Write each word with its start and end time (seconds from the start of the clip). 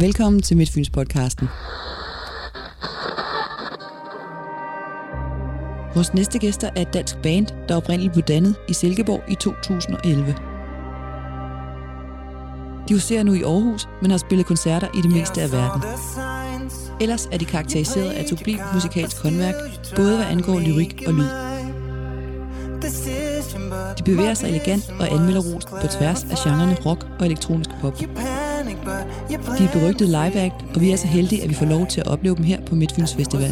Velkommen 0.00 0.42
til 0.42 0.56
Midtfyns 0.56 0.90
podcasten. 0.90 1.48
Vores 5.94 6.14
næste 6.14 6.38
gæster 6.38 6.70
er 6.76 6.82
et 6.82 6.94
dansk 6.94 7.16
band, 7.22 7.46
der 7.68 7.76
oprindeligt 7.76 8.12
blev 8.12 8.24
dannet 8.24 8.54
i 8.68 8.72
Silkeborg 8.72 9.22
i 9.28 9.34
2011. 9.34 10.34
De 12.88 12.94
huserer 12.94 13.22
nu 13.22 13.32
i 13.32 13.42
Aarhus, 13.42 13.88
men 14.02 14.10
har 14.10 14.18
spillet 14.18 14.46
koncerter 14.46 14.88
i 14.98 15.02
det 15.02 15.10
meste 15.12 15.42
af 15.42 15.52
verden. 15.52 15.82
Ellers 17.00 17.26
er 17.32 17.38
de 17.38 17.44
karakteriseret 17.44 18.10
af 18.10 18.28
sublim 18.28 18.58
musikalsk 18.74 19.22
håndværk, 19.22 19.54
både 19.96 20.16
hvad 20.16 20.26
angår 20.26 20.58
lyrik 20.58 21.02
og 21.06 21.14
lyd. 21.14 21.28
De 23.98 24.02
bevæger 24.04 24.34
sig 24.34 24.48
elegant 24.48 24.90
og 25.00 25.12
anmelder 25.12 25.40
rost 25.54 25.68
på 25.68 25.86
tværs 25.86 26.24
af 26.24 26.36
genrerne 26.44 26.76
rock 26.86 27.06
og 27.18 27.26
elektronisk 27.26 27.70
pop. 27.80 28.02
De 29.46 29.64
er 29.64 29.72
berygtet 29.72 30.08
live 30.08 30.36
act, 30.40 30.54
og 30.74 30.80
vi 30.80 30.90
er 30.90 30.96
så 30.96 31.06
heldige, 31.06 31.42
at 31.42 31.48
vi 31.48 31.54
får 31.54 31.66
lov 31.66 31.86
til 31.86 32.00
at 32.00 32.06
opleve 32.06 32.36
dem 32.36 32.44
her 32.44 32.60
på 32.66 32.74
Midtfyns 32.74 33.14
Festivalen. 33.14 33.50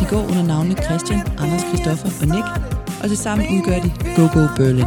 De 0.00 0.06
går 0.10 0.22
under 0.30 0.42
navnene 0.46 0.76
Christian, 0.82 1.20
Anders, 1.38 1.60
Christoffer 1.62 2.08
og 2.22 2.26
Nick, 2.34 2.46
og 3.02 3.08
til 3.08 3.18
sammen 3.18 3.46
udgør 3.46 3.80
de 3.80 3.90
Go 4.16 4.22
Go 4.22 4.46
Berlin. 4.56 4.86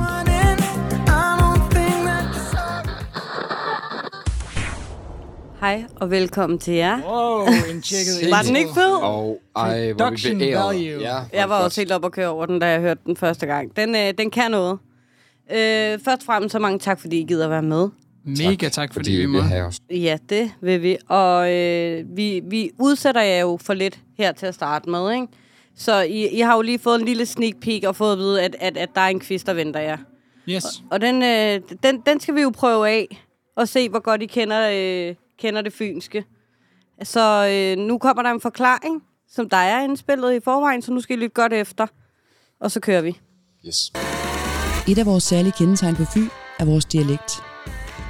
Hej 5.60 5.84
og 5.96 6.12
velkommen 6.12 6.60
til 6.60 6.74
jer. 6.74 7.02
Wow, 7.02 7.46
en 7.46 7.82
tjekket 7.88 8.32
Var 8.32 8.42
den 8.42 8.56
ikke 8.56 8.70
fed? 8.74 8.96
Og 9.02 9.40
ej, 9.56 9.92
hvor 9.92 10.38
vi 10.40 10.54
value. 10.54 11.02
Ja, 11.02 11.18
Jeg 11.34 11.50
var 11.50 11.64
også 11.64 11.82
helt 11.82 11.92
op 11.92 12.04
og 12.04 12.12
køre 12.12 12.28
over 12.28 12.46
den, 12.46 12.60
da 12.60 12.66
jeg 12.66 12.80
hørte 12.80 13.02
den 13.06 13.16
første 13.16 13.46
gang. 13.46 13.78
Den, 13.78 13.96
øh, 13.96 14.14
den 14.18 14.32
kan 14.32 14.52
noget. 14.52 14.78
Øh, 15.52 16.00
først 16.06 16.22
og 16.22 16.26
fremmest 16.26 16.52
så 16.52 16.60
mange 16.60 16.80
tak, 16.80 17.00
fordi 17.00 17.20
I 17.20 17.24
gider 17.24 17.48
være 17.48 17.62
med. 17.62 17.90
Mega 18.28 18.70
tak, 18.70 18.94
fordi, 18.94 19.10
Fordi 19.10 19.18
vi 19.18 19.26
må. 19.26 19.38
vil 19.38 19.48
have 19.48 19.66
os. 19.66 19.80
Ja, 19.90 20.18
det 20.30 20.52
vil 20.62 20.82
vi. 20.82 20.98
Og 21.10 21.54
øh, 21.54 22.04
vi, 22.18 22.42
vi 22.50 22.72
udsætter 22.80 23.22
jer 23.22 23.40
jo 23.40 23.58
for 23.62 23.74
lidt 23.74 24.00
her 24.18 24.32
til 24.32 24.46
at 24.46 24.56
starte 24.56 24.90
med, 24.90 25.14
ikke? 25.14 25.28
Så 25.76 26.02
I, 26.02 26.28
I 26.28 26.40
har 26.40 26.56
jo 26.56 26.62
lige 26.62 26.80
fået 26.80 27.00
en 27.00 27.06
lille 27.06 27.26
sneak 27.26 27.54
peek 27.62 27.84
og 27.84 27.96
fået 27.96 28.12
at 28.12 28.18
vide, 28.18 28.42
at, 28.42 28.56
at, 28.60 28.78
at 28.78 28.90
der 28.96 29.02
er 29.02 29.08
en 29.08 29.20
quiz, 29.20 29.44
der 29.44 29.54
venter 29.54 29.80
jer. 29.80 29.98
Yes. 30.50 30.64
Og 30.92 31.02
den, 31.02 31.24
øh, 31.24 31.62
den, 31.84 32.02
den 32.06 32.20
skal 32.20 32.36
vi 32.36 32.42
jo 32.42 32.50
prøve 32.50 32.90
af 32.90 33.24
og 33.56 33.68
se, 33.68 33.90
hvor 33.90 34.00
godt 34.00 34.22
I 34.22 34.26
kender, 34.26 34.70
øh, 34.74 35.16
kender 35.40 35.62
det 35.62 35.74
fynske. 35.74 36.26
Så 37.04 37.48
øh, 37.52 37.86
nu 37.86 37.98
kommer 37.98 38.24
der 38.24 38.32
en 38.32 38.42
forklaring, 38.42 39.04
som 39.30 39.50
der 39.50 39.58
er 39.58 39.84
indspillet 39.84 40.34
i 40.34 40.40
forvejen, 40.44 40.82
så 40.82 40.92
nu 40.92 41.02
skal 41.02 41.18
I 41.18 41.20
lytte 41.20 41.34
godt 41.34 41.54
efter. 41.54 41.88
Og 42.62 42.72
så 42.72 42.80
kører 42.80 43.02
vi. 43.02 43.18
Yes. 43.68 43.92
Et 44.88 44.98
af 44.98 45.06
vores 45.06 45.24
særlige 45.24 45.54
kendetegn 45.58 45.96
på 45.96 46.04
Fyn 46.14 46.28
er 46.60 46.66
vores 46.66 46.86
dialekt. 46.86 47.42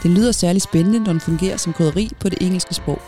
Den 0.08 0.16
lyder 0.16 0.31
særlig 0.31 0.61
spændende, 0.61 1.00
når 1.00 1.11
den 1.11 1.19
fungerer 1.19 1.58
som 1.58 1.73
krydderi 1.73 2.09
på 2.19 2.30
det 2.30 2.38
engelske 2.41 2.73
sprog. 2.73 3.02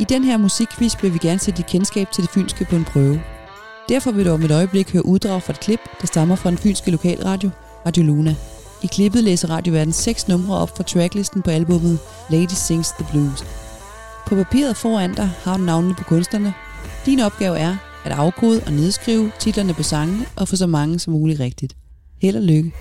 I 0.00 0.04
den 0.04 0.24
her 0.24 0.36
musikquiz 0.36 1.02
vil 1.02 1.14
vi 1.14 1.18
gerne 1.18 1.38
sætte 1.38 1.58
dit 1.58 1.66
kendskab 1.66 2.12
til 2.12 2.22
det 2.22 2.30
fynske 2.30 2.64
på 2.70 2.76
en 2.76 2.84
prøve. 2.84 3.20
Derfor 3.88 4.12
vil 4.12 4.26
du 4.26 4.30
om 4.30 4.42
et 4.42 4.50
øjeblik 4.50 4.92
høre 4.92 5.06
uddrag 5.06 5.42
fra 5.42 5.52
et 5.52 5.60
klip, 5.60 5.80
der 6.00 6.06
stammer 6.06 6.36
fra 6.36 6.50
den 6.50 6.58
fynske 6.58 6.90
lokalradio, 6.90 7.50
Radio 7.86 8.02
Luna. 8.02 8.36
I 8.82 8.86
klippet 8.86 9.24
læser 9.24 9.50
radioverden 9.50 9.92
seks 9.92 10.28
numre 10.28 10.58
op 10.58 10.76
fra 10.76 10.84
tracklisten 10.84 11.42
på 11.42 11.50
albummet 11.50 11.98
Lady 12.30 12.48
Sings 12.48 12.90
the 12.90 13.06
Blues. 13.10 13.44
På 14.26 14.34
papiret 14.34 14.76
foran 14.76 15.14
dig 15.14 15.30
har 15.42 15.56
du 15.56 15.62
navnene 15.62 15.94
på 15.94 16.04
kunstnerne. 16.04 16.54
Din 17.06 17.20
opgave 17.20 17.58
er 17.58 17.76
at 18.04 18.12
afkode 18.12 18.62
og 18.66 18.72
nedskrive 18.72 19.32
titlerne 19.38 19.74
på 19.74 19.82
sangene 19.82 20.26
og 20.36 20.48
få 20.48 20.56
så 20.56 20.66
mange 20.66 20.98
som 20.98 21.12
muligt 21.12 21.40
rigtigt. 21.40 21.76
Held 22.22 22.36
og 22.36 22.42
lykke. 22.42 22.72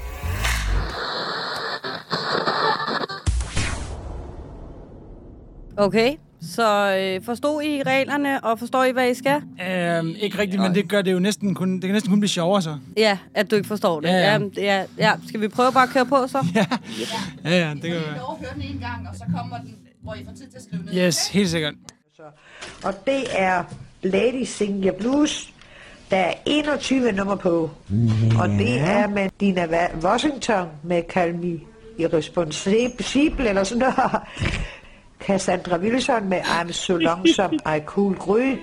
Okay, 5.77 6.15
så 6.41 6.95
øh, 6.97 7.25
forstod 7.25 7.63
I 7.63 7.83
reglerne, 7.83 8.43
og 8.43 8.59
forstår 8.59 8.83
I, 8.83 8.91
hvad 8.91 9.09
I 9.09 9.13
skal? 9.13 9.35
Øhm, 9.35 10.15
ikke 10.19 10.37
rigtigt, 10.39 10.61
men 10.61 10.75
det 10.75 10.89
gør 10.89 11.01
det 11.01 11.11
jo 11.13 11.19
næsten 11.19 11.55
kun, 11.55 11.73
det 11.73 11.81
kan 11.81 11.91
næsten 11.93 12.09
kun 12.11 12.19
blive 12.19 12.29
sjovere 12.29 12.61
så. 12.61 12.77
Ja, 12.97 13.17
at 13.33 13.51
du 13.51 13.55
ikke 13.55 13.67
forstår 13.67 13.99
det. 14.01 14.07
Ja, 14.07 14.13
ja. 14.13 14.31
Jamen, 14.31 14.51
ja, 14.57 14.83
ja. 14.97 15.13
Skal 15.27 15.41
vi 15.41 15.47
prøve 15.47 15.71
bare 15.73 15.83
at 15.83 15.89
køre 15.89 16.05
på 16.05 16.27
så? 16.27 16.45
Ja, 16.55 16.65
ja, 17.59 17.69
det 17.73 17.81
kan 17.81 17.89
I 17.91 17.93
være. 17.93 18.17
lov 18.17 18.39
høre 18.39 18.53
den 18.53 18.61
en 18.61 18.79
gang, 18.79 19.07
og 19.09 19.15
så 19.15 19.23
kommer 19.37 19.57
den, 19.57 19.75
hvor 20.03 20.13
I 20.13 20.23
får 20.25 20.31
tid 20.31 20.47
til 20.49 20.57
at 20.57 20.63
skrive 20.63 20.83
ned. 20.85 20.93
Yes, 21.07 21.27
helt 21.27 21.49
sikkert. 21.49 21.73
Og 22.83 22.93
det 23.05 23.23
er 23.37 23.63
Lady 24.03 24.43
Sing 24.43 24.85
Your 24.85 24.95
Blues. 24.99 25.53
Der 26.11 26.17
er 26.17 26.33
21 26.45 27.11
nummer 27.11 27.35
på. 27.35 27.71
Og 28.39 28.49
det 28.49 28.79
er 28.79 29.07
med 29.07 29.29
Dina 29.39 29.65
Wa- 29.65 30.05
Washington 30.05 30.67
med 30.83 31.03
Call 31.09 31.35
Me 31.35 31.59
Irresponsible 31.99 33.49
eller 33.49 33.63
sådan 33.63 33.79
noget. 33.79 34.11
Cassandra 35.25 35.77
Wilson 35.77 36.29
med 36.29 36.41
I'm 36.41 36.71
So 36.71 36.97
Lonesome 36.97 37.59
I 37.65 37.79
Cool 37.85 38.15
Gry. 38.15 38.55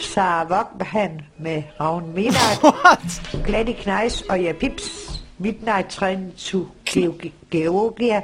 Sarah 0.00 0.50
Vaughan 0.50 1.20
med 1.38 1.62
Ravn 1.80 2.06
Midnight. 2.14 2.62
What? 2.62 3.22
Gladdy 3.46 3.72
Kneis 3.78 4.22
og 4.22 4.42
Ja 4.42 4.52
Pips. 4.52 5.10
Midnight 5.38 5.86
Train 5.88 6.32
to 6.38 6.66
Geo- 6.90 7.30
Georgia. 7.50 8.22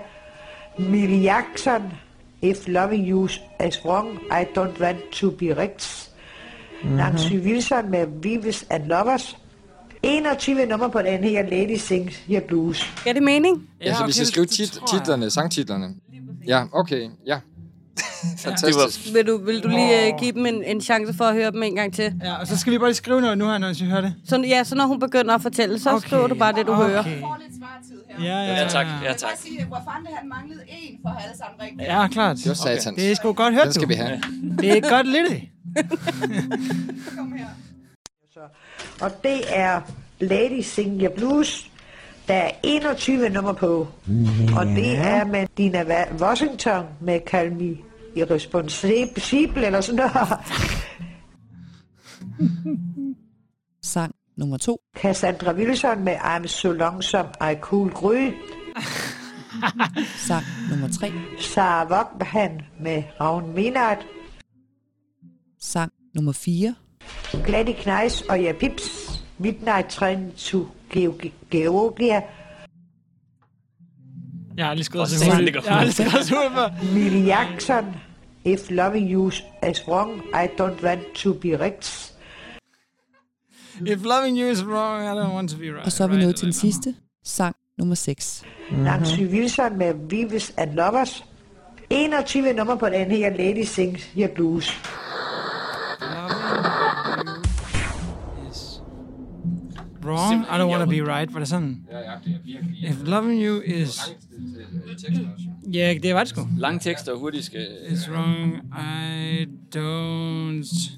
Millie 0.79 1.23
Jackson. 1.23 1.83
If 2.43 2.57
loving 2.69 3.09
you 3.11 3.25
is 3.69 3.85
wrong, 3.85 4.19
I 4.31 4.45
don't 4.59 4.81
want 4.81 4.99
to 5.13 5.31
be 5.31 5.55
rich. 5.57 6.09
Mm-hmm. 6.83 6.97
Nancy 6.97 7.35
Wilson 7.35 7.91
med 7.91 8.07
Vives 8.23 8.67
and 8.71 8.85
Lovers. 8.87 9.37
21 10.05 10.67
nummer 10.67 10.89
på 10.89 11.03
den 11.03 11.25
her 11.25 11.43
Lady 11.43 11.77
Sings 11.77 12.23
Your 12.31 12.41
Blues. 12.41 12.93
Giver 13.05 13.13
det 13.15 13.23
mening? 13.23 13.69
Ja, 13.81 13.95
så 13.95 14.07
vi 14.07 14.13
skal 14.13 14.27
skrive 14.27 14.47
tit, 14.47 14.71
titlerne, 14.91 15.31
sangtitlerne. 15.31 15.95
Ja, 16.47 16.65
okay, 16.73 17.09
ja. 17.27 17.39
Fantastisk. 18.39 19.15
Vil 19.15 19.27
du, 19.27 19.37
vil 19.37 19.63
du 19.63 19.69
lige 19.69 20.13
uh, 20.15 20.21
give 20.21 20.33
dem 20.33 20.47
en, 20.47 20.65
en 20.65 20.81
chance 20.81 21.15
for 21.15 21.25
at 21.25 21.35
høre 21.35 21.51
dem 21.51 21.63
en 21.63 21.75
gang 21.75 21.95
til? 21.95 22.15
Ja, 22.25 22.35
og 22.41 22.47
så 22.47 22.59
skal 22.59 22.73
vi 22.73 22.79
bare 22.79 22.89
lige 22.89 22.95
skrive 22.97 23.21
noget 23.21 23.39
nu 23.39 23.45
her, 23.51 23.59
når 23.59 23.73
vi 23.85 23.91
hører 23.91 24.01
det. 24.01 24.15
Så, 24.29 24.41
ja, 24.49 24.65
så 24.65 24.75
når 24.75 24.87
hun 24.87 24.99
begynder 25.01 25.35
at 25.35 25.43
fortælle, 25.43 25.79
så 25.79 25.91
okay. 25.91 26.07
skriver 26.07 26.27
du 26.27 26.35
bare 26.35 26.53
det, 26.53 26.67
du 26.67 26.73
okay. 26.73 26.85
hører. 26.87 27.01
Okay. 27.01 27.21
får 27.21 27.39
lidt 27.47 27.59
svartid 27.59 28.01
her. 28.19 28.25
Ja, 28.25 28.47
ja, 28.47 28.63
Ja, 28.63 28.69
tak. 28.69 28.87
Ja, 28.87 28.93
Jeg 28.93 29.01
vil 29.03 29.17
tak. 29.19 29.29
bare 29.29 29.39
sige, 29.39 29.61
at 29.61 29.67
Wafande 29.71 30.11
han 30.21 30.29
manglede 30.29 30.61
en 30.69 30.99
for 31.03 31.09
at 31.09 31.15
have 31.15 31.25
alle 31.29 31.39
sammen 31.39 31.61
rigtigt. 31.63 31.83
Ja, 31.83 32.09
klart. 32.09 32.37
Det 32.37 32.49
var 32.49 32.55
satans. 32.55 32.97
Det 32.97 33.11
er 33.11 33.15
sgu 33.15 33.33
godt 33.33 33.55
hørt, 33.55 33.65
Den 33.65 33.73
skal 33.73 33.83
du. 33.83 33.89
vi 33.89 33.95
have. 33.95 34.21
Det 34.61 34.77
er 34.79 34.89
godt 34.91 35.07
lidt. 35.09 35.43
Kom 37.19 37.33
her. 37.33 37.47
Og 39.01 39.11
det 39.25 39.41
er 39.49 39.81
Lady 40.21 40.61
Sing 40.63 41.01
Your 41.03 41.13
Blues. 41.17 41.69
Der 42.29 42.35
er 42.35 42.51
21 42.63 43.29
nummer 43.29 43.53
på. 43.53 43.89
Og 44.57 44.67
det 44.67 44.99
er 44.99 45.25
med 45.25 45.47
Dina 45.57 45.83
Wa- 45.83 46.23
Washington 46.23 46.85
med 47.01 47.21
Call 47.27 47.51
Me 48.15 48.21
Irresponsible 48.21 49.67
eller 49.67 49.81
sådan 49.81 49.97
noget. 49.97 50.39
Sang 53.83 54.15
nummer 54.37 54.57
2. 54.57 54.81
Cassandra 54.97 55.53
Wilson 55.53 56.05
med 56.05 56.17
I'm 56.17 56.47
So 56.47 56.73
Lonesome 56.73 57.29
I 57.53 57.55
Cool 57.61 57.91
Gry. 57.91 58.31
Sang 60.17 60.45
nummer 60.71 60.89
3. 60.89 61.13
Sarah 61.39 61.91
Vaughan 61.91 62.61
med 62.81 63.03
Ravn 63.21 63.55
Midnight. 63.55 63.99
Sang 65.61 65.93
nummer 66.15 66.33
4. 66.33 66.75
Gladdy 67.47 67.73
Kneis 67.77 68.23
og 68.23 68.43
Ja 68.43 68.53
Pips. 68.61 69.09
Midnight 69.39 69.89
Train 69.91 70.33
to 70.37 70.67
Geo- 70.95 71.31
Georgia. 71.51 72.23
Jeg 74.57 74.65
har 74.65 74.71
aldrig 74.71 75.01
Og 75.01 75.09
så 75.09 75.25
går 75.25 75.61
Jeg 75.65 75.73
har 75.73 75.79
aldrig 75.81 75.95
skrevet 75.95 76.27
så 76.27 76.35
hurtigt 76.35 76.55
før. 76.55 76.95
Millie 76.95 77.27
Jackson. 77.27 77.95
If 78.45 78.71
loving 78.71 79.13
you 79.13 79.29
is 79.71 79.89
wrong, 79.89 80.23
I 80.35 80.47
don't 80.61 80.85
want 80.85 81.01
to 81.15 81.33
be 81.33 81.65
rich. 81.65 82.13
If 83.87 84.05
loving 84.05 84.39
you 84.41 84.51
is 84.51 84.65
wrong, 84.65 85.03
I 85.05 85.21
don't 85.21 85.35
want 85.35 85.51
to 85.51 85.57
be 85.57 85.65
right. 85.65 85.87
Og 85.87 85.93
så 85.93 86.05
er 86.05 86.09
vi 86.09 86.15
right, 86.15 86.25
nået 86.25 86.37
til 86.37 86.45
den 86.45 86.53
sidste. 86.53 86.95
Sang 87.25 87.57
nummer 87.79 87.95
6. 87.95 88.43
Nancy 88.73 89.21
Wilson 89.21 89.79
med 89.79 89.95
Vives 90.09 90.55
and 90.57 90.75
Lovers. 90.75 91.25
21 91.91 92.53
nummer 92.53 92.77
på 92.77 92.89
den 92.89 93.11
her 93.11 93.31
Lady 93.31 93.65
Sings 93.65 94.11
Your 94.17 94.29
Blues. 94.29 94.83
Wrong, 100.05 100.43
I 100.45 100.59
don't 100.59 100.71
want 100.71 100.81
to 100.85 100.91
be 100.91 101.15
right. 101.19 101.33
Var 101.33 101.39
det 101.39 101.49
sådan? 101.49 101.85
Ja, 101.93 101.99
ja, 101.99 102.05
det 102.25 102.33
er 102.35 102.39
virkelig... 102.45 102.89
If 102.91 102.97
loving 103.05 103.43
you 103.45 103.61
is... 103.61 104.01
Ja, 105.73 105.95
det 106.03 106.15
var 106.15 106.21
det 106.21 106.29
sgu. 106.29 106.49
Lange 106.59 106.81
tekster 106.81 107.13
og 107.13 107.19
hurtigt 107.19 107.45
skal... 107.45 107.67
It's 107.89 108.11
wrong, 108.13 108.55
I 108.79 109.47
don't 109.77 110.91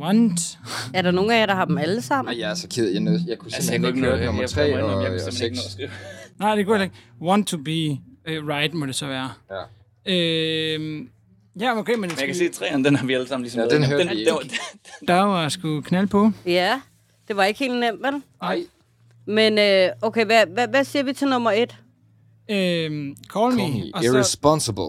want... 0.00 0.58
Er 0.94 1.02
der 1.02 1.10
nogen 1.10 1.30
af 1.30 1.38
jer, 1.40 1.46
der 1.46 1.54
har 1.54 1.64
dem 1.64 1.78
alle 1.78 2.02
sammen? 2.02 2.34
Ej, 2.34 2.40
jeg 2.40 2.50
er 2.50 2.54
så 2.54 2.68
ked. 2.68 2.88
Jeg, 2.92 3.00
nød, 3.00 3.20
jeg 3.28 3.38
kunne 3.38 3.46
Altså, 3.54 3.56
jeg 3.58 3.64
simpelthen 3.64 4.02
kunne 4.02 4.06
ikke 4.08 4.16
høre 4.16 4.26
nummer 4.26 4.42
jeg, 4.42 4.50
3 4.50 4.60
jeg, 4.60 4.70
jeg, 4.70 4.82
og, 4.82 4.90
jeg, 4.90 4.98
jeg, 5.02 5.06
og 5.10 5.18
jeg, 5.18 5.24
jeg, 5.26 5.32
6. 5.34 5.78
Nej, 6.38 6.54
det 6.54 6.66
går 6.66 6.72
heller 6.74 6.84
ikke. 6.84 6.96
Want 7.22 7.46
to 7.48 7.56
be 7.56 7.90
uh, 7.90 8.48
right, 8.48 8.74
må 8.74 8.86
det 8.86 8.94
så 8.94 9.06
være. 9.06 9.30
Ja. 10.06 10.14
Øhm, 10.14 11.08
ja, 11.60 11.78
okay, 11.78 11.92
men, 11.92 12.00
Men 12.00 12.10
jeg 12.18 12.26
kan 12.26 12.34
se, 12.36 12.44
at 12.44 12.50
træerne, 12.52 12.84
den 12.84 12.96
har 12.96 13.06
vi 13.06 13.12
alle 13.14 13.28
sammen 13.28 13.42
ligesom 13.44 13.60
Ja, 13.60 13.76
den 13.76 13.84
hørte 13.84 14.04
vi 14.04 14.10
den, 14.10 14.18
ikke. 14.18 14.30
var- 14.32 14.42
der 15.14 15.20
var 15.22 15.48
sgu 15.48 15.80
knald 15.80 16.06
på. 16.06 16.30
Ja, 16.46 16.80
det 17.28 17.36
var 17.36 17.44
ikke 17.44 17.58
helt 17.58 17.80
nemt, 17.80 18.02
vel? 18.02 18.22
Ej, 18.42 18.58
Men 19.26 19.58
øh, 19.58 19.88
okay, 20.02 20.24
hvad, 20.24 20.46
hvad, 20.46 20.68
hvad 20.68 20.84
siger 20.84 21.02
vi 21.02 21.12
til 21.12 21.28
nummer 21.28 21.50
et? 21.50 21.76
Øhm, 22.50 23.16
call, 23.32 23.54
me. 23.54 23.60
Call 23.60 23.72
me. 23.72 23.82
Og 23.94 24.02
så 24.04 24.14
Irresponsible. 24.14 24.84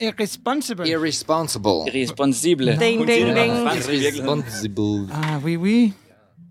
irresponsible. 0.00 0.88
Irresponsible. 0.88 1.70
Irresponsible. 1.94 2.66
Ding, 2.66 2.80
ding, 2.80 3.08
det 3.08 3.36
ding. 3.36 3.52
Irresponsible. 3.54 5.08
ah, 5.12 5.44
oui, 5.44 5.56
oui. 5.56 5.92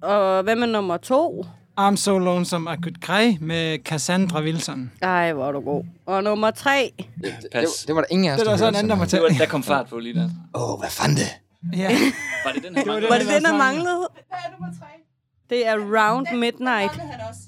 Og 0.02 0.44
hvad 0.44 0.56
med 0.56 0.68
nummer 0.68 0.98
to? 0.98 1.46
I'm 1.80 1.96
so 1.96 2.18
lonesome 2.18 2.74
I 2.74 2.76
could 2.84 2.96
cry 3.02 3.38
med 3.42 3.78
Cassandra 3.86 4.42
Wilson. 4.42 4.92
Ej, 5.02 5.34
hvor 5.34 5.48
er 5.48 5.52
du 5.52 5.60
god. 5.60 5.84
Og 6.06 6.24
nummer 6.24 6.52
tre. 6.52 6.92
Det, 6.98 7.34
det, 7.54 7.66
det 7.88 7.96
var 7.96 8.02
der 8.02 8.08
ingen 8.12 8.30
af 8.30 8.34
os, 8.34 8.40
Det 8.40 8.48
er 8.48 8.52
der 8.52 8.58
så 8.58 8.68
en 8.68 8.76
anden, 8.76 9.00
der 9.00 9.06
tage. 9.06 9.24
var, 9.24 9.30
der 9.30 9.46
kom 9.46 9.64
fart 9.64 9.90
på 9.90 10.00
lige 10.00 10.14
der. 10.14 10.30
Åh, 10.56 10.74
oh, 10.74 10.80
hvad 10.80 10.90
fanden 10.90 11.18
det? 11.18 11.30
Ja. 11.78 11.90
Var 12.46 12.52
det 12.52 12.64
den 12.64 12.76
her? 12.76 12.84
Det 12.84 12.94
var 12.94 13.10
Var 13.10 13.18
det 13.18 13.28
der 13.28 13.34
den, 13.34 13.44
der 13.44 13.58
manglede? 13.58 14.08
Hvad 14.30 14.38
er 14.46 14.52
nummer 14.52 14.80
tre? 14.80 14.86
Det 15.50 15.68
er 15.68 15.76
Round 15.76 16.28
Midnight. 16.40 16.92
også. 17.30 17.42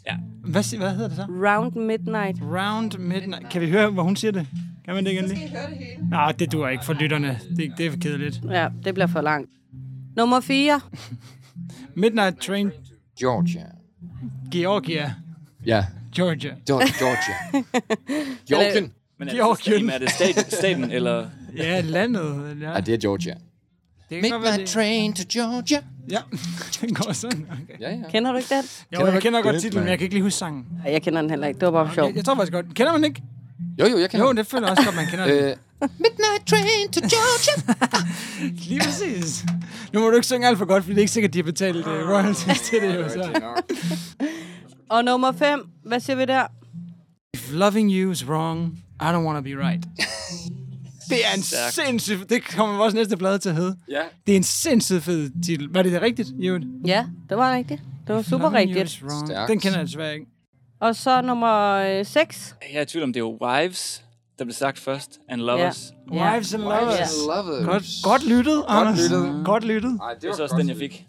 Hvad, 0.44 0.78
hvad 0.78 0.92
hedder 0.96 1.08
det 1.08 1.16
så? 1.18 1.26
Round 1.30 1.76
Midnight. 1.76 2.38
Round 2.42 2.98
Midnight. 2.98 3.50
Kan 3.50 3.62
vi 3.62 3.70
høre, 3.70 3.90
hvor 3.90 4.04
hun 4.04 4.16
siger 4.16 4.32
det? 4.32 4.48
Kan 4.86 4.94
man 4.96 5.06
det 5.06 5.12
igen 5.12 5.28
Skal 5.28 5.38
lige? 5.38 5.48
I 5.48 5.52
høre 5.52 5.70
det 5.70 5.78
hele? 5.78 6.10
Nej, 6.10 6.32
det 6.32 6.52
duer 6.52 6.70
ikke 6.70 6.86
for 6.86 6.94
lytterne. 6.94 7.40
Det, 7.58 7.74
det 7.78 7.86
er 7.86 7.92
for 7.92 7.98
kedeligt. 8.00 8.42
Ja, 8.50 8.68
det 8.84 8.94
bliver 8.94 9.08
for 9.08 9.22
langt. 9.22 9.50
Nummer 10.16 10.40
4. 10.40 10.82
Midnight 11.96 12.38
Train, 12.42 12.72
Georgia. 13.20 13.66
Georgia. 14.52 15.14
Ja, 15.66 15.86
Georgia. 16.16 16.56
Georgia. 16.68 16.88
Georgia. 17.00 17.64
Georgien. 18.50 18.92
Men 19.20 19.28
er 19.28 19.32
det, 19.32 19.40
Georgien. 19.40 19.80
staten, 19.80 19.90
er 19.90 19.98
det 19.98 20.10
staten, 20.10 20.52
staten 20.52 20.92
eller... 20.92 21.28
Ja, 21.58 21.82
landet. 21.82 22.58
Ja. 22.62 22.72
Ja, 22.72 22.80
det 22.80 22.94
er 22.94 22.98
Georgia. 22.98 23.34
det 24.10 24.22
Midnight 24.22 24.60
det. 24.60 24.68
train 24.68 25.14
to 25.14 25.24
Georgia. 25.30 25.78
Ja, 26.10 26.20
den 26.82 26.94
går 26.94 27.14
sådan. 27.14 27.48
Okay. 27.52 27.80
Ja, 27.80 27.90
ja. 27.90 28.10
Kender 28.10 28.32
du 28.32 28.38
ikke 28.38 28.56
den? 28.56 28.64
Jo, 29.00 29.06
jeg 29.06 29.22
kender 29.22 29.42
godt 29.42 29.62
titlen, 29.62 29.84
men 29.84 29.90
jeg 29.90 29.98
kan 29.98 30.06
ikke 30.06 30.16
lige 30.16 30.24
huske 30.24 30.38
sangen. 30.38 30.66
Nej, 30.84 30.94
jeg 30.94 31.02
kender 31.02 31.22
den 31.22 31.30
heller 31.30 31.48
ikke. 31.48 31.60
Det 31.60 31.66
var 31.66 31.72
bare 31.72 31.88
for 31.88 31.94
sjov. 31.94 32.06
Jeg, 32.08 32.16
jeg 32.16 32.26
tror 32.26 32.36
faktisk 32.36 32.54
godt. 32.54 32.66
Kender 32.76 32.92
man 32.92 33.04
ikke? 33.04 33.24
Jo, 33.80 33.86
jo, 33.86 33.98
jeg 33.98 34.10
kender 34.10 34.26
Jo, 34.28 34.34
det 34.34 34.48
føler 34.48 34.68
jeg 34.68 34.72
også 34.72 34.84
godt, 34.84 34.96
man 34.96 35.06
kender 35.08 35.26
den. 35.26 35.36
Øh, 35.36 35.56
Midnight 35.82 36.48
train 36.48 36.92
to 36.92 37.02
Georgia. 37.02 37.74
Lige 38.70 38.82
præcis. 38.84 39.46
Nu 39.94 40.00
må 40.00 40.10
du 40.10 40.16
ikke 40.16 40.28
synge 40.28 40.48
alt 40.48 40.58
for 40.58 40.66
godt, 40.66 40.84
fordi 40.84 40.94
det 40.94 40.98
er 40.98 41.02
ikke 41.02 41.12
sikkert, 41.12 41.34
de 41.34 41.38
har 41.40 41.44
betalt 41.44 41.88
uh, 41.88 41.94
royalties 41.94 42.62
til 42.62 42.82
det. 42.82 42.96
Jo, 42.96 43.10
så. 43.10 43.62
Og 44.90 45.04
nummer 45.06 45.32
5. 45.32 45.70
Hvad 45.86 46.00
siger 46.00 46.18
vi 46.18 46.26
der? 46.26 46.48
If 47.34 47.52
loving 47.54 47.92
you 47.92 48.12
is 48.12 48.28
wrong, 48.28 48.80
I 49.02 49.04
don't 49.04 49.26
want 49.26 49.38
to 49.38 49.42
be 49.42 49.68
right. 49.68 49.84
Det 51.12 51.26
er 51.32 51.38
en 51.38 51.44
Stærkt. 51.44 51.74
sindssyg... 51.74 52.30
Det 52.30 52.44
kommer 52.56 52.78
vores 52.78 52.94
næste 52.94 53.18
blad 53.18 53.40
til 53.40 53.50
at 53.50 53.56
hedde. 53.56 53.76
ja. 53.90 54.02
Det 54.28 54.34
er 54.34 54.38
en 54.38 54.44
sindssygt 54.44 55.04
fed 55.04 55.30
titel. 55.46 55.68
Var 55.74 55.82
det 55.82 55.92
det 55.92 56.02
rigtigt, 56.02 56.30
Jørgen? 56.40 56.64
Ja, 56.86 57.06
det 57.30 57.38
var 57.38 57.56
rigtigt. 57.56 57.82
Det 58.08 58.16
var 58.16 58.22
super 58.22 58.54
rigtigt. 58.54 59.04
Den 59.48 59.60
kender 59.60 59.78
jeg 59.78 59.88
desværre 59.88 60.14
ikke. 60.14 60.26
Og 60.82 60.96
så 60.96 61.22
nummer 61.22 62.04
6. 62.04 62.56
Jeg 62.74 62.78
er 62.78 62.82
i 62.82 62.86
tvivl 62.86 63.04
om, 63.04 63.14
det 63.14 63.24
var 63.24 63.30
Wives, 63.46 64.04
der 64.40 64.46
blev 64.46 64.54
sagt 64.54 64.80
først, 64.80 65.20
and 65.30 65.42
Lovers. 65.42 65.94
Ja. 66.14 66.32
Wives 66.34 66.54
and 66.54 66.62
Lovers. 66.64 66.94
Ja. 67.00 67.06
Lovers. 67.28 67.62
Godt, 67.66 67.84
godt 68.04 68.28
lyttet, 68.30 68.64
Anders. 68.68 69.00
lyttet. 69.02 69.42
Godt 69.46 69.64
lyttet. 69.64 70.00
Ej, 70.02 70.14
Det 70.22 70.30
var 70.30 70.36
så 70.36 70.44
også 70.44 70.56
den, 70.56 70.70
jeg 70.70 70.78
fik. 70.78 71.06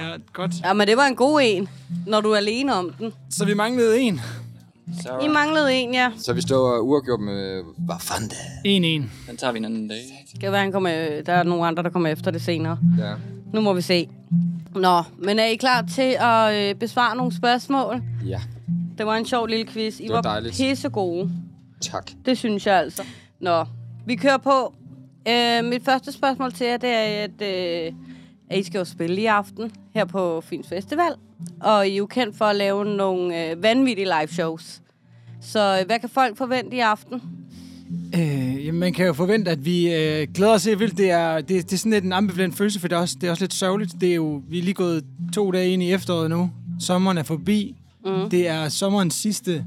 Ja, 0.00 0.16
godt. 0.32 0.50
Ja, 0.64 0.72
men 0.72 0.86
det 0.88 0.96
var 0.96 1.06
en 1.06 1.16
god 1.16 1.40
en, 1.44 1.68
når 2.06 2.20
du 2.20 2.30
er 2.30 2.36
alene 2.36 2.74
om 2.74 2.90
den. 2.98 3.12
Så 3.30 3.44
vi 3.44 3.54
manglede 3.54 3.98
en. 4.00 4.20
Sarah, 5.02 5.24
I 5.24 5.28
manglede 5.28 5.74
en, 5.74 5.94
ja. 5.94 6.10
Så 6.18 6.32
vi 6.32 6.40
står 6.40 6.78
uafgjort 6.78 7.20
med... 7.20 7.62
Hvad 7.78 7.96
fanden 8.00 8.28
det? 8.28 8.36
En, 8.64 8.84
en. 8.84 9.12
den 9.28 9.36
tager 9.36 9.52
vi 9.52 9.58
en 9.58 9.64
anden 9.64 9.88
dag. 9.88 10.26
Det 10.32 10.40
kan 10.40 10.52
være, 10.52 10.60
han 10.60 10.72
kommer, 10.72 10.90
der 11.26 11.32
er 11.32 11.42
nogle 11.42 11.66
andre, 11.66 11.82
der 11.82 11.90
kommer 11.90 12.08
efter 12.08 12.30
det 12.30 12.42
senere. 12.42 12.78
Ja. 12.98 13.12
Nu 13.52 13.60
må 13.60 13.72
vi 13.72 13.80
se. 13.80 14.08
Nå, 14.74 15.02
men 15.18 15.38
er 15.38 15.44
I 15.44 15.56
klar 15.56 15.82
til 15.94 16.16
at 16.20 16.54
øh, 16.54 16.74
besvare 16.74 17.16
nogle 17.16 17.36
spørgsmål? 17.36 18.02
Ja, 18.26 18.40
Det 18.98 19.06
var 19.06 19.16
en 19.16 19.26
sjov 19.26 19.46
lille 19.46 19.66
quiz. 19.66 20.00
I 20.00 20.08
var 20.08 20.14
var, 20.14 20.22
dejligt. 20.22 20.56
pissegode. 20.56 21.30
tak. 21.80 22.10
Det 22.26 22.38
synes 22.38 22.66
jeg 22.66 22.76
altså. 22.78 23.02
Nå, 23.40 23.64
vi 24.06 24.16
kører 24.16 24.38
på. 24.38 24.74
Øh, 25.28 25.64
mit 25.64 25.84
første 25.84 26.12
spørgsmål 26.12 26.52
til 26.52 26.66
jer, 26.66 26.76
det 26.76 26.90
er, 26.90 27.24
at, 27.24 27.42
øh, 27.42 27.92
at 28.50 28.58
I 28.58 28.62
skal 28.62 28.78
jo 28.78 28.84
spille 28.84 29.20
i 29.20 29.26
aften 29.26 29.70
her 29.94 30.04
på 30.04 30.40
Fyns 30.40 30.68
Festival. 30.68 31.12
Og 31.60 31.88
I 31.88 31.92
er 31.92 31.96
jo 31.96 32.06
kendt 32.06 32.36
for 32.36 32.44
at 32.44 32.56
lave 32.56 32.84
nogle 32.84 33.50
øh, 33.50 33.62
vanvittige 33.62 34.04
live 34.04 34.28
shows. 34.28 34.82
Så 35.40 35.78
øh, 35.80 35.86
hvad 35.86 35.98
kan 35.98 36.08
folk 36.08 36.36
forvente 36.36 36.76
i 36.76 36.80
aften? 36.80 37.22
Øh, 38.14 38.66
jamen, 38.66 38.80
man 38.80 38.92
kan 38.92 39.06
jo 39.06 39.12
forvente, 39.12 39.50
at 39.50 39.64
vi 39.64 39.94
øh, 39.94 40.28
glæder 40.34 40.68
helt 40.68 40.80
vildt. 40.80 40.98
Det 40.98 41.10
er, 41.10 41.40
det, 41.40 41.48
det 41.48 41.72
er 41.72 41.76
sådan 41.76 41.92
lidt 41.92 42.04
en 42.04 42.12
ambivalent 42.12 42.56
følelse, 42.56 42.80
for 42.80 42.88
det 42.88 42.96
er, 42.96 43.00
også, 43.00 43.16
det 43.20 43.26
er 43.26 43.30
også 43.30 43.42
lidt 43.42 43.54
sørgeligt. 43.54 44.00
Det 44.00 44.10
er 44.10 44.14
jo, 44.14 44.42
vi 44.48 44.58
er 44.58 44.62
lige 44.62 44.74
gået 44.74 45.04
to 45.32 45.50
dage 45.50 45.70
ind 45.70 45.82
i 45.82 45.92
efteråret 45.92 46.30
nu. 46.30 46.50
Sommeren 46.80 47.18
er 47.18 47.22
forbi. 47.22 47.76
Mm. 48.04 48.30
Det 48.30 48.48
er 48.48 48.68
sommerens 48.68 49.14
sidste 49.14 49.64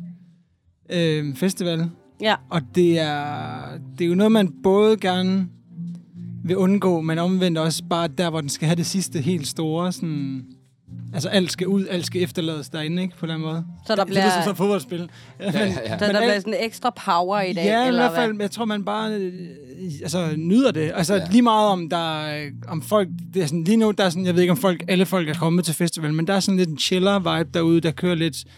øh, 0.90 1.36
festival. 1.36 1.90
Ja, 2.22 2.36
Og 2.50 2.62
det 2.76 3.00
er, 3.00 3.62
det 3.98 4.06
er 4.06 4.10
jo 4.10 4.16
noget, 4.16 4.32
man 4.32 4.54
både 4.64 4.98
gerne 4.98 5.48
vil 6.44 6.58
undgå, 6.58 7.02
men 7.02 7.18
omvendt 7.20 7.58
også 7.58 7.84
bare 7.90 8.08
der, 8.08 8.30
hvor 8.30 8.42
den 8.42 8.50
skal 8.50 8.68
have 8.68 8.76
det 8.76 8.86
sidste 8.86 9.20
helt 9.20 9.48
store. 9.48 9.92
Sådan, 9.92 10.42
altså 11.14 11.30
alt 11.30 11.52
skal 11.52 11.68
ud, 11.68 11.86
alt 11.90 12.06
skal 12.06 12.22
efterlades 12.24 12.70
derinde, 12.70 13.02
ikke? 13.02 13.18
På 13.18 13.26
den 13.26 13.42
måde. 13.42 13.66
så 13.88 13.96
der 13.96 14.04
Det 14.04 14.10
er 14.12 14.14
ligesom 14.14 14.30
sådan 14.32 14.42
bliver, 14.44 14.52
et 14.52 14.58
fodboldspil. 14.58 15.10
Ja, 15.40 15.46
men, 15.46 15.54
Ja, 15.54 15.66
ja. 15.66 15.72
så 16.00 16.06
der 16.06 16.06
alt- 16.06 16.18
bliver 16.18 16.40
sådan 16.40 16.56
ekstra 16.60 16.90
power 17.06 17.42
i 17.42 17.54
dag, 17.54 17.66
Ja, 17.66 17.84
i 17.84 17.88
eller 17.88 18.02
hvert 18.02 18.16
fald, 18.16 18.34
hvad? 18.36 18.44
jeg 18.44 18.52
tror, 18.52 18.66
man 18.66 18.84
bare 18.86 19.12
øh, 19.14 19.34
altså, 20.02 20.34
nyder 20.38 20.72
det. 20.72 20.92
Altså, 20.96 21.16
Ja. 21.16 21.28
lige 21.32 21.42
meget 21.42 21.68
om 21.70 21.90
der 21.90 22.22
er- 22.26 22.50
om 22.68 22.82
folk, 22.82 23.08
det 23.34 23.42
er 23.44 23.46
sådan, 23.48 23.64
lige 23.64 23.78
nu, 23.78 23.92
der 23.92 24.04
er 24.04 24.10
sådan, 24.10 24.26
jeg 24.26 24.36
ved 24.36 24.42
ikke, 24.42 24.52
om 24.52 24.58
folk, 24.58 24.84
alle 24.88 25.06
folk 25.06 25.30
er 25.30 25.34
kommet 25.34 25.66
til 25.66 25.76
festivalen, 25.76 26.16
men 26.16 26.28
der 26.28 26.34
er 26.34 26.40
sådan 26.40 26.58
lidt 26.58 26.70
en 26.70 26.78
chiller 26.78 27.20
vibe 27.38 27.50
derude, 27.54 27.82
der 27.82 27.92
kører 27.92 28.16
lidt 28.16 28.38
øh, 28.46 28.52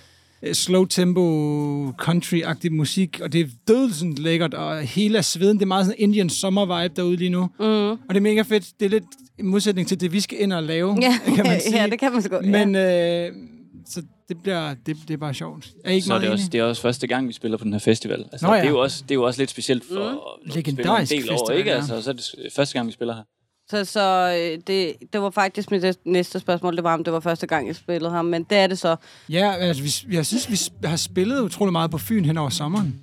slow 0.54 0.86
tempo, 0.86 1.92
country-agtig 2.02 2.72
musik, 2.72 3.20
og 3.24 3.34
det 3.34 3.42
er 3.42 3.46
dødelsen 3.68 4.14
lækkert, 4.14 4.54
og 4.54 4.82
hele 4.82 5.18
er 5.18 5.22
sveden, 5.22 5.58
det 5.58 5.64
er 5.64 5.68
meget 5.68 5.86
sådan 5.86 6.00
Indian 6.00 6.30
summer 6.30 6.82
vibe 6.82 6.94
derude 6.96 7.16
lige 7.16 7.30
nu. 7.30 7.50
Mm. 7.60 7.66
Og 7.66 7.98
det 8.10 8.18
er 8.18 8.22
mega 8.22 8.42
fedt. 8.42 8.66
Det 8.80 8.86
er 8.86 8.90
lidt 8.90 9.04
i 9.40 9.42
modsætning 9.42 9.88
til 9.88 10.00
det, 10.02 10.14
vi 10.14 10.20
skal 10.20 10.42
ind 10.42 10.54
og 10.54 10.64
lave, 10.64 10.98
Ja, 11.02 11.34
kan 11.36 11.46
man 11.46 11.62
sige. 11.62 11.78
ja, 11.82 11.88
det 11.88 12.00
kan 12.00 12.12
man 12.12 12.22
sgu. 12.22 12.36
Men 12.44 12.76
ja. 12.76 13.28
øh, 13.28 13.34
så 13.86 14.02
det 14.30 14.38
bliver, 14.44 14.74
det, 14.86 14.98
det 15.08 15.14
er 15.14 15.18
bare 15.18 15.34
sjovt. 15.34 15.72
Er 15.86 15.92
I 15.92 15.96
ikke 15.96 16.08
Så 16.08 16.14
er 16.14 16.20
det, 16.20 16.30
også, 16.30 16.42
enige? 16.42 16.52
det 16.52 16.60
er 16.60 16.64
også 16.64 16.82
første 16.82 17.08
gang, 17.08 17.28
vi 17.28 17.34
spiller 17.34 17.58
på 17.58 17.64
den 17.64 17.72
her 17.74 17.80
festival. 17.80 18.26
Altså, 18.32 18.48
Nå 18.48 18.54
ja. 18.54 18.60
det, 18.60 18.66
er 18.66 18.70
jo 18.70 18.80
også, 18.80 19.04
det 19.04 19.12
er 19.12 19.16
jo 19.16 19.24
også 19.24 19.42
lidt 19.42 19.50
specielt 19.50 19.84
for 19.94 20.00
at 20.06 20.18
spille 20.52 20.56
Legendarisk 20.56 21.12
en 21.12 21.22
del 21.22 21.32
år, 21.32 21.34
festival, 21.34 21.58
ikke? 21.60 21.70
ja. 21.72 21.76
Altså, 21.76 22.02
så 22.02 22.10
er 22.10 22.14
det 22.14 22.54
første 22.56 22.74
gang, 22.74 22.88
vi 22.88 22.92
spiller 22.92 23.16
her. 23.16 23.24
Så, 23.72 23.86
så 23.86 24.36
øh, 24.40 24.60
det, 24.68 24.94
det 25.14 25.22
var 25.22 25.30
faktisk 25.30 25.72
mit 25.72 25.86
næste 26.06 26.40
spørgsmål, 26.40 26.76
det 26.76 26.84
var, 26.84 26.94
om 26.94 27.04
det 27.04 27.14
var 27.14 27.20
første 27.20 27.48
gang, 27.48 27.68
jeg 27.68 27.76
spillede 27.76 28.12
ham. 28.12 28.26
Men 28.26 28.44
det 28.44 28.58
er 28.58 28.68
det 28.68 28.80
så. 28.80 28.96
Ja, 29.30 29.54
altså, 29.56 29.84
vi, 29.84 30.16
jeg 30.16 30.26
synes, 30.26 30.50
vi 30.52 30.88
har 30.88 30.96
spillet 30.96 31.40
utrolig 31.42 31.72
meget 31.72 31.92
på 31.92 31.98
Fyn 31.98 32.26
hen 32.26 32.38
over 32.38 32.50
sommeren. 32.50 32.96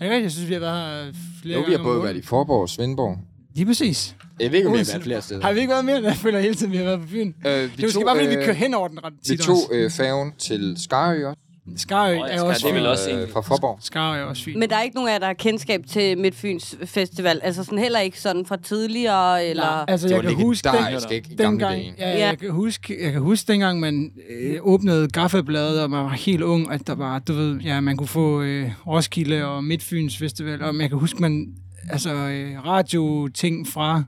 Er 0.00 0.04
rigtigt? 0.04 0.22
Jeg 0.22 0.30
synes, 0.30 0.48
vi 0.48 0.52
har 0.54 0.60
været 0.60 1.06
her 1.06 1.12
flere 1.42 1.58
Jo, 1.58 1.64
vi 1.66 1.72
har 1.72 1.82
både 1.82 2.02
været 2.02 2.16
i 2.16 2.22
Forborg 2.22 2.60
og 2.62 2.68
Svendborg. 2.68 3.18
Lige 3.54 3.66
præcis. 3.66 4.16
Jeg 4.40 4.50
ved 4.52 4.58
ikke, 4.58 4.68
om 4.68 4.72
vi 4.72 4.78
har 4.78 4.84
været 4.92 5.02
flere 5.02 5.22
steder. 5.22 5.42
Har 5.42 5.52
vi 5.52 5.60
ikke 5.60 5.70
været 5.70 5.84
mere? 5.84 6.02
Jeg 6.02 6.16
føler 6.16 6.40
hele 6.40 6.54
tiden, 6.54 6.72
vi 6.72 6.76
har 6.76 6.84
været 6.84 7.00
på 7.00 7.06
Fyn. 7.08 7.32
Øh, 7.46 7.52
Det 7.52 7.62
er 7.78 7.82
måske 7.82 8.04
bare, 8.06 8.16
fordi 8.16 8.28
vi 8.28 8.34
kører 8.34 8.52
hen 8.52 8.74
over 8.74 8.88
den 8.88 9.04
ret 9.04 9.12
Vi 9.12 9.28
tit 9.36 9.40
tog 9.40 9.56
også. 9.56 9.68
øh, 9.72 9.90
færgen 9.90 10.32
til 10.38 10.74
Skarø 10.78 11.26
også. 11.26 11.40
Skarø 11.76 12.14
er 12.16 12.26
Skarø, 12.36 12.48
også 12.48 12.62
det 12.66 12.70
er 12.70 12.74
vel 12.78 12.86
også 12.86 13.10
en- 13.10 13.18
øh, 13.18 13.28
fra 13.32 13.40
Forborg. 13.40 13.78
Skarø 13.80 14.18
er 14.18 14.22
også 14.22 14.44
Fyn. 14.44 14.58
Men 14.58 14.70
der 14.70 14.76
er 14.76 14.82
ikke 14.82 14.94
nogen 14.94 15.08
af 15.08 15.12
jer, 15.12 15.18
der 15.18 15.26
har 15.26 15.32
kendskab 15.34 15.86
til 15.86 16.18
Midtfyns 16.18 16.76
Festival. 16.84 17.40
Altså 17.42 17.64
sådan 17.64 17.78
heller 17.78 18.00
ikke 18.00 18.20
sådan 18.20 18.46
fra 18.46 18.56
tidligere, 18.56 19.46
eller... 19.46 19.64
Altså, 19.90 20.08
Det 20.08 20.14
jeg 20.14 20.22
kan 20.22 20.34
huske, 20.34 20.64
den, 20.68 20.74
legendarisk, 20.74 21.10
ikke? 21.10 21.28
I 21.32 21.36
gamle 21.36 21.50
dengang, 21.60 21.82
ja, 21.98 22.10
Ja. 22.18 22.26
jeg, 22.26 22.38
kan 22.38 22.50
huske, 22.50 23.04
jeg 23.04 23.12
kan 23.12 23.20
huske 23.20 23.52
dengang, 23.52 23.80
man 23.80 24.10
øh, 24.30 24.56
åbnede 24.60 25.08
gaffebladet, 25.08 25.82
og 25.82 25.90
man 25.90 26.04
var 26.04 26.10
helt 26.10 26.42
ung, 26.42 26.72
at 26.72 26.86
der 26.86 26.94
var, 26.94 27.18
du 27.18 27.32
ved, 27.32 27.56
ja, 27.60 27.80
man 27.80 27.96
kunne 27.96 28.06
få 28.06 28.42
øh, 28.42 28.70
Roskilde 28.86 29.44
og 29.44 29.64
Midtfyns 29.64 30.16
Festival, 30.18 30.62
og 30.62 30.74
jeg 30.80 30.88
kan 30.88 30.98
huske, 30.98 31.20
man, 31.22 31.46
altså 31.90 32.14
øh, 32.14 32.66
radio-ting 32.66 33.68
fra 33.68 34.02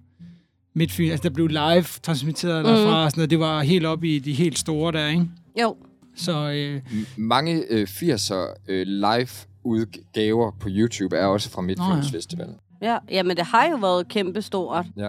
Midtfyn, 0.74 1.10
altså 1.10 1.28
der 1.28 1.34
blev 1.34 1.46
live 1.46 1.82
transmitteret 2.02 2.64
mm. 2.64 2.70
derfra, 2.72 3.04
og 3.04 3.10
sådan 3.10 3.20
noget, 3.20 3.30
det 3.30 3.40
var 3.40 3.62
helt 3.62 3.86
op 3.86 4.04
i 4.04 4.18
de 4.18 4.32
helt 4.32 4.58
store 4.58 4.92
der, 4.92 5.08
ikke? 5.08 5.24
Jo, 5.62 5.76
Så 6.16 6.50
øh, 6.50 6.82
Mange 7.16 7.64
øh, 7.70 7.82
80'er 7.90 8.54
øh, 8.68 8.86
live 8.86 9.28
udgaver 9.64 10.50
på 10.60 10.68
YouTube 10.70 11.16
er 11.16 11.26
også 11.26 11.50
fra 11.50 11.62
Midtfyns 11.62 12.12
ja. 12.12 12.16
Festival. 12.16 12.48
ja. 12.82 12.98
Jamen, 13.10 13.36
det 13.36 13.46
har 13.46 13.68
jo 13.70 13.76
været 13.76 14.08
kæmpestort. 14.08 14.86
Ja. 14.96 15.08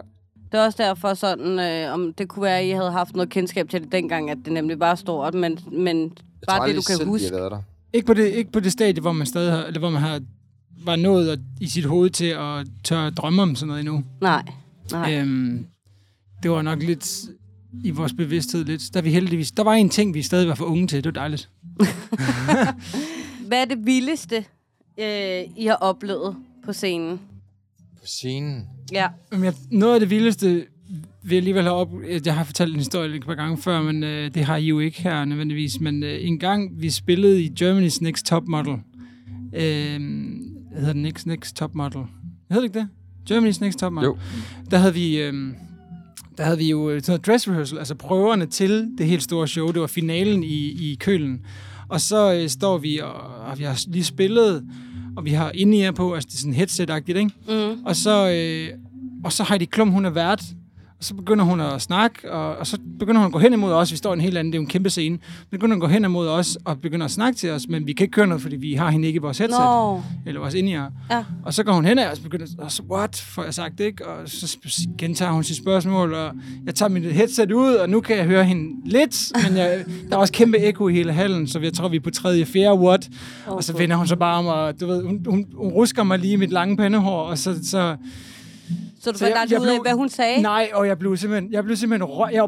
Det 0.51 0.59
er 0.59 0.65
også 0.65 0.83
derfor 0.83 1.13
sådan, 1.13 1.59
øh, 1.59 1.93
om 1.93 2.13
det 2.13 2.27
kunne 2.27 2.43
være, 2.43 2.59
at 2.59 2.65
I 2.65 2.69
havde 2.69 2.91
haft 2.91 3.15
noget 3.15 3.29
kendskab 3.29 3.69
til 3.69 3.83
det 3.83 3.91
dengang, 3.91 4.29
at 4.29 4.37
det 4.45 4.53
nemlig 4.53 4.79
var 4.79 4.95
stort, 4.95 5.33
men, 5.33 5.59
men 5.71 6.01
Jeg 6.01 6.09
bare 6.47 6.57
tror 6.57 6.65
det, 6.65 6.75
du 6.75 6.81
kan 6.81 6.97
selv, 6.97 7.07
huske. 7.09 7.31
Været 7.31 7.51
der. 7.51 7.61
ikke, 7.93 8.05
på 8.07 8.13
det, 8.13 8.27
ikke 8.27 8.51
på 8.51 8.59
det 8.59 8.71
stadie, 8.71 9.01
hvor 9.01 9.11
man 9.11 9.27
stadig 9.27 9.51
har, 9.51 9.63
eller 9.63 9.79
hvor 9.79 9.89
man 9.89 10.01
har 10.01 10.21
var 10.85 10.95
nået 10.95 11.29
at, 11.29 11.39
i 11.61 11.67
sit 11.67 11.85
hoved 11.85 12.09
til 12.09 12.25
at 12.25 12.67
tør 12.83 13.09
drømme 13.09 13.41
om 13.41 13.55
sådan 13.55 13.67
noget 13.67 13.79
endnu. 13.79 14.03
Nej, 14.21 14.43
nej. 14.91 15.15
Øhm, 15.15 15.65
det 16.43 16.51
var 16.51 16.61
nok 16.61 16.83
lidt 16.83 17.19
i 17.83 17.91
vores 17.91 18.13
bevidsthed 18.13 18.65
lidt. 18.65 18.93
Der, 18.93 18.99
er 18.99 19.03
vi 19.03 19.11
heldigvis, 19.11 19.51
der 19.51 19.63
var 19.63 19.73
en 19.73 19.89
ting, 19.89 20.13
vi 20.13 20.21
stadig 20.21 20.47
var 20.47 20.55
for 20.55 20.65
unge 20.65 20.87
til. 20.87 21.03
Det 21.03 21.05
var 21.05 21.21
dejligt. 21.21 21.49
Hvad 23.47 23.61
er 23.61 23.65
det 23.65 23.85
vildeste, 23.85 24.45
øh, 24.99 25.43
I 25.57 25.65
har 25.65 25.75
oplevet 25.75 26.35
på 26.65 26.73
scenen? 26.73 27.19
På 27.99 28.05
scenen. 28.05 28.67
Ja. 28.91 29.07
Men 29.31 29.43
jeg, 29.43 29.53
noget 29.71 29.93
af 29.93 29.99
det 29.99 30.09
vildeste 30.09 30.65
vil 31.23 31.35
jeg 31.35 31.37
alligevel 31.37 31.63
have 31.63 31.75
op... 31.75 31.89
Jeg 32.25 32.35
har 32.35 32.43
fortalt 32.43 32.71
en 32.71 32.79
historie 32.79 33.15
et 33.15 33.25
par 33.25 33.35
gange 33.35 33.57
før, 33.57 33.81
men 33.81 34.03
øh, 34.03 34.33
det 34.33 34.45
har 34.45 34.57
I 34.57 34.65
jo 34.65 34.79
ikke 34.79 35.01
her 35.01 35.25
nødvendigvis. 35.25 35.79
Men 35.79 36.03
øh, 36.03 36.27
en 36.27 36.39
gang 36.39 36.81
vi 36.81 36.89
spillede 36.89 37.43
i 37.43 37.53
Germany's 37.61 37.97
Next 38.01 38.25
Top 38.25 38.43
Model, 38.47 38.73
øh, 39.53 39.99
hedder 40.75 40.93
den 40.93 41.01
Next, 41.01 41.27
Next 41.27 41.55
Top 41.55 41.75
Model. 41.75 42.01
Hedder 42.49 42.61
det 42.61 42.75
ikke 42.75 42.79
det? 42.79 42.89
Germany's 43.31 43.61
Next 43.61 43.79
Top 43.79 43.93
Model. 43.93 44.07
Jo. 44.07 44.17
Der 44.71 44.77
havde 44.77 44.93
vi... 44.93 45.21
Øh, 45.21 45.53
der 46.37 46.43
havde 46.43 46.57
vi 46.57 46.69
jo 46.69 46.89
øh, 46.89 47.01
sådan 47.01 47.11
noget 47.11 47.25
dress 47.25 47.47
rehearsal, 47.47 47.77
altså 47.77 47.95
prøverne 47.95 48.45
til 48.45 48.89
det 48.97 49.05
helt 49.05 49.23
store 49.23 49.47
show. 49.47 49.71
Det 49.71 49.81
var 49.81 49.87
finalen 49.87 50.43
i, 50.43 50.91
i 50.91 50.97
Kølen. 50.99 51.41
Og 51.89 52.01
så 52.01 52.33
øh, 52.33 52.49
står 52.49 52.77
vi, 52.77 52.97
og, 52.97 53.13
og 53.51 53.59
vi 53.59 53.63
har 53.63 53.83
lige 53.87 54.03
spillet, 54.03 54.65
og 55.17 55.25
vi 55.25 55.31
har 55.31 55.51
inde 55.53 55.93
på, 55.93 56.13
altså 56.13 56.27
det 56.27 56.33
er 56.33 56.39
sådan 56.39 56.53
headset-agtigt, 56.53 57.17
ikke? 57.17 57.31
Mm. 57.47 57.85
Og 57.85 57.95
så, 57.95 58.29
øh, 58.29 58.69
og 59.23 59.33
så 59.33 59.43
Heidi 59.49 59.65
Klum, 59.65 59.89
hun 59.89 60.05
er 60.05 60.09
vært, 60.09 60.43
og 60.99 61.03
så 61.03 61.15
begynder 61.15 61.45
hun 61.45 61.59
at 61.59 61.81
snakke, 61.81 62.31
og, 62.31 62.57
og 62.57 62.67
så 62.67 62.77
begynder 62.99 63.21
hun 63.21 63.25
at 63.25 63.33
gå 63.33 63.39
hen 63.39 63.53
imod 63.53 63.73
os. 63.73 63.91
Vi 63.91 63.97
står 63.97 64.11
i 64.11 64.13
en 64.13 64.21
helt 64.21 64.37
anden, 64.37 64.51
det 64.53 64.57
er 64.57 64.59
jo 64.59 64.63
en 64.63 64.69
kæmpe 64.69 64.89
scene. 64.89 65.19
Så 65.39 65.45
begynder 65.51 65.75
hun 65.75 65.83
at 65.83 65.87
gå 65.89 65.93
hen 65.93 66.05
imod 66.05 66.27
os 66.27 66.57
og 66.65 66.81
begynder 66.81 67.05
at 67.05 67.11
snakke 67.11 67.37
til 67.37 67.51
os, 67.51 67.67
men 67.69 67.87
vi 67.87 67.93
kan 67.93 68.03
ikke 68.03 68.11
køre 68.11 68.27
noget, 68.27 68.41
fordi 68.41 68.55
vi 68.55 68.73
har 68.73 68.89
hende 68.89 69.07
ikke 69.07 69.17
i 69.17 69.21
vores 69.21 69.37
headset. 69.37 69.59
Nå. 69.59 70.01
Eller 70.25 70.39
vores 70.39 70.53
ind 70.53 70.67
Ja. 70.69 71.23
Og 71.43 71.53
så 71.53 71.63
går 71.63 71.73
hun 71.73 71.85
hen 71.85 71.99
ad 71.99 72.11
os 72.11 72.17
og 72.17 72.23
begynder, 72.23 72.45
og 72.57 72.71
så, 72.71 72.83
what, 72.91 73.15
får 73.15 73.43
jeg 73.43 73.53
sagt, 73.53 73.79
ikke? 73.79 74.07
Og 74.07 74.29
så 74.29 74.57
gentager 74.97 75.31
hun 75.31 75.43
sit 75.43 75.57
spørgsmål, 75.57 76.13
og 76.13 76.31
jeg 76.65 76.75
tager 76.75 76.89
mit 76.89 77.13
headset 77.13 77.51
ud, 77.51 77.73
og 77.73 77.89
nu 77.89 78.01
kan 78.01 78.17
jeg 78.17 78.25
høre 78.25 78.45
hende 78.45 78.89
lidt, 78.89 79.31
men 79.47 79.57
jeg, 79.57 79.85
der 80.09 80.15
er 80.15 80.19
også 80.19 80.33
kæmpe 80.33 80.57
ekko 80.57 80.87
i 80.87 80.93
hele 80.93 81.13
hallen, 81.13 81.47
så 81.47 81.59
jeg 81.59 81.73
tror, 81.73 81.87
vi 81.87 81.95
er 81.95 82.01
på 82.01 82.09
tredje, 82.09 82.45
fjerde 82.45 82.79
what. 82.79 83.09
Og 83.45 83.63
så 83.63 83.77
vender 83.77 83.95
hun 83.95 84.07
så 84.07 84.15
bare 84.15 84.37
om, 84.37 84.45
og 84.45 84.79
du 84.79 84.87
ved, 84.87 85.03
hun, 85.03 85.25
hun, 85.27 85.45
hun 85.53 85.71
rusker 85.71 86.03
mig 86.03 86.19
lige 86.19 86.33
i 86.33 86.37
mit 86.37 86.51
lange 86.51 86.77
pandehår, 86.77 87.21
og 87.21 87.37
så, 87.37 87.59
så 87.63 87.95
Så 89.07 89.11
du 89.11 89.17
fandt 89.17 89.33
jeg- 89.33 89.41
aldrig 89.41 89.59
ud 89.61 89.67
af, 89.67 89.81
hvad 89.81 89.91
hun 89.93 90.09
sagde? 90.09 90.41
Nej, 90.41 90.69
og 90.73 90.87
jeg 90.87 90.99
blev 90.99 91.17
simpelthen, 91.17 91.53
jeg 91.53 91.63
blev 91.63 91.75
simpelthen 91.77 92.05
røg, 92.09 92.33
jeg 92.33 92.43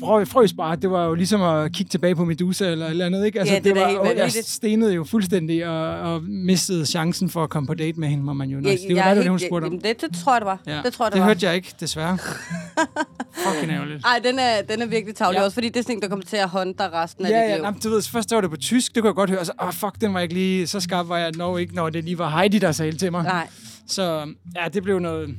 frø, 0.00 0.24
frøs 0.24 0.52
bare. 0.52 0.76
Det 0.76 0.90
var 0.90 1.04
jo 1.06 1.14
ligesom 1.14 1.42
at 1.42 1.72
kigge 1.72 1.90
tilbage 1.90 2.14
på 2.14 2.24
Medusa 2.24 2.70
eller 2.70 2.86
et 2.86 2.90
eller 2.90 3.06
andet, 3.06 3.26
ikke? 3.26 3.38
Altså, 3.40 3.54
Ja, 3.54 3.60
det 3.60 3.74
da 3.74 3.80
var, 3.80 3.88
helt 3.88 3.98
og 4.00 4.16
jeg 4.16 4.30
stenede 4.32 4.94
jo 4.94 5.04
fuldstændig 5.04 5.66
og, 5.66 5.88
og 6.14 6.22
mistede 6.22 6.86
chancen 6.86 7.30
for 7.30 7.42
at 7.44 7.50
komme 7.50 7.66
på 7.66 7.74
date 7.74 8.00
med 8.00 8.08
hende, 8.08 8.24
må 8.24 8.32
man 8.32 8.48
jo 8.48 8.56
nok 8.60 8.66
Ja. 8.72 8.76
Det 8.88 8.96
var 8.96 9.14
det, 9.14 9.28
hun 9.28 9.38
helt- 9.38 9.48
spurgte 9.48 9.64
om. 9.64 9.72
jamen, 9.72 9.82
Det, 9.84 10.00
det 10.00 10.10
tror 10.24 10.32
jeg, 10.34 10.40
det 10.40 10.46
var. 10.46 10.58
Ja. 10.66 10.80
Det 10.84 10.92
tror 10.92 11.04
jeg, 11.04 11.10
det, 11.12 11.14
det 11.14 11.20
var. 11.20 11.26
hørte 11.26 11.46
jeg 11.46 11.54
ikke, 11.54 11.74
desværre. 11.80 12.18
Fucking 13.46 13.72
ærgerligt. 13.72 14.04
Ej, 14.06 14.20
den 14.24 14.38
er, 14.38 14.62
den 14.62 14.82
er 14.82 14.86
virkelig 14.86 15.14
tavlig 15.16 15.34
Ja. 15.36 15.40
ja. 15.40 15.44
også, 15.44 15.54
fordi 15.54 15.68
det 15.68 15.76
er 15.76 15.82
sådan 15.82 16.00
der 16.00 16.08
kommer 16.08 16.24
til 16.24 16.36
at 16.36 16.48
håndte 16.48 16.78
dig 16.84 16.92
resten 16.92 17.26
af 17.26 17.30
Ja, 17.30 17.36
dit 17.42 17.48
ja, 17.50 17.54
liv. 17.54 17.62
nej, 17.62 17.72
du 17.84 17.90
ved, 17.90 18.02
først 18.02 18.34
var 18.34 18.40
det 18.40 18.50
på 18.50 18.56
tysk, 18.56 18.94
det 18.94 19.02
kunne 19.02 19.08
jeg 19.08 19.14
godt 19.14 19.30
høre, 19.30 19.40
og 19.40 19.46
så, 19.46 19.52
oh, 19.58 19.72
fuck, 19.72 20.00
den 20.00 20.14
var 20.14 20.20
ikke 20.20 20.34
lige, 20.34 20.66
så 20.66 20.80
skarp 20.80 21.08
var 21.08 21.18
jeg 21.18 21.32
nok 21.36 21.60
ikke, 21.60 21.74
når 21.74 21.90
det 21.90 22.04
lige 22.04 22.18
var 22.18 22.30
Heidi, 22.38 22.58
der 22.58 22.72
sagde 22.72 22.92
det 22.92 23.00
til 23.00 23.10
mig. 23.12 23.22
Nej. 23.22 23.48
Så 23.88 24.26
ja, 24.56 24.68
det 24.74 24.82
blev 24.82 24.98
noget... 24.98 25.36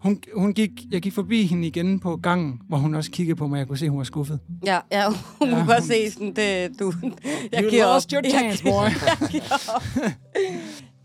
Hun, 0.00 0.22
hun 0.36 0.52
gik, 0.54 0.70
jeg 0.90 1.00
gik 1.02 1.12
forbi 1.12 1.46
hende 1.46 1.66
igen 1.66 2.00
på 2.00 2.16
gangen, 2.16 2.60
hvor 2.68 2.76
hun 2.78 2.94
også 2.94 3.10
kiggede 3.10 3.36
på 3.36 3.46
mig, 3.46 3.56
og 3.56 3.58
jeg 3.58 3.66
kunne 3.68 3.78
se, 3.78 3.88
hun 3.88 3.98
var 3.98 4.04
skuffet. 4.04 4.38
Ja, 4.66 4.78
ja, 4.92 5.08
hun 5.38 5.48
Ja, 5.48 5.54
kunne 5.54 5.66
godt 5.66 5.78
hun- 5.80 5.86
se 5.88 6.10
sådan, 6.10 6.32
det, 6.36 6.80
du... 6.80 6.92
Jeg 7.52 7.62
You 7.64 7.70
giver 7.70 7.84
op. 7.84 7.94
lost 7.94 8.10
your 8.10 8.22
chance, 8.30 8.64
boy. 8.64 8.70
jeg 9.20 9.28
giver 9.30 9.72
op. 9.74 9.82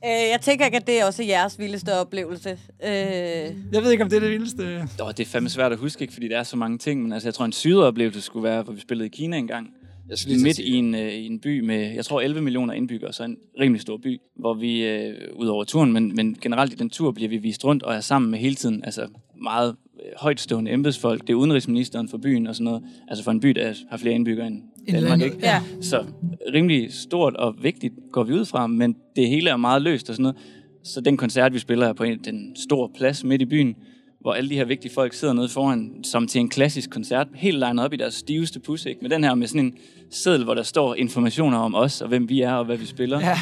Øh, 0.06 0.12
jeg 0.12 0.40
tænker 0.42 0.66
ikke, 0.66 0.78
at 0.78 0.88
det 0.88 1.00
er 1.02 1.06
også 1.06 1.24
jeres 1.24 1.60
vildeste 1.60 1.94
oplevelse. 2.00 2.50
Øh, 2.84 2.90
Jeg 2.90 3.84
ved 3.84 3.92
ikke, 3.92 4.04
om 4.04 4.10
det 4.10 4.16
er 4.16 4.20
det 4.20 4.32
vildeste. 4.32 4.88
Åh, 5.04 5.08
det 5.08 5.20
er 5.20 5.25
fandme 5.25 5.50
svært 5.50 5.72
at 5.72 5.78
huske, 5.78 6.02
ikke, 6.02 6.14
fordi 6.14 6.28
der 6.28 6.40
er 6.40 6.44
så 6.44 6.58
mange 6.58 6.78
ting. 6.78 7.02
Men 7.04 7.14
altså, 7.14 7.28
jeg 7.30 7.34
tror, 7.34 7.46
en 7.46 7.52
sydeoplevelse 7.52 8.22
skulle 8.22 8.44
være, 8.44 8.64
hvor 8.64 8.74
vi 8.74 8.80
spillede 8.82 9.06
i 9.08 9.10
Kina 9.10 9.38
engang. 9.38 9.68
Jeg 10.10 10.18
skulle 10.18 10.34
lige 10.34 10.44
Midt 10.44 10.60
i 10.60 10.74
en, 10.74 10.96
øh, 10.96 11.26
en 11.26 11.40
by 11.40 11.60
med, 11.60 11.94
jeg 11.94 12.06
tror, 12.06 12.22
11 12.22 12.42
millioner 12.42 12.74
indbyggere, 12.74 13.14
så 13.14 13.24
en 13.24 13.38
rimelig 13.60 13.82
stor 13.82 13.98
by, 13.98 14.22
hvor 14.36 14.54
vi, 14.54 14.84
øh, 14.84 15.14
ud 15.36 15.48
over 15.48 15.64
turen, 15.64 15.94
men, 15.94 16.16
men 16.16 16.38
generelt 16.42 16.74
i 16.74 16.76
den 16.76 16.90
tur 16.90 17.12
bliver 17.12 17.30
vi 17.30 17.38
vist 17.38 17.66
rundt 17.66 17.84
og 17.84 17.96
er 17.96 18.00
sammen 18.00 18.32
med 18.32 18.40
hele 18.40 18.56
tiden, 18.56 18.84
altså 18.84 19.08
meget 19.44 19.76
øh, 20.00 20.12
højtstående 20.18 20.72
embedsfolk. 20.72 21.22
Det 21.22 21.30
er 21.30 21.34
udenrigsministeren 21.36 22.10
for 22.10 22.18
byen 22.18 22.48
og 22.48 22.56
sådan 22.56 22.64
noget. 22.64 22.84
Altså 23.08 23.24
for 23.24 23.32
en 23.32 23.40
by, 23.40 23.50
der 23.50 23.74
har 23.90 23.98
flere 23.98 24.16
indbyggere 24.16 24.48
end 24.48 24.62
Danmark, 24.92 25.22
ikke? 25.22 25.38
ja. 25.42 25.62
Så 25.82 26.06
rimelig 26.54 26.94
stort 26.94 27.36
og 27.36 27.56
vigtigt 27.64 27.94
går 28.12 28.24
vi 28.24 28.34
ud 28.34 28.46
fra, 28.46 28.68
men 28.68 28.96
det 29.16 29.30
hele 29.30 29.50
er 29.50 29.58
meget 29.58 29.82
løst 29.82 30.10
og 30.10 30.16
sådan 30.16 30.24
noget. 30.24 30.38
Så 30.84 31.02
den 31.02 31.18
koncert, 31.18 31.54
vi 31.54 31.60
spiller, 31.60 31.88
er 31.88 31.94
på 31.94 32.04
en, 32.04 32.20
den 32.26 32.56
store 32.56 32.90
plads 32.98 33.24
midt 33.24 33.42
i 33.42 33.46
byen, 33.46 33.76
hvor 34.25 34.34
alle 34.34 34.50
de 34.50 34.55
her 34.55 34.65
vigtige 34.65 34.94
folk 34.94 35.13
sidder 35.13 35.34
nede 35.34 35.50
foran, 35.50 35.91
som 36.03 36.27
til 36.27 36.41
en 36.41 36.50
klassisk 36.50 36.89
koncert, 36.89 37.27
helt 37.36 37.60
legnet 37.60 37.86
op 37.86 37.94
i 37.94 37.96
deres 37.96 38.13
stiveste 38.13 38.60
pus, 38.60 38.86
ikke? 38.86 39.01
Med 39.01 39.10
den 39.10 39.24
her 39.24 39.36
med 39.36 39.48
sådan 39.48 39.65
en 39.65 39.74
seddel, 40.12 40.44
hvor 40.44 40.53
der 40.53 40.63
står 40.63 40.96
informationer 40.96 41.58
om 41.58 41.75
os, 41.75 42.01
og 42.01 42.08
hvem 42.08 42.29
vi 42.29 42.41
er, 42.41 42.53
og 42.53 42.65
hvad 42.65 42.77
vi 42.77 42.86
spiller. 42.86 43.20
Ja. 43.20 43.38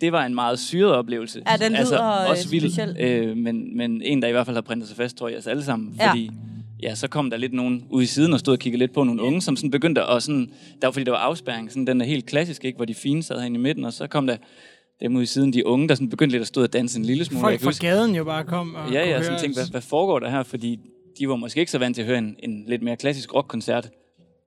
Det 0.00 0.12
var 0.12 0.26
en 0.26 0.34
meget 0.34 0.58
syret 0.58 0.92
oplevelse. 0.92 1.42
Ja, 1.50 1.56
den 1.64 1.72
lyder, 1.72 2.22
øh, 2.22 2.30
også 2.30 2.48
vild, 2.48 2.70
speciel. 2.70 2.96
øh, 3.00 3.36
men, 3.36 3.76
men 3.76 4.02
en, 4.02 4.22
der 4.22 4.28
i 4.28 4.32
hvert 4.32 4.46
fald 4.46 4.56
har 4.56 4.62
printet 4.62 4.88
sig 4.88 4.96
fast, 4.96 5.16
tror 5.16 5.28
jeg, 5.28 5.38
os 5.38 5.46
alle 5.46 5.64
sammen. 5.64 5.94
Ja. 5.98 6.10
Fordi 6.10 6.30
ja, 6.82 6.94
så 6.94 7.08
kom 7.08 7.30
der 7.30 7.36
lidt 7.36 7.52
nogen 7.52 7.84
ude 7.90 8.04
i 8.04 8.06
siden 8.06 8.32
og 8.32 8.40
stod 8.40 8.54
og 8.54 8.58
kiggede 8.58 8.78
lidt 8.78 8.92
på 8.92 9.04
nogle 9.04 9.22
unge, 9.22 9.40
som 9.40 9.56
sådan 9.56 9.70
begyndte 9.70 10.02
at 10.02 10.22
sådan, 10.22 10.50
der 10.80 10.86
var 10.86 10.92
fordi 10.92 11.04
der 11.04 11.10
var 11.10 11.18
afspærring, 11.18 11.70
sådan 11.70 11.86
den 11.86 12.00
er 12.00 12.04
helt 12.04 12.26
klassisk, 12.26 12.64
ikke, 12.64 12.76
hvor 12.76 12.84
de 12.84 12.94
fine 12.94 13.22
sad 13.22 13.38
herinde 13.38 13.58
i 13.58 13.62
midten, 13.62 13.84
og 13.84 13.92
så 13.92 14.06
kom 14.06 14.26
der 14.26 14.36
dem 15.02 15.14
ude 15.16 15.22
i 15.22 15.26
siden, 15.26 15.52
de 15.52 15.66
unge, 15.66 15.88
der 15.88 15.94
sådan 15.94 16.08
begyndte 16.08 16.32
lidt 16.32 16.40
at 16.40 16.46
stå 16.46 16.62
og 16.62 16.72
danse 16.72 16.98
en 16.98 17.04
lille 17.04 17.24
smule. 17.24 17.40
Folk 17.40 17.60
fra 17.60 17.68
huske- 17.68 17.86
gaden 17.86 18.14
jo 18.14 18.24
bare 18.24 18.44
kom 18.44 18.74
og 18.74 18.92
Ja, 18.92 19.08
ja, 19.08 19.22
sådan 19.22 19.40
tænkte, 19.40 19.58
hvad, 19.60 19.70
hvad 19.70 19.80
foregår 19.80 20.18
der 20.18 20.30
her? 20.30 20.42
Fordi 20.42 20.78
de 21.18 21.28
var 21.28 21.36
måske 21.36 21.60
ikke 21.60 21.72
så 21.72 21.78
vant 21.78 21.94
til 21.96 22.02
at 22.02 22.06
høre 22.08 22.18
en, 22.18 22.36
en 22.42 22.64
lidt 22.68 22.82
mere 22.82 22.96
klassisk 22.96 23.34
rockkoncert, 23.34 23.90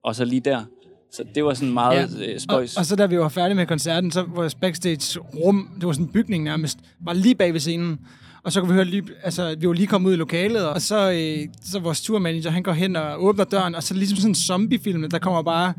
og 0.03 0.15
så 0.15 0.25
lige 0.25 0.39
der. 0.41 0.63
Så 1.11 1.23
det 1.35 1.45
var 1.45 1.53
sådan 1.53 1.73
meget 1.73 2.19
ja. 2.19 2.27
øh, 2.27 2.35
og, 2.35 2.41
spøjs. 2.41 2.77
og 2.77 2.85
så 2.85 2.95
da 2.95 3.05
vi 3.05 3.19
var 3.19 3.29
færdige 3.29 3.55
med 3.55 3.65
koncerten, 3.65 4.11
så 4.11 4.21
var 4.21 4.27
vores 4.35 4.55
backstage 4.55 5.19
rum, 5.19 5.69
det 5.79 5.85
var 5.87 5.91
sådan 5.93 6.05
en 6.05 6.11
bygning 6.11 6.43
nærmest, 6.43 6.77
var 7.01 7.13
lige 7.13 7.35
bag 7.35 7.53
ved 7.53 7.59
scenen. 7.59 7.99
Og 8.45 8.51
så 8.51 8.59
kunne 8.59 8.69
vi 8.69 8.73
høre 8.75 8.85
lige, 8.85 9.03
altså 9.23 9.55
vi 9.59 9.67
var 9.67 9.73
lige 9.73 9.87
kommet 9.87 10.09
ud 10.09 10.13
i 10.13 10.17
lokalet, 10.17 10.67
og 10.69 10.81
så, 10.81 11.11
øh, 11.11 11.47
så 11.65 11.79
vores 11.79 12.01
turmanager, 12.01 12.49
han 12.51 12.63
går 12.63 12.71
hen 12.71 12.95
og 12.95 13.23
åbner 13.23 13.43
døren, 13.43 13.75
og 13.75 13.83
så 13.83 13.93
ligesom 13.93 14.17
sådan 14.17 14.31
en 14.31 14.35
zombiefilm, 14.35 15.09
der 15.09 15.19
kommer 15.19 15.41
bare, 15.43 15.73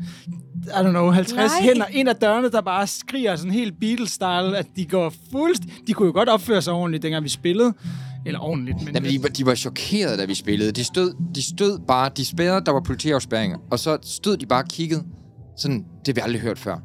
I 0.65 0.69
don't 0.69 0.89
know, 0.89 1.09
50 1.11 1.35
Nej. 1.35 1.47
hænder 1.61 1.85
ind 1.91 2.09
ad 2.09 2.15
dørene, 2.21 2.49
der 2.51 2.61
bare 2.61 2.87
skriger 2.87 3.35
sådan 3.35 3.51
helt 3.51 3.73
Beatles-style, 3.83 4.55
at 4.57 4.65
de 4.75 4.85
går 4.85 5.13
fuldst... 5.31 5.63
De 5.87 5.93
kunne 5.93 6.05
jo 6.05 6.13
godt 6.13 6.29
opføre 6.29 6.61
sig 6.61 6.73
ordentligt, 6.73 7.03
dengang 7.03 7.23
vi 7.23 7.29
spillede. 7.29 7.73
Eller 8.25 8.39
ordentligt, 8.39 8.77
men... 8.85 8.93
Jamen, 8.95 9.11
de, 9.11 9.23
var- 9.23 9.29
de 9.29 9.45
var 9.45 9.55
chokerede, 9.55 10.17
da 10.17 10.25
vi 10.25 10.33
spillede. 10.33 10.71
De 10.71 10.83
stod, 10.83 11.13
de 11.35 11.41
stod 11.43 11.79
bare, 11.87 12.09
de 12.17 12.25
spærrede, 12.25 12.65
der 12.65 12.71
var 12.71 12.81
politiafspærringer, 12.81 13.57
og 13.71 13.79
så 13.79 13.97
stod 14.03 14.37
de 14.37 14.45
bare 14.45 14.63
og 14.63 14.67
kiggede. 14.69 15.03
Sådan, 15.57 15.77
det 15.79 16.07
har 16.07 16.13
vi 16.13 16.21
aldrig 16.23 16.41
hørt 16.41 16.59
før. 16.59 16.77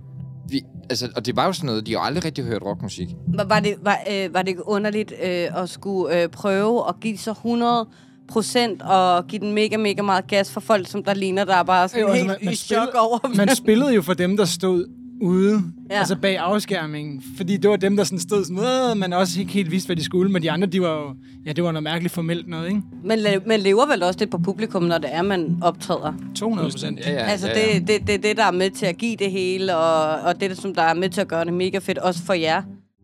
Vi, 0.49 0.63
altså, 0.91 1.09
og 1.17 1.27
det 1.27 1.37
var 1.37 1.47
jo 1.47 1.53
sådan 1.53 1.67
noget, 1.67 1.87
de 1.87 1.93
har 1.93 2.01
jo 2.01 2.05
aldrig 2.07 2.25
rigtig 2.25 2.45
hørt 2.45 2.63
rockmusik. 2.63 3.09
var, 3.29 3.45
var, 3.45 3.61
det, 3.61 3.75
var, 3.83 3.99
øh, 4.11 4.35
var 4.35 4.43
det 4.43 4.57
underligt 4.61 5.13
øh, 5.23 5.63
at 5.63 5.69
skulle 5.69 6.23
øh, 6.23 6.29
prøve 6.29 6.89
at 6.89 6.95
give 7.01 7.19
så 7.19 7.31
100 7.31 7.89
procent 8.29 8.83
og 8.83 9.27
give 9.27 9.41
den 9.41 9.53
mega, 9.53 9.77
mega 9.77 10.03
meget 10.03 10.27
gas 10.27 10.53
for 10.53 10.61
folk, 10.61 10.89
som 10.89 11.05
der 11.05 11.15
ligner, 11.15 11.45
der 11.45 11.55
er 11.57 11.63
bare 11.63 11.89
sådan 11.89 12.01
Jo, 12.01 12.07
altså, 12.07 12.17
helt 12.19 12.29
man- 12.29 12.39
man 12.45 12.53
i 12.53 12.57
chok 12.57 12.89
spiller- 12.89 13.01
over. 13.01 13.37
man 13.37 13.57
spillede 13.57 13.95
jo 13.95 14.03
for 14.03 14.15
dem, 14.15 14.37
der 14.37 14.45
stod 14.45 14.87
ude, 15.23 15.63
ja. 15.91 15.99
Altså 15.99 16.17
bag 16.17 16.39
afskærmingen. 16.39 17.23
Fordi 17.37 17.57
det 17.57 17.71
var 17.71 17.77
dem, 17.77 17.97
der 17.97 18.05
sådan 18.05 18.19
stod 18.19 18.45
sådan, 18.45 18.59
"Åh," 18.91 18.97
men 18.97 19.13
også 19.13 19.41
ikke 19.41 19.53
helt 19.53 19.71
vidste, 19.71 19.87
hvad 19.89 19.97
de 19.97 20.05
skulle. 20.05 20.33
Men 20.33 20.43
de 20.43 20.51
andre, 20.51 20.67
de 20.67 20.81
var 20.83 20.95
jo, 20.95 21.15
ja, 21.47 21.53
det 21.53 21.65
var 21.65 21.73
noget 21.73 21.83
mærkeligt 21.83 22.15
formelt 22.15 22.49
noget, 22.49 22.69
ikke? 22.69 22.81
Man, 23.05 23.19
la- 23.19 23.49
man 23.49 23.61
lever 23.61 23.87
vel 23.87 24.03
også 24.03 24.19
lidt 24.19 24.31
på 24.31 24.39
publikum, 24.39 24.83
når 24.83 24.99
det 24.99 25.15
er, 25.15 25.23
man 25.23 25.59
optræder. 25.63 26.13
200 26.35 26.71
procent. 26.71 26.99
Ja, 27.01 27.13
ja, 27.13 27.19
altså, 27.19 27.49
ja, 27.49 27.73
ja. 27.73 27.79
det, 27.79 27.89
det, 27.89 28.07
det 28.07 28.15
er 28.15 28.19
det, 28.19 28.37
der 28.37 28.45
er 28.45 28.51
med 28.53 28.71
til 28.71 28.87
at 28.87 28.99
give 28.99 29.17
det 29.17 29.31
hele, 29.31 29.77
og, 29.77 30.21
og 30.21 30.41
det, 30.41 30.57
som 30.59 30.75
der 30.75 30.83
er 30.83 30.95
med 30.95 31.09
til 31.09 31.21
at 31.21 31.29
gøre 31.29 31.45
det 31.45 31.53
mega 31.53 31.79
fedt, 31.79 31.99
også 31.99 32.23
for 32.25 32.33
jer. 32.33 32.63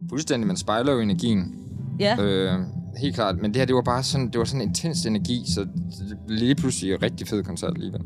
Fuldstændig, 0.08 0.46
man 0.46 0.56
spejler 0.56 0.92
jo 0.92 1.00
energien. 1.00 1.54
Ja. 2.00 2.16
Øh, 2.22 2.52
helt 3.00 3.14
klart. 3.14 3.36
Men 3.42 3.50
det 3.50 3.56
her, 3.56 3.64
det 3.66 3.74
var 3.74 3.82
bare 3.82 4.02
sådan, 4.02 4.26
det 4.26 4.38
var 4.38 4.44
sådan 4.44 4.60
en 4.60 4.68
intens 4.68 5.06
energi, 5.06 5.42
så 5.54 5.66
lige 6.28 6.54
pludselig 6.54 6.92
en 6.92 7.02
rigtig 7.02 7.28
fed 7.28 7.42
koncert 7.44 7.72
alligevel. 7.74 8.00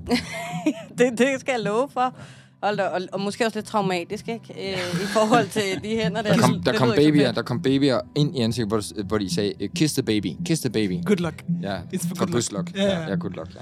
det, 0.99 1.19
det 1.19 1.27
skal 1.39 1.53
jeg 1.57 1.61
love 1.65 1.89
for. 1.93 2.17
Hold 2.63 2.77
da, 2.77 2.83
og, 2.83 3.01
og 3.13 3.21
måske 3.21 3.47
også 3.47 3.59
lidt 3.59 3.67
traumatisk, 3.67 4.29
ikke? 4.29 4.73
Øh, 4.73 5.03
I 5.03 5.07
forhold 5.07 5.49
til 5.49 5.63
de 5.83 5.89
hænder 5.89 6.23
der. 6.23 6.33
Der 6.35 6.41
kom, 6.43 6.63
der 6.63 6.73
kom 6.79 6.89
babyer, 6.97 7.33
der 7.33 7.43
kom 7.43 7.63
babyer 7.63 8.01
ind 8.15 8.37
i 8.37 8.41
ansigtet, 8.41 8.69
hvor, 8.69 9.03
hvor 9.05 9.19
de 9.19 9.35
sagde, 9.35 9.53
kiss 9.77 9.95
the 9.95 10.03
baby, 10.03 10.29
kiss 10.45 10.61
the 10.61 10.71
baby. 10.71 11.05
Good 11.07 11.17
luck. 11.17 11.45
Ja, 11.63 11.77
It's 11.95 12.09
for 12.09 12.15
for 12.17 12.25
good 12.27 12.33
good 12.33 12.53
luck. 12.53 12.53
luck. 12.53 12.77
Ja, 12.77 13.01
ja. 13.09 13.15
Good 13.15 13.33
luck, 13.33 13.49
ja. 13.55 13.61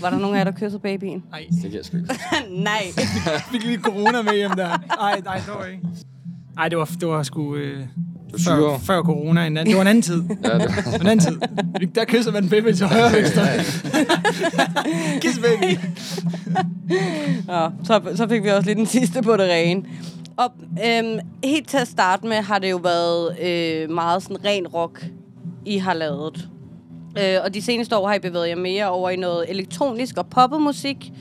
Var 0.00 0.10
der 0.10 0.18
nogen 0.18 0.34
af 0.36 0.38
jer, 0.38 0.44
der 0.44 0.58
kyssede 0.58 0.78
babyen? 0.78 1.24
Nej, 1.30 1.46
Det 1.50 1.62
kan 1.62 1.72
jeg 1.72 1.84
sgu 1.84 1.96
ikke. 1.96 2.14
Nej. 2.70 2.82
fik 3.52 3.64
lige 3.64 3.78
corona 3.80 4.22
med 4.22 4.34
hjem 4.34 4.50
der. 4.50 4.68
Nej, 4.98 5.20
nej, 5.24 5.36
det 5.36 5.54
var 5.58 5.64
ikke. 5.64 5.82
Nej, 6.56 6.68
det 6.68 6.78
var, 6.78 6.84
det 7.00 7.08
var 7.08 7.22
sgu 7.22 7.56
øh, 7.56 7.80
før, 8.46 8.78
før 8.78 9.02
corona. 9.02 9.46
En 9.46 9.56
anden, 9.56 9.66
det 9.66 9.74
var 9.74 9.82
en 9.82 9.88
anden 9.88 10.02
tid. 10.02 10.22
Ja, 10.44 10.58
det 10.58 10.86
var 10.86 10.98
en 11.00 11.06
anden 11.06 11.18
tid. 11.18 11.38
Der 11.94 12.04
kysser 12.04 12.32
man 12.32 12.48
baby 12.48 12.72
til 12.72 12.86
højre 12.86 13.12
venstre. 13.12 13.42
Kiss 15.22 15.38
baby. 15.38 15.78
Nå, 17.46 17.70
så, 17.84 18.00
så 18.14 18.28
fik 18.28 18.42
vi 18.44 18.48
også 18.48 18.66
lige 18.66 18.74
den 18.74 18.86
sidste 18.86 19.22
på 19.22 19.32
det 19.32 19.50
rene. 19.50 19.82
Og 20.36 20.52
øhm, 20.86 21.18
helt 21.44 21.68
til 21.68 21.78
at 21.78 21.88
starte 21.88 22.26
med 22.26 22.36
har 22.36 22.58
det 22.58 22.70
jo 22.70 22.76
været 22.76 23.40
øh, 23.42 23.90
meget 23.90 24.22
sådan 24.22 24.44
ren 24.44 24.66
rock, 24.66 25.06
I 25.64 25.78
har 25.78 25.94
lavet. 25.94 26.48
Øh, 27.18 27.38
og 27.44 27.54
de 27.54 27.62
seneste 27.62 27.96
år 27.96 28.08
har 28.08 28.14
I 28.14 28.18
bevæget 28.18 28.48
jer 28.48 28.56
mere 28.56 28.88
over 28.88 29.10
i 29.10 29.16
noget 29.16 29.44
elektronisk 29.50 30.16
og 30.16 30.26
poppet 30.26 30.62
musik. 30.62 31.12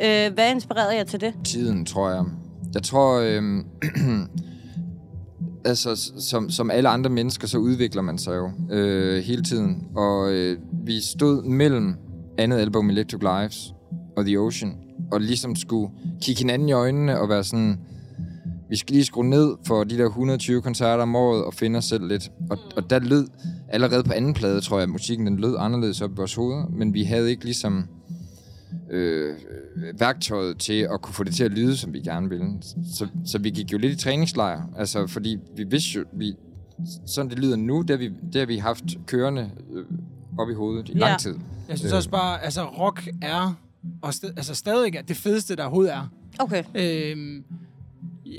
Øh, 0.00 0.32
hvad 0.34 0.50
inspirerede 0.50 0.96
jer 0.96 1.04
til 1.04 1.20
det? 1.20 1.34
tiden, 1.44 1.86
tror 1.86 2.10
jeg. 2.10 2.24
Jeg 2.74 2.82
tror, 2.82 3.20
øhm, 3.20 3.64
altså, 5.64 6.12
som, 6.18 6.50
som 6.50 6.70
alle 6.70 6.88
andre 6.88 7.10
mennesker, 7.10 7.46
så 7.46 7.58
udvikler 7.58 8.02
man 8.02 8.18
sig 8.18 8.36
jo 8.36 8.50
øh, 8.70 9.22
hele 9.22 9.42
tiden. 9.42 9.86
Og 9.96 10.32
øh, 10.32 10.58
vi 10.86 11.00
stod 11.00 11.42
mellem 11.42 11.94
andet 12.38 12.58
album, 12.58 12.90
Electric 12.90 13.20
Lives, 13.20 13.74
og 14.16 14.24
The 14.24 14.40
Ocean, 14.40 14.72
og 15.12 15.20
ligesom 15.20 15.56
skulle 15.56 15.92
kigge 16.22 16.38
hinanden 16.38 16.68
i 16.68 16.72
øjnene 16.72 17.20
og 17.20 17.28
være 17.28 17.44
sådan, 17.44 17.78
vi 18.70 18.76
skal 18.76 18.94
lige 18.94 19.04
skrue 19.04 19.24
ned 19.24 19.54
for 19.66 19.84
de 19.84 19.98
der 19.98 20.06
120 20.06 20.62
koncerter 20.62 21.02
om 21.02 21.16
året 21.16 21.44
og 21.44 21.54
finde 21.54 21.76
os 21.76 21.84
selv 21.84 22.08
lidt. 22.08 22.30
Og, 22.50 22.58
og 22.76 22.90
der 22.90 22.98
lød 22.98 23.26
allerede 23.68 24.04
på 24.04 24.12
anden 24.12 24.34
plade, 24.34 24.60
tror 24.60 24.76
jeg, 24.76 24.82
at 24.82 24.88
musikken 24.88 25.26
den 25.26 25.36
lød 25.36 25.56
anderledes 25.58 26.00
op 26.00 26.10
i 26.10 26.14
vores 26.16 26.34
hoveder, 26.34 26.66
men 26.72 26.94
vi 26.94 27.02
havde 27.02 27.30
ikke 27.30 27.44
ligesom 27.44 27.84
øh, 28.94 29.34
værktøjet 30.00 30.58
til 30.58 30.88
at 30.92 31.02
kunne 31.02 31.14
få 31.14 31.24
det 31.24 31.34
til 31.34 31.44
at 31.44 31.50
lyde, 31.50 31.76
som 31.76 31.92
vi 31.92 32.00
gerne 32.00 32.28
ville. 32.28 32.46
Så, 32.94 33.06
så 33.26 33.38
vi 33.38 33.50
gik 33.50 33.72
jo 33.72 33.78
lidt 33.78 33.92
i 33.92 33.96
træningslejr, 33.96 34.62
altså 34.78 35.06
fordi 35.06 35.36
vi 35.56 35.64
vidste 35.64 35.90
jo, 35.98 36.04
vi, 36.12 36.34
sådan 37.06 37.30
det 37.30 37.38
lyder 37.38 37.56
nu, 37.56 37.80
det 37.82 37.90
har 37.90 37.96
vi, 37.96 38.08
det 38.32 38.34
har 38.40 38.46
vi 38.46 38.56
haft 38.56 38.84
kørende 39.06 39.50
øh, 39.74 39.84
op 40.38 40.50
i 40.50 40.54
hovedet 40.54 40.88
i 40.88 40.92
Ja. 40.92 40.98
lang 40.98 41.20
tid. 41.20 41.34
Jeg 41.68 41.78
synes 41.78 41.92
også 41.92 42.10
bare, 42.10 42.44
altså 42.44 42.64
rock 42.64 43.08
er, 43.22 43.54
og 44.02 44.08
st- 44.08 44.32
altså 44.36 44.54
stadig 44.54 44.96
er 44.96 45.02
det 45.02 45.16
fedeste, 45.16 45.56
der 45.56 45.62
overhovedet 45.62 45.92
er. 45.92 46.08
Okay. 46.38 46.62
Øhm, 46.74 47.44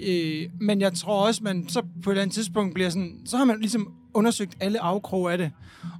øh, 0.07 0.49
men 0.61 0.81
jeg 0.81 0.93
tror 0.93 1.27
også, 1.27 1.43
man 1.43 1.69
så 1.69 1.81
på 2.03 2.09
et 2.09 2.13
eller 2.13 2.21
andet 2.21 2.33
tidspunkt 2.35 2.73
bliver 2.73 2.89
sådan, 2.89 3.17
så 3.25 3.37
har 3.37 3.45
man 3.45 3.59
ligesom 3.59 3.93
undersøgt 4.15 4.55
alle 4.59 4.79
afkroge 4.79 5.31
af 5.31 5.37
det, 5.37 5.51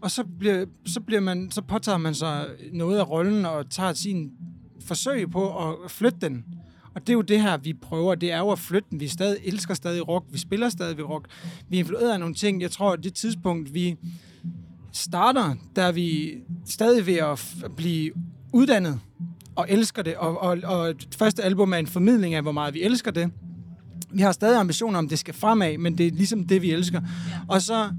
og 0.02 0.12
så 0.12 0.24
bliver, 0.40 0.66
så 0.86 1.02
bliver 1.02 1.22
man, 1.22 1.52
så 1.52 1.62
påtager 1.62 1.98
man 1.98 2.16
sig 2.16 2.46
noget 2.74 2.98
af 3.00 3.10
rollen 3.10 3.46
og 3.46 3.70
tager 3.70 3.94
sin 3.94 4.32
forsøg 4.82 5.32
på 5.32 5.70
at 5.70 5.92
flytte 5.92 6.18
den. 6.22 6.46
Og 6.96 7.02
det 7.02 7.10
er 7.10 7.14
jo 7.14 7.22
det 7.22 7.42
her, 7.42 7.58
vi 7.58 7.74
prøver. 7.74 8.16
Det 8.16 8.32
er 8.32 8.38
jo 8.38 8.52
at 8.52 8.60
flytte 8.60 8.88
den. 8.92 9.00
Vi 9.00 9.08
stadig 9.08 9.38
elsker 9.44 9.74
stadig 9.74 10.08
rock. 10.08 10.26
Vi 10.32 10.38
spiller 10.38 10.70
stadig 10.70 11.10
rock. 11.10 11.28
Vi 11.70 11.78
er 11.78 11.80
influeret 11.80 12.12
af 12.12 12.20
nogle 12.20 12.36
ting. 12.36 12.62
Jeg 12.62 12.72
tror, 12.72 12.94
at 12.94 13.04
det 13.04 13.14
tidspunkt, 13.14 13.74
vi 13.74 13.96
starter, 14.92 15.56
der 15.76 15.84
er 15.84 15.92
vi 15.92 16.34
stadig 16.66 17.06
ved 17.06 17.16
at 17.16 17.56
blive 17.76 18.12
uddannet 18.54 19.00
og 19.56 19.66
elsker 19.70 20.02
det. 20.02 20.16
Og, 20.16 20.42
og, 20.42 20.58
og 20.64 21.02
det 21.02 21.16
første 21.16 21.44
album 21.44 21.74
er 21.74 21.78
en 21.78 21.88
formidling 21.88 22.34
af, 22.34 22.42
hvor 22.42 22.52
meget 22.52 22.74
vi 22.74 22.82
elsker 22.82 23.12
det. 23.12 23.32
Vi 24.16 24.22
har 24.22 24.32
stadig 24.32 24.60
ambitioner 24.60 25.00
om, 25.00 25.10
det 25.10 25.20
skal 25.20 25.34
fremad, 25.34 25.78
men 25.78 25.98
det 25.98 26.08
er 26.08 26.12
ligesom 26.12 26.48
det, 26.48 26.62
vi 26.62 26.72
elsker. 26.72 27.02
Ja. 27.02 27.38
Og 27.48 27.62
så... 27.62 27.90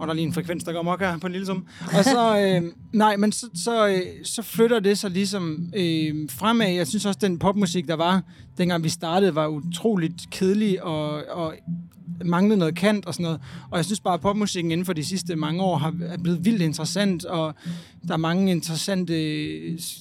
Og 0.00 0.06
der 0.06 0.12
er 0.12 0.14
lige 0.14 0.26
en 0.26 0.32
frekvens, 0.32 0.64
der 0.64 0.72
går 0.72 0.82
mok 0.82 1.00
her 1.00 1.18
på 1.18 1.26
en 1.26 1.32
lille 1.32 1.46
sum. 1.46 1.66
Og 1.98 2.04
så, 2.04 2.38
øh, 2.38 2.72
nej, 2.92 3.16
men 3.16 3.32
så, 3.32 3.46
så, 3.64 3.88
øh, 3.88 4.00
så 4.24 4.42
flytter 4.42 4.80
det 4.80 4.98
sig 4.98 5.10
ligesom 5.10 5.72
øh, 5.76 6.28
fremad. 6.30 6.70
Jeg 6.70 6.86
synes 6.86 7.06
også, 7.06 7.18
den 7.22 7.38
popmusik, 7.38 7.88
der 7.88 7.94
var, 7.94 8.22
dengang 8.58 8.84
vi 8.84 8.88
startede, 8.88 9.34
var 9.34 9.46
utroligt 9.46 10.30
kedelig 10.30 10.82
og, 10.82 11.24
og 11.30 11.54
manglede 12.24 12.58
noget 12.58 12.74
kant 12.74 13.06
og 13.06 13.14
sådan 13.14 13.24
noget. 13.24 13.40
Og 13.70 13.76
jeg 13.76 13.84
synes 13.84 14.00
bare, 14.00 14.14
at 14.14 14.20
popmusikken 14.20 14.72
inden 14.72 14.84
for 14.84 14.92
de 14.92 15.04
sidste 15.04 15.36
mange 15.36 15.62
år 15.62 15.76
har, 15.76 15.94
er 16.02 16.18
blevet 16.18 16.44
vildt 16.44 16.62
interessant, 16.62 17.24
og 17.24 17.54
der 18.08 18.14
er 18.14 18.18
mange 18.18 18.50
interessante 18.50 19.14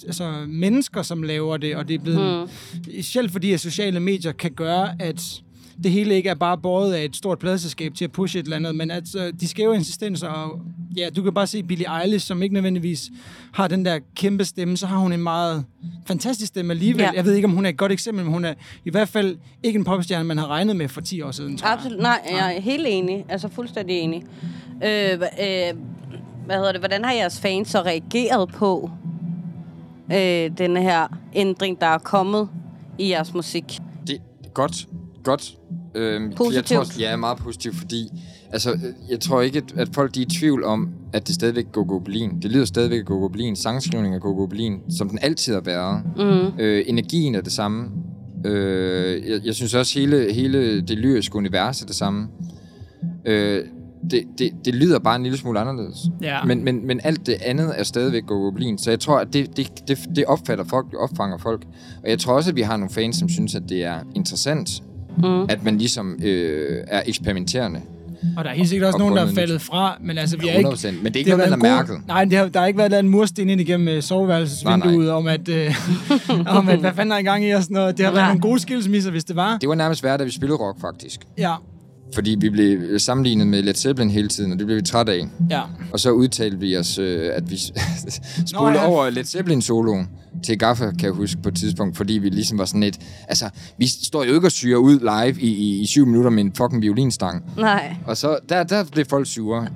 altså, 0.06 0.46
mennesker, 0.48 1.02
som 1.02 1.24
laver 1.24 1.58
det, 1.58 1.76
og 1.76 1.88
det 1.88 1.94
er 1.94 2.00
blevet... 2.00 2.50
Mm. 2.86 3.02
Selv 3.02 3.30
fordi, 3.30 3.52
at 3.52 3.60
sociale 3.60 4.00
medier 4.00 4.32
kan 4.32 4.52
gøre, 4.52 5.02
at 5.02 5.42
det 5.84 5.92
hele 5.92 6.16
ikke 6.16 6.30
er 6.30 6.36
bare 6.36 6.58
båret 6.58 6.94
af 6.94 7.04
et 7.04 7.16
stort 7.16 7.40
pladeselskab 7.40 7.94
til 7.94 8.06
at 8.06 8.12
pushe 8.12 8.40
et 8.40 8.44
eller 8.44 8.56
andet, 8.56 8.76
men 8.76 8.92
at 8.92 9.16
øh, 9.16 9.34
de 9.40 9.48
skæve 9.48 9.76
insistenser, 9.76 10.28
og 10.28 10.60
ja, 10.98 11.10
du 11.16 11.24
kan 11.24 11.34
bare 11.34 11.48
se 11.48 11.64
Billie 11.64 12.02
Eilish, 12.02 12.28
som 12.28 12.42
ikke 12.42 12.54
nødvendigvis 12.54 13.12
har 13.54 13.68
den 13.68 13.86
der 13.86 14.00
kæmpe 14.16 14.46
stemme, 14.46 14.78
så 14.78 14.88
har 14.88 14.98
hun 14.98 15.14
en 15.14 15.24
meget 15.24 15.66
fantastisk 16.06 16.48
stemme 16.48 16.74
alligevel. 16.74 17.02
Ja. 17.02 17.12
Jeg 17.16 17.26
ved 17.26 17.34
ikke, 17.34 17.46
om 17.46 17.52
hun 17.52 17.66
er 17.66 17.70
et 17.70 17.78
godt 17.78 17.92
eksempel, 17.92 18.24
men 18.24 18.34
hun 18.34 18.46
er 18.46 18.54
i 18.86 18.90
hvert 18.90 19.10
fald 19.10 19.38
ikke 19.64 19.78
en 19.78 19.86
popstjerne, 19.86 20.24
man 20.24 20.38
har 20.38 20.48
regnet 20.48 20.76
med 20.76 20.88
for 20.88 21.02
10 21.02 21.22
år 21.22 21.32
siden, 21.32 21.58
tror 21.58 21.68
jeg. 21.68 21.78
Absolut. 21.78 22.00
Nej, 22.00 22.22
jeg 22.32 22.56
er 22.56 22.62
helt 22.62 22.86
enig. 22.90 23.26
Altså 23.30 23.48
fuldstændig 23.48 23.96
enig. 23.96 24.24
Øh, 24.84 25.12
øh, 25.14 25.20
hvad 26.46 26.56
hedder 26.56 26.72
det? 26.72 26.82
Hvordan 26.82 27.06
har 27.06 27.14
jeres 27.14 27.40
fans 27.40 27.68
så 27.68 27.82
reageret 27.82 28.50
på 28.50 28.92
øh, 30.12 30.52
denne 30.58 30.82
her 30.82 31.08
ændring, 31.34 31.82
der 31.82 31.88
er 31.88 31.98
kommet 31.98 32.50
i 32.98 33.10
jeres 33.10 33.34
musik? 33.34 33.80
Det 34.08 34.16
er 34.16 34.50
godt. 34.50 34.88
Godt. 35.24 35.58
Øhm, 35.96 36.24
Jeg 36.30 36.36
Positivt. 36.36 36.66
tror, 36.66 36.78
også- 36.80 37.00
ja, 37.00 37.16
meget 37.16 37.38
positivt, 37.38 37.76
fordi 37.76 38.10
altså, 38.52 38.72
øh, 38.72 38.80
jeg 39.10 39.20
tror 39.20 39.42
ikke, 39.42 39.58
at, 39.58 39.80
at 39.80 39.90
folk 39.94 40.16
de 40.16 40.22
er 40.22 40.26
i 40.26 40.30
tvivl 40.30 40.64
om, 40.64 40.90
at 41.14 41.28
det 41.28 41.36
stadigvæk 41.36 41.72
går 41.72 41.84
Gobelin. 41.84 42.42
Det 42.42 42.52
lyder 42.52 42.66
stadigvæk 42.66 43.00
af 43.00 43.06
Gobelin. 43.06 43.56
Sangskrivning 43.56 44.16
af 44.16 44.22
Gobelin, 44.22 44.80
som 44.90 45.10
den 45.10 45.20
altid 45.22 45.54
har 45.54 45.62
været. 45.62 46.02
Mm. 46.18 46.60
Øh, 46.60 46.84
energien 46.88 47.36
er 47.36 47.42
det 47.42 47.52
samme. 47.52 47.88
Øh, 48.46 49.30
jeg, 49.30 49.40
jeg 49.46 49.56
synes 49.56 49.74
også, 49.74 50.00
hele, 50.00 50.34
hele 50.34 50.82
det 50.82 50.98
lyriske 50.98 51.36
univers 51.36 51.82
er 51.82 51.86
det 51.86 51.96
samme. 51.96 52.28
Øh, 53.26 53.64
det, 54.12 54.24
det, 54.38 54.52
det 54.66 54.76
lyder 54.76 55.00
bare 55.00 55.16
en 55.16 55.24
lille 55.24 55.38
smule 55.38 55.60
anderledes. 55.60 55.98
Ja. 56.22 56.44
Men, 56.44 56.64
men, 56.64 56.88
men 56.88 57.00
alt 57.04 57.26
det 57.26 57.36
andet 57.42 57.74
er 57.80 57.84
stadigvæk 57.84 58.26
Goblin. 58.26 58.78
Så 58.78 58.90
jeg 58.90 59.00
tror, 59.00 59.18
at 59.20 59.28
det, 59.34 59.58
det, 59.58 59.88
det, 59.88 60.00
det 60.16 60.26
opfatter 60.26 60.64
folk, 60.66 60.86
det 60.92 61.00
opfanger 61.00 61.38
folk. 61.38 61.66
Og 62.04 62.10
jeg 62.10 62.20
tror 62.20 62.34
også, 62.34 62.50
at 62.50 62.56
vi 62.56 62.62
har 62.62 62.78
nogle 62.78 62.94
fans, 62.94 63.16
som 63.18 63.30
synes, 63.30 63.56
at 63.56 63.64
det 63.70 63.84
er 63.84 64.00
interessant, 64.16 64.84
mm. 65.18 65.42
at 65.50 65.64
man 65.64 65.78
ligesom 65.78 66.20
øh, 66.24 66.84
er 66.88 67.02
eksperimenterende. 67.06 67.82
Og 68.38 68.44
der 68.44 68.50
er 68.50 68.56
helt 68.56 68.70
sikkert 68.70 68.88
også 68.88 68.96
Og 68.96 69.00
nogen, 69.00 69.16
der 69.16 69.32
er 69.32 69.36
faldet 69.36 69.62
fra, 69.62 69.98
men 70.02 70.18
altså, 70.18 70.38
vi 70.38 70.48
er 70.48 70.54
ikke... 70.58 70.70
100%. 70.70 70.92
Men 70.92 71.06
det 71.06 71.16
er 71.16 71.20
ikke 71.20 71.32
har 71.32 71.38
noget, 71.38 71.50
man 71.52 71.62
været 71.62 71.78
har 71.78 71.84
god- 71.84 71.90
mærket. 71.90 72.08
Nej, 72.08 72.26
det 72.26 72.38
har, 72.38 72.48
der 72.48 72.60
har 72.60 72.68
ikke 72.68 72.78
været 72.78 72.92
lavet 72.92 73.04
en 73.04 73.10
mursten 73.10 73.50
ind 73.50 73.62
igennem 73.62 73.88
øh, 73.88 74.02
soveværelsesvinduet 74.02 75.12
om, 75.12 75.28
at, 75.28 75.50
øh, 75.50 75.76
om 76.58 76.70
at, 76.70 76.80
hvad 76.80 76.92
fanden 76.96 77.12
er 77.12 77.18
i 77.18 77.24
gang 77.24 77.46
i 77.46 77.52
og 77.52 77.64
sådan 77.64 77.76
noget. 77.76 77.98
Det 77.98 78.06
har 78.06 78.12
været 78.14 78.22
Nej. 78.24 78.28
nogle 78.30 78.42
gode 78.42 78.60
skilsmisser, 78.60 79.12
hvis 79.12 79.24
det 79.24 79.36
var. 79.36 79.58
Det 79.58 79.70
var 79.70 79.76
nærmest 79.76 80.04
værd, 80.04 80.20
da 80.20 80.26
vi 80.26 80.32
spillede 80.32 80.60
rock, 80.60 80.82
faktisk. 80.82 81.20
Ja, 81.38 81.54
Fordi 82.14 82.36
vi 82.40 82.50
blev 82.50 83.00
sammenlignet 83.00 83.48
med 83.48 83.64
Led 83.64 83.74
Zeppelin 83.76 84.10
hele 84.12 84.28
tiden, 84.28 84.52
og 84.52 84.58
det 84.58 84.66
blev 84.66 84.78
vi 84.78 84.82
træt 84.82 85.10
af. 85.10 85.28
ja. 85.50 85.62
Og 85.94 86.00
så 86.00 86.12
udtalte 86.12 86.60
vi 86.60 86.78
os, 86.78 86.98
øh, 86.98 87.32
at 87.34 87.52
vi 87.52 87.58
spolede 88.52 88.74
Nå, 88.74 88.80
ja. 88.80 88.88
over 88.88 89.10
Led 89.10 89.24
Zeppelin-soloen 89.24 90.08
til 90.44 90.58
Gaffa, 90.60 90.92
kan 90.92 91.02
jeg 91.02 91.12
huske 91.12 91.42
på 91.42 91.50
et 91.50 91.56
tidspunkt, 91.56 91.98
fordi 91.98 92.14
vi 92.14 92.30
ligesom 92.30 92.58
var 92.58 92.66
sådan 92.66 92.82
lidt... 92.82 92.98
Altså, 93.28 93.50
vi 93.78 93.88
står 93.88 94.24
jo 94.24 94.34
ikke 94.34 94.48
og 94.48 94.52
syrer 94.52 94.78
ud 94.78 95.00
live 95.00 95.42
i, 95.42 95.54
i, 95.54 95.82
i 95.82 95.86
syv 95.86 96.06
minutter 96.06 96.30
med 96.30 96.44
en 96.44 96.54
fucking 96.58 96.82
violinstang. 96.82 97.44
Nej. 97.58 97.96
Og 98.06 98.18
så, 98.18 98.38
der, 98.50 98.64
der 98.64 98.84
blev 98.92 99.06
folk 99.06 99.28
sure. 99.28 99.68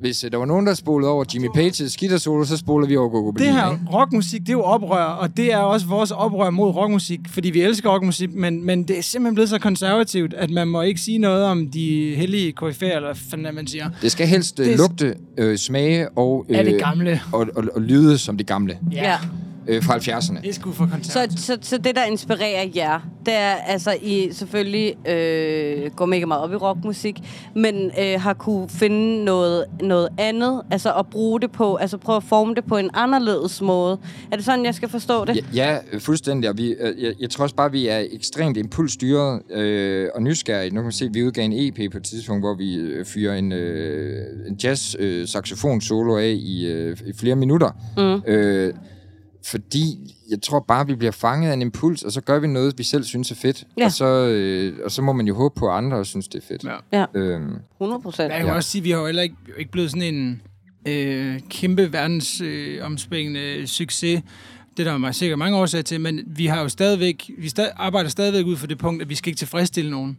Hvis 0.00 0.24
øh, 0.24 0.32
der 0.32 0.38
var 0.38 0.46
nogen, 0.46 0.66
der 0.66 0.74
spolede 0.74 1.10
over 1.10 1.24
Jimmy 1.34 1.46
Page's 1.46 1.96
guitar-solo, 2.00 2.44
så 2.44 2.56
spoler 2.56 2.86
vi 2.86 2.96
over 2.96 3.08
Gogo 3.08 3.30
Det 3.30 3.52
her 3.52 3.78
rockmusik, 3.92 4.40
det 4.40 4.48
er 4.48 4.52
jo 4.52 4.62
oprør, 4.62 5.04
og 5.04 5.36
det 5.36 5.52
er 5.52 5.58
også 5.58 5.86
vores 5.86 6.10
oprør 6.10 6.50
mod 6.50 6.70
rockmusik, 6.70 7.20
fordi 7.28 7.50
vi 7.50 7.60
elsker 7.62 7.90
rockmusik, 7.90 8.34
men, 8.34 8.66
men 8.66 8.88
det 8.88 8.98
er 8.98 9.02
simpelthen 9.02 9.34
blevet 9.34 9.50
så 9.50 9.58
konservativt, 9.58 10.34
at 10.34 10.50
man 10.50 10.68
må 10.68 10.82
ikke 10.82 11.00
sige 11.00 11.18
noget 11.18 11.44
om 11.44 11.70
de 11.74 12.14
hellige 12.16 12.52
koryfæer, 12.52 12.96
eller 12.96 13.08
hvad 13.08 13.16
fanden 13.30 13.54
man 13.54 13.66
siger. 13.66 13.90
Det 14.02 14.12
skal 14.12 14.26
helst 14.26 14.60
øh, 14.60 14.66
Det 14.66 14.76
lugte, 14.78 15.14
øh, 15.38 15.56
smage 15.58 16.08
og, 16.08 16.46
øh, 16.48 16.56
Er 16.58 16.62
det 16.62 16.80
gamle? 16.80 17.20
og, 17.32 17.46
og, 17.56 17.64
og 17.74 17.82
lyde 17.82 18.18
som 18.18 18.36
det 18.36 18.46
gamle 18.46 18.78
Ja. 18.92 19.16
Øh, 19.68 19.82
fra 19.82 19.96
70'erne. 19.96 20.40
Det 20.40 20.48
er 20.48 20.52
sgu 20.52 20.72
for 20.72 20.84
Så, 20.84 20.90
konservativt. 20.92 21.40
så, 21.40 21.58
så 21.62 21.78
det, 21.78 21.96
der 21.96 22.04
inspirerer 22.04 22.68
jer, 22.74 23.00
det 23.26 23.34
er 23.34 23.54
altså, 23.54 23.96
I 24.02 24.28
selvfølgelig 24.32 25.08
øh, 25.08 25.90
går 25.96 26.06
mega 26.06 26.26
meget 26.26 26.42
op 26.42 26.52
i 26.52 26.56
rockmusik, 26.56 27.18
men 27.56 27.90
øh, 28.00 28.20
har 28.20 28.34
kunne 28.34 28.68
finde 28.68 29.24
noget, 29.24 29.64
noget 29.82 30.08
andet, 30.18 30.62
altså 30.70 30.92
at 30.94 31.06
bruge 31.06 31.40
det 31.40 31.52
på, 31.52 31.74
altså 31.76 31.96
prøve 31.98 32.16
at 32.16 32.22
forme 32.24 32.54
det 32.54 32.64
på 32.64 32.76
en 32.76 32.90
anderledes 32.94 33.62
måde. 33.62 33.98
Er 34.32 34.36
det 34.36 34.44
sådan, 34.44 34.64
jeg 34.64 34.74
skal 34.74 34.88
forstå 34.88 35.24
det? 35.24 35.36
Ja, 35.36 35.42
ja 35.72 35.78
øh, 35.92 36.00
fuldstændig. 36.00 36.50
Og 36.50 36.58
vi, 36.58 36.74
øh, 36.80 37.02
jeg, 37.02 37.14
jeg 37.20 37.30
tror 37.30 37.42
også 37.42 37.54
bare, 37.54 37.66
at 37.66 37.72
vi 37.72 37.86
er 37.88 38.02
ekstremt 38.10 38.56
impulsstyret 38.56 39.40
øh, 39.52 40.08
og 40.14 40.22
nysgerrige. 40.22 40.70
Nu 40.70 40.74
kan 40.76 40.82
man 40.82 40.92
se, 40.92 41.04
at 41.04 41.14
vi 41.14 41.24
udgav 41.24 41.44
en 41.44 41.52
EP 41.52 41.92
på 41.92 41.98
et 41.98 42.04
tidspunkt, 42.04 42.42
hvor 42.42 42.54
vi 42.54 42.74
øh, 42.74 43.04
fyrer 43.04 43.34
en, 43.34 43.52
øh, 43.52 44.26
en 44.48 44.54
jazz-saxofon-solo 44.64 46.16
af 46.16 46.34
i, 46.38 46.66
øh, 46.66 46.96
i 47.06 47.12
flere 47.12 47.36
minutter. 47.36 47.70
Mm. 47.96 48.32
Øh, 48.32 48.74
fordi 49.46 50.14
jeg 50.30 50.42
tror 50.42 50.64
bare, 50.68 50.86
vi 50.86 50.94
bliver 50.94 51.10
fanget 51.12 51.50
af 51.50 51.54
en 51.54 51.62
impuls, 51.62 52.02
og 52.02 52.12
så 52.12 52.20
gør 52.20 52.38
vi 52.38 52.46
noget, 52.46 52.78
vi 52.78 52.84
selv 52.84 53.04
synes 53.04 53.30
er 53.30 53.34
fedt. 53.34 53.64
Ja. 53.78 53.84
Og, 53.84 53.92
så, 53.92 54.04
øh, 54.04 54.78
og 54.84 54.90
så 54.90 55.02
må 55.02 55.12
man 55.12 55.26
jo 55.26 55.34
håbe 55.34 55.54
på, 55.58 55.68
at 55.68 55.74
andre 55.76 55.96
også 55.96 56.10
synes, 56.10 56.28
det 56.28 56.42
er 56.42 56.46
fedt. 56.48 56.64
Ja. 56.64 56.98
Ja. 56.98 57.04
Øhm, 57.20 57.54
100 57.80 58.02
procent. 58.02 58.30
Jeg 58.32 58.38
kan 58.40 58.48
Ja. 58.48 58.54
også 58.54 58.70
sige, 58.70 58.80
at 58.80 58.84
vi 58.84 58.90
har 58.90 58.98
jo 58.98 59.06
heller 59.06 59.22
ikke, 59.22 59.34
ikke 59.58 59.70
blevet 59.70 59.90
sådan 59.90 60.14
en 60.14 60.42
øh, 60.88 61.40
kæmpe 61.50 61.92
verdensomspændende 61.92 62.78
øh, 62.78 62.84
omspændende 62.86 63.66
succes. 63.66 64.22
Det 64.76 64.86
er 64.86 64.98
der 64.98 65.12
sikkert 65.12 65.38
mange 65.38 65.56
årsager 65.56 65.82
til, 65.82 66.00
men 66.00 66.20
vi 66.26 66.46
har 66.46 66.62
jo 66.62 66.68
stadigvæk, 66.68 67.30
vi 67.38 67.48
stad, 67.48 67.68
arbejder 67.76 68.10
stadigvæk 68.10 68.46
ud 68.46 68.56
for 68.56 68.66
det 68.66 68.78
punkt, 68.78 69.02
at 69.02 69.08
vi 69.08 69.14
skal 69.14 69.30
ikke 69.30 69.38
tilfredsstille 69.38 69.90
nogen. 69.90 70.18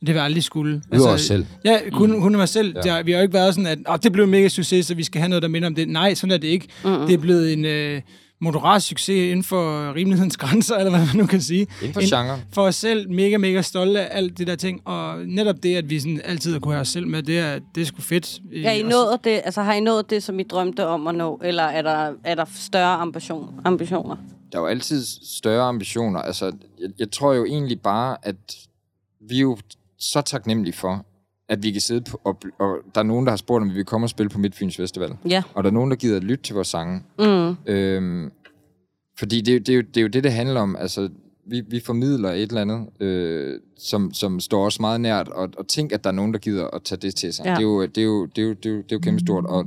Det 0.00 0.08
vil 0.08 0.14
vi 0.14 0.20
aldrig 0.20 0.42
skulle. 0.44 0.82
Udover 0.94 1.12
os 1.12 1.20
selv. 1.20 1.46
Ja, 1.64 1.78
kun, 1.92 2.20
kun 2.20 2.32
mig 2.32 2.48
selv. 2.48 2.76
Ja. 2.84 2.96
Ja. 2.96 3.02
vi 3.02 3.10
har 3.12 3.18
jo 3.18 3.22
ikke 3.22 3.34
været 3.34 3.54
sådan, 3.54 3.66
at 3.66 3.78
oh, 3.86 3.98
det 4.02 4.12
blev 4.12 4.24
en 4.24 4.30
mega 4.30 4.48
succes, 4.48 4.86
så 4.86 4.94
vi 4.94 5.02
skal 5.04 5.20
have 5.20 5.28
noget, 5.28 5.42
der 5.42 5.48
minder 5.48 5.68
om 5.68 5.74
det. 5.74 5.88
Nej, 5.88 6.14
sådan 6.14 6.30
er 6.30 6.36
det 6.36 6.48
ikke. 6.48 6.68
Mm-hmm. 6.84 7.06
Det 7.06 7.14
er 7.14 7.18
blevet 7.18 7.52
en 7.52 7.64
øh, 7.64 8.00
moderat 8.42 8.82
succes 8.82 9.30
inden 9.30 9.42
for 9.44 9.94
rimelighedens 9.94 10.36
grænser, 10.36 10.76
eller 10.76 10.90
hvad 10.90 11.00
man 11.06 11.16
nu 11.16 11.26
kan 11.26 11.40
sige. 11.40 11.66
Inden 11.82 11.92
for 11.94 12.00
En- 12.00 12.06
genre. 12.06 12.40
For 12.52 12.62
os 12.62 12.74
selv 12.76 13.10
mega, 13.10 13.36
mega 13.38 13.62
stolte 13.62 14.00
af 14.00 14.18
alt 14.18 14.38
det 14.38 14.46
der 14.46 14.56
ting, 14.56 14.80
og 14.84 15.18
netop 15.26 15.62
det, 15.62 15.76
at 15.76 15.90
vi 15.90 16.00
sådan 16.00 16.20
altid 16.24 16.52
har 16.52 16.60
kunne 16.60 16.74
have 16.74 16.80
os 16.80 16.88
selv 16.88 17.06
med, 17.06 17.22
det 17.22 17.38
er, 17.38 17.58
det 17.74 17.80
er 17.80 17.84
sgu 17.84 18.00
fedt. 18.00 18.40
Er 18.64 18.72
I 18.72 18.82
nået 18.82 19.18
det, 19.24 19.40
altså 19.44 19.62
har 19.62 19.72
I 19.74 19.80
nået 19.80 20.10
det, 20.10 20.22
som 20.22 20.40
I 20.40 20.42
drømte 20.42 20.86
om 20.86 21.06
at 21.06 21.14
nå, 21.14 21.40
eller 21.44 21.62
er 21.62 21.82
der, 21.82 22.12
er 22.24 22.34
der 22.34 22.44
større 22.54 22.94
ambition, 22.96 23.60
ambitioner? 23.64 24.16
der 24.52 24.58
er 24.58 24.62
jo 24.62 24.68
altid 24.68 25.04
større 25.22 25.62
ambitioner. 25.68 26.20
Altså, 26.20 26.44
jeg, 26.80 26.90
jeg 26.98 27.10
tror 27.10 27.32
jo 27.32 27.44
egentlig 27.44 27.80
bare, 27.80 28.16
at 28.22 28.36
vi 29.28 29.36
er 29.36 29.40
jo 29.40 29.56
så 29.98 30.20
taknemmelige 30.20 30.72
for, 30.74 31.04
at 31.52 31.62
vi 31.62 31.70
kan 31.70 31.80
sidde 31.80 32.00
på, 32.00 32.20
og, 32.24 32.38
og 32.58 32.78
der 32.94 33.00
er 33.00 33.04
nogen, 33.04 33.26
der 33.26 33.32
har 33.32 33.36
spurgt, 33.36 33.62
om 33.62 33.70
vi 33.70 33.74
vil 33.74 33.84
komme 33.84 34.04
og 34.04 34.10
spille 34.10 34.30
på 34.30 34.38
Midtfyns 34.38 34.76
Festival. 34.76 35.16
Ja. 35.28 35.42
Og 35.54 35.64
der 35.64 35.70
er 35.70 35.74
nogen, 35.74 35.90
der 35.90 35.96
gider 35.96 36.16
at 36.16 36.24
lytte 36.24 36.44
til 36.44 36.54
vores 36.54 36.68
sange. 36.68 37.02
Mm. 37.18 37.56
Øhm, 37.66 38.32
fordi 39.18 39.40
det, 39.40 39.66
det, 39.66 39.72
er 39.72 39.76
jo, 39.76 39.82
det 39.82 39.96
er 39.96 40.02
jo 40.02 40.08
det, 40.08 40.24
det 40.24 40.32
handler 40.32 40.60
om. 40.60 40.76
Altså, 40.76 41.08
vi, 41.46 41.60
vi 41.68 41.80
formidler 41.80 42.30
et 42.30 42.42
eller 42.42 42.60
andet, 42.60 43.02
øh, 43.06 43.60
som, 43.78 44.14
som 44.14 44.40
står 44.40 44.66
os 44.66 44.80
meget 44.80 45.00
nært, 45.00 45.28
og, 45.28 45.48
og 45.58 45.68
tænk, 45.68 45.92
at 45.92 46.04
der 46.04 46.10
er 46.10 46.14
nogen, 46.14 46.32
der 46.32 46.38
gider 46.38 46.66
at 46.66 46.82
tage 46.82 46.98
det 46.98 47.14
til 47.14 47.34
sig. 47.34 47.44
Ja. 47.44 47.50
Det, 47.50 47.58
er 47.58 47.62
jo, 47.62 47.86
det, 47.86 47.98
er 47.98 48.02
jo, 48.02 48.26
det, 48.26 48.42
er 48.42 48.46
jo, 48.46 48.52
det, 48.52 48.66
er 48.66 48.70
jo, 48.70 48.76
det 48.76 48.92
er 48.92 48.96
jo 48.96 48.98
kæmpe 48.98 49.20
stort, 49.20 49.46
og, 49.46 49.66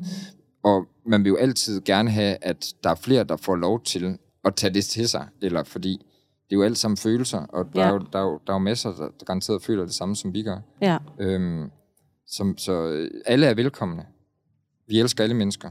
og 0.63 0.86
man 1.06 1.24
vil 1.24 1.30
jo 1.30 1.36
altid 1.36 1.82
gerne 1.82 2.10
have, 2.10 2.38
at 2.41 2.74
der 2.84 2.89
er 2.89 2.95
flere, 2.95 3.24
der 3.24 3.36
får 3.36 3.56
lov 3.56 3.84
til 3.84 4.17
at 4.45 4.56
tage 4.56 4.74
det 4.74 4.86
til 4.86 5.10
sig, 5.10 5.28
eller 5.41 5.63
fordi 5.63 6.06
det 6.49 6.55
er 6.55 6.60
jo 6.60 6.63
alt 6.63 6.77
sammen 6.77 6.97
følelser, 6.97 7.38
og 7.39 7.65
der, 7.75 7.81
Ja. 7.81 7.88
er, 7.88 7.93
jo, 7.93 7.99
der, 8.13 8.19
er, 8.19 8.23
jo, 8.23 8.39
der 8.47 8.53
er 8.53 8.55
jo 8.55 8.60
masser, 8.63 8.89
der, 8.89 8.97
der 9.19 9.25
garanteret 9.25 9.62
føler 9.63 9.86
det 9.86 9.93
samme, 9.93 10.15
som 10.15 10.34
vi 10.34 10.41
gør. 10.43 10.58
Ja. 10.81 10.97
Øhm, 11.19 11.69
som, 12.27 12.58
så 12.58 12.71
øh, 12.88 13.10
alle 13.25 13.45
er 13.47 13.53
velkomne. 13.53 14.03
Vi 14.88 14.99
elsker 14.99 15.23
alle 15.23 15.36
mennesker. 15.36 15.69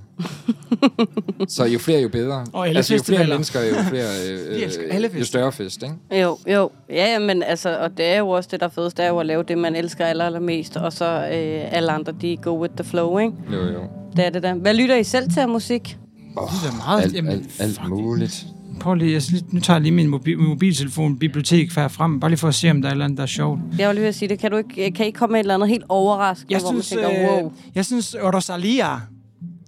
så 1.48 1.64
jo 1.64 1.78
flere, 1.78 2.00
jo 2.00 2.08
bedre. 2.08 2.46
Og 2.52 2.68
alle 2.68 2.76
altså, 2.78 2.94
jo 2.94 3.02
flere 3.02 3.26
mennesker, 3.28 3.60
jo 3.60 3.74
flere, 3.88 4.06
øh, 4.30 4.70
alle 4.90 5.08
øh, 5.14 5.20
jo 5.20 5.24
større 5.24 5.52
fest, 5.52 5.82
ikke? 5.82 6.22
Jo, 6.22 6.38
jo. 6.46 6.70
Ja, 6.90 7.12
ja, 7.12 7.18
men 7.18 7.42
altså, 7.42 7.78
og 7.78 7.96
det 7.96 8.06
er 8.06 8.18
jo 8.18 8.28
også 8.28 8.48
det, 8.52 8.60
der 8.60 8.66
er 8.66 8.70
fedest, 8.70 8.96
det 8.96 9.04
er 9.04 9.08
jo 9.08 9.18
at 9.18 9.26
lave 9.26 9.42
det, 9.42 9.58
man 9.58 9.76
elsker 9.76 10.04
aller, 10.06 10.24
allermest, 10.24 10.76
og 10.76 10.92
så 10.92 11.04
øh, 11.04 11.76
alle 11.76 11.92
andre, 11.92 12.12
de 12.12 12.36
go 12.36 12.60
with 12.62 12.74
the 12.74 12.84
flow, 12.84 13.18
ikke? 13.18 13.32
Jo, 13.52 13.60
jo. 13.66 13.80
Det 14.16 14.26
er 14.26 14.30
det 14.30 14.42
der. 14.42 14.54
Hvad 14.54 14.74
lytter 14.74 14.96
I 14.96 15.04
selv 15.04 15.30
til 15.30 15.40
af 15.40 15.48
musik? 15.48 15.98
Oh, 16.36 16.48
Det 16.64 16.70
er 16.70 16.76
meget... 16.86 17.02
alt, 17.02 17.14
jamen, 17.14 17.32
alt, 17.32 17.60
alt 17.60 17.88
muligt. 17.88 18.46
Prøv 18.80 18.94
lige, 18.94 19.12
jeg, 19.12 19.22
nu 19.52 19.60
tager 19.60 19.76
jeg 19.76 19.82
lige 19.82 19.92
min 19.92 20.08
mobil, 20.08 20.38
mobiltelefon, 20.38 21.18
bibliotek 21.18 21.72
her 21.76 21.88
frem, 21.88 22.20
bare 22.20 22.30
lige 22.30 22.38
for 22.38 22.48
at 22.48 22.54
se, 22.54 22.70
om 22.70 22.82
der 22.82 22.88
er 22.88 22.90
et 22.90 22.94
eller 22.94 23.04
andet, 23.04 23.16
der 23.16 23.22
er 23.22 23.26
sjovt. 23.26 23.60
Jeg 23.78 23.88
var 23.88 23.94
lige 23.94 24.12
sige 24.12 24.28
det. 24.28 24.38
Kan, 24.38 24.50
du 24.50 24.56
ikke, 24.56 24.90
kan 24.90 25.04
I 25.04 25.06
ikke 25.06 25.18
komme 25.18 25.32
med 25.32 25.40
et 25.40 25.44
eller 25.44 25.54
andet 25.54 25.68
helt 25.68 25.84
overraskende, 25.88 26.52
Jeg 26.52 26.60
hvor 26.60 26.70
synes, 26.70 26.94
man 26.94 27.04
tænker, 27.04 27.30
wow. 27.30 27.46
øh, 27.46 27.52
jeg 27.74 27.84
synes, 27.84 28.16
Rosalia, 28.34 28.96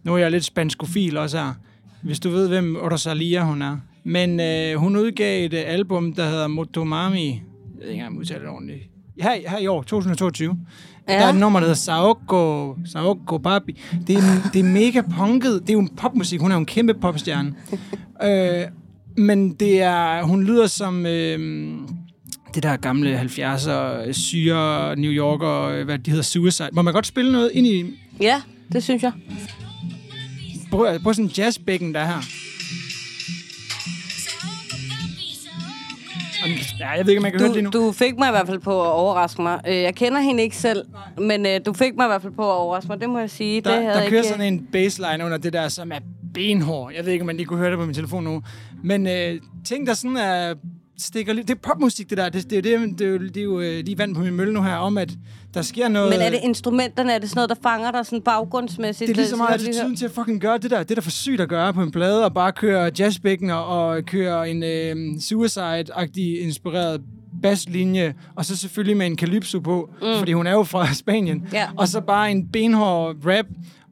nu 0.05 0.15
er 0.15 0.19
jeg 0.19 0.31
lidt 0.31 0.45
spanskofil 0.45 1.17
også 1.17 1.39
her, 1.39 1.53
hvis 2.03 2.21
du 2.21 2.31
ved, 2.31 2.49
hvem 2.49 2.77
Rosalia 2.77 3.45
hun 3.45 3.63
er. 3.63 3.77
Men 4.05 4.41
øh, 4.41 4.75
hun 4.75 4.97
udgav 4.97 5.45
et 5.45 5.55
øh, 5.55 5.63
album, 5.67 6.13
der 6.13 6.29
hedder 6.29 6.47
Motomami. 6.47 7.27
Jeg 7.27 7.41
ved 7.79 7.83
ikke 7.83 7.93
engang, 7.93 8.09
om 8.09 8.15
jeg 8.15 8.21
udtaler 8.21 8.41
det 8.41 8.49
ordentligt. 8.49 8.81
Her, 9.21 9.33
her 9.49 9.59
i 9.59 9.67
år, 9.67 9.83
2022. 9.83 10.57
Ja. 11.09 11.13
Der 11.15 11.25
er 11.25 11.29
et 11.29 11.37
nummer, 11.37 11.61
der 11.61 11.67
hedder 11.67 11.79
Saoko, 11.79 12.75
Saoko 12.85 13.39
Papi. 13.39 13.81
Det 14.07 14.17
er, 14.17 14.51
det 14.53 14.61
er 14.61 14.65
mega 14.65 15.03
punket. 15.19 15.61
Det 15.61 15.69
er 15.71 15.73
jo 15.73 15.79
en 15.81 15.89
popmusik. 15.89 16.41
Hun 16.41 16.51
er 16.51 16.55
jo 16.55 16.59
en 16.61 16.67
kæmpe 16.67 16.95
popstjerne. 16.95 17.55
øh, 18.25 18.65
men 19.17 19.55
det 19.55 19.83
er, 19.83 20.23
hun 20.23 20.45
lyder 20.45 20.67
som 20.67 21.07
øh, 21.07 21.39
det 22.55 22.63
der 22.63 22.77
gamle 22.77 23.21
70'er 23.21 24.13
syre 24.13 24.97
New 24.97 25.11
Yorker, 25.11 25.63
øh, 25.63 25.85
hvad 25.85 25.99
de 25.99 26.11
hedder, 26.11 26.25
Suicide. 26.25 26.69
Må 26.73 26.83
man 26.83 26.95
godt 26.95 27.07
spille 27.07 27.33
noget 27.33 27.51
ind 27.55 27.67
i... 27.67 27.85
Ja, 28.21 28.43
det 28.73 28.83
synes 28.83 29.03
jeg. 29.03 29.13
Prøv, 30.71 30.99
prøv 31.01 31.15
sådan 31.15 31.25
en 31.25 31.31
jazzbækken, 31.39 31.95
der 31.95 32.01
er 32.01 32.07
her. 32.07 32.23
Ja, 36.81 36.89
jeg 36.91 37.07
ved 37.07 37.13
ikke, 37.13 37.19
om 37.19 37.23
man 37.23 37.33
kan 37.33 37.41
høre 37.41 37.49
det 37.55 37.65
Du, 37.65 37.81
nu. 37.81 37.87
du 37.87 37.93
fik 37.93 38.19
mig 38.19 38.29
i 38.29 38.31
hvert 38.31 38.47
fald 38.47 38.59
på 38.59 38.83
at 38.83 38.87
overraske 38.91 39.43
mig. 39.43 39.61
Øh, 39.69 39.77
Jeg 39.77 39.95
kender 39.95 40.21
hende 40.21 40.43
ikke 40.43 40.57
selv, 40.57 40.83
men 41.19 41.47
øh, 41.47 41.61
du 41.67 41.73
fik 41.73 41.97
mig 41.97 42.05
i 42.05 42.09
hvert 42.09 42.23
fald 42.23 42.33
på 42.33 42.43
at 42.51 42.57
overraske 42.57 42.89
mig. 42.89 43.01
Det 43.01 43.11
må 43.11 43.19
jeg 43.19 43.31
sige. 43.31 43.61
Der, 43.61 43.71
det 43.75 43.83
havde 43.83 43.95
der 43.95 44.01
jeg 44.01 44.11
kører 44.11 44.21
ikke... 44.23 44.29
sådan 44.33 44.53
en 44.55 44.67
baseline 44.73 45.25
under 45.25 45.39
det 45.39 45.53
der, 45.53 45.69
som 45.69 45.93
er 45.93 45.99
benhård. 46.35 46.93
Jeg 46.97 47.05
ved 47.05 47.13
ikke, 47.13 47.23
om 47.23 47.27
man 47.27 47.37
lige 47.37 47.47
kunne 47.47 47.59
høre 47.59 47.71
det 47.71 47.79
på 47.79 47.85
min 47.85 47.95
telefon 47.95 48.25
nu. 48.25 48.43
Men 48.85 49.07
øh, 49.07 49.41
ting, 49.65 49.87
der 49.87 49.95
sådan 49.95 50.17
er 50.17 50.55
stikker 50.99 51.33
lidt... 51.33 51.49
Det 51.49 51.55
er 51.55 51.59
popmusik, 51.59 52.11
det 52.11 52.19
der. 52.19 52.29
Det, 52.29 52.51
det, 52.51 52.59
er 52.59 52.63
det, 52.63 52.99
det, 52.99 53.07
jo, 53.09 53.19
det 53.19 53.37
er 53.37 53.43
jo 53.43 53.61
øh, 53.61 53.85
lige 53.85 53.99
vand 53.99 54.15
på 54.15 54.21
min 54.21 54.35
mølle 54.35 54.53
nu 54.53 54.63
her, 54.63 54.75
om 54.75 54.99
at 54.99 55.13
der 55.55 55.63
sker 55.63 55.89
noget... 55.89 56.11
Men 56.11 56.21
er 56.21 56.31
det 56.31 56.41
instrumenterne? 56.43 57.13
Er 57.13 57.19
det 57.19 57.29
sådan 57.29 57.39
noget, 57.39 57.49
der 57.49 57.57
fanger 57.63 57.91
dig 57.91 58.07
sådan 58.07 58.23
baggrundsmæssigt? 58.23 59.09
Det 59.09 59.15
er 59.15 59.17
lige 59.17 59.27
så 59.27 59.37
skal 59.37 59.39
meget 59.39 59.55
attituden 59.55 59.97
til 59.97 60.05
at 60.05 60.11
fucking 60.11 60.41
gøre 60.41 60.59
det 60.59 60.71
der. 60.71 60.83
Det 60.83 60.91
er 60.91 60.95
da 60.95 61.01
for 61.01 61.11
sygt 61.11 61.41
at 61.41 61.49
gøre 61.49 61.73
på 61.73 61.83
en 61.83 61.91
plade, 61.91 62.25
og 62.25 62.35
bare 62.35 62.53
køre 62.53 62.91
jazzbækken 62.99 63.51
og, 63.51 63.67
og 63.67 64.03
køre 64.05 64.51
en 64.51 64.63
øh, 64.63 64.97
suicide-agtig 65.21 66.41
inspireret 66.41 67.01
basslinje, 67.43 68.15
og 68.35 68.45
så 68.45 68.57
selvfølgelig 68.57 68.97
med 68.97 69.07
en 69.07 69.19
calypso 69.19 69.61
på, 69.61 69.91
mm. 70.03 70.19
fordi 70.19 70.33
hun 70.33 70.47
er 70.47 70.53
jo 70.53 70.63
fra 70.63 70.95
Spanien. 70.95 71.49
Ja. 71.53 71.69
Og 71.77 71.89
så 71.89 72.01
bare 72.01 72.31
en 72.31 72.49
benhård 72.49 73.17
rap, 73.27 73.47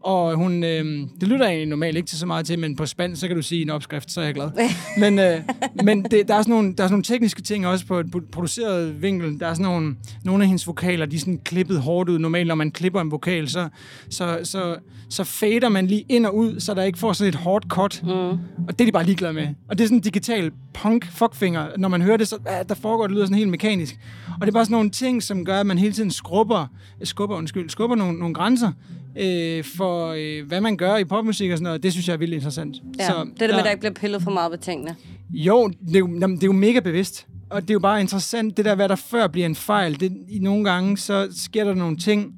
og 0.05 0.35
hun, 0.35 0.65
øh, 0.65 0.85
det 1.21 1.29
lytter 1.29 1.47
jeg 1.47 1.55
egentlig 1.55 1.69
normalt 1.69 1.97
ikke 1.97 2.07
til 2.07 2.19
så 2.19 2.27
meget 2.27 2.47
til, 2.47 2.59
men 2.59 2.77
på 2.77 2.87
spansk, 2.87 3.21
så 3.21 3.27
kan 3.27 3.37
du 3.37 3.43
sige 3.43 3.63
en 3.63 3.71
opskrift, 3.71 4.11
så 4.11 4.21
er 4.21 4.25
jeg 4.25 4.35
glad. 4.35 4.51
men 5.03 5.19
øh, 5.19 5.41
men 5.85 6.03
det, 6.03 6.29
der, 6.29 6.35
er 6.35 6.43
sådan 6.43 6.55
nogle, 6.55 6.69
der 6.69 6.83
er 6.83 6.87
sådan 6.87 6.93
nogle 6.93 7.05
tekniske 7.05 7.43
ting 7.43 7.67
også 7.67 7.87
på 7.87 7.99
et 7.99 8.07
pro- 8.17 8.31
produceret 8.33 9.03
vinkel. 9.03 9.41
Der 9.41 9.47
er 9.47 9.55
sådan 9.55 9.65
nogle, 9.73 9.97
nogle 10.25 10.45
af 10.45 10.49
hendes 10.49 10.67
vokaler, 10.67 11.07
de 11.07 11.17
er 11.17 11.21
sådan 11.21 11.41
klippet 11.45 11.81
hårdt 11.81 12.09
ud. 12.09 12.19
Normalt, 12.19 12.49
når 12.49 12.55
man 12.55 12.71
klipper 12.71 13.01
en 13.01 13.11
vokal, 13.11 13.49
så, 13.49 13.69
så, 14.11 14.39
så, 14.43 14.77
så 15.09 15.25
fader 15.25 15.69
man 15.69 15.87
lige 15.87 16.05
ind 16.09 16.27
og 16.27 16.37
ud, 16.37 16.61
så 16.61 16.75
der 16.75 16.83
ikke 16.83 16.99
får 16.99 17.13
sådan 17.13 17.29
et 17.29 17.35
hårdt 17.35 17.65
cut. 17.69 18.01
Mm. 18.05 18.11
Og 18.11 18.39
det 18.69 18.81
er 18.81 18.85
de 18.85 18.93
bare 18.93 19.05
ligeglade 19.05 19.33
med. 19.33 19.49
Og 19.69 19.79
det 19.79 19.85
er 19.85 19.89
sådan 19.89 19.99
en 19.99 20.03
digital 20.03 20.51
punk 20.75 21.07
fuckfinger. 21.11 21.67
Når 21.79 21.89
man 21.89 22.03
hører 22.03 22.17
det, 22.17 22.29
så 22.29 22.37
ah, 22.47 22.65
der 22.69 22.75
foregår, 22.75 23.07
det 23.07 23.15
lyder 23.15 23.27
sådan 23.27 23.39
helt 23.39 23.51
mekanisk. 23.51 23.99
Og 24.41 24.41
det 24.41 24.49
er 24.49 24.53
bare 24.53 24.65
sådan 24.65 24.75
nogle 24.75 24.91
ting, 24.91 25.23
som 25.23 25.45
gør, 25.45 25.61
at 25.61 25.67
man 25.67 25.79
hele 25.79 25.93
tiden 25.93 26.11
skrubber, 26.11 26.67
skubber, 27.03 27.37
undskyld, 27.37 27.71
skubber 27.71 27.97
nogle, 27.97 28.19
nogle 28.19 28.35
grænser 28.35 28.73
øh, 29.17 29.65
for, 29.65 30.15
øh, 30.19 30.47
hvad 30.47 30.61
man 30.61 30.77
gør 30.77 30.97
i 30.97 31.05
popmusik 31.05 31.51
og 31.51 31.59
sådan 31.59 31.65
noget. 31.65 31.83
Det 31.83 31.93
synes 31.93 32.09
jeg 32.09 32.15
er 32.15 32.19
vildt 32.19 32.35
interessant. 32.35 32.77
Ja, 32.99 33.07
så, 33.07 33.13
det 33.35 33.43
er 33.43 33.47
det 33.47 33.55
med, 33.55 33.59
at 33.59 33.65
der 33.65 33.71
ikke 33.71 33.81
bliver 33.81 33.95
pillet 33.95 34.23
for 34.23 34.31
meget 34.31 34.51
ved 34.51 34.59
tingene. 34.59 34.97
Jo, 35.31 35.69
det 35.69 35.95
er 35.95 35.99
jo, 35.99 36.19
jamen, 36.21 36.37
det 36.37 36.43
er 36.43 36.47
jo 36.47 36.53
mega 36.53 36.81
bevidst. 36.81 37.27
Og 37.51 37.63
det 37.63 37.71
er 37.71 37.75
jo 37.75 37.81
bare 37.81 38.01
interessant, 38.01 38.57
det 38.57 38.65
der, 38.65 38.75
hvad 38.75 38.89
der 38.89 38.97
før 38.97 39.27
bliver 39.27 39.47
en 39.47 39.55
fejl. 39.55 40.01
Det, 40.01 40.13
i 40.29 40.39
nogle 40.39 40.65
gange, 40.65 40.99
så 40.99 41.29
sker 41.37 41.65
der 41.65 41.75
nogle 41.75 41.97
ting. 41.97 42.33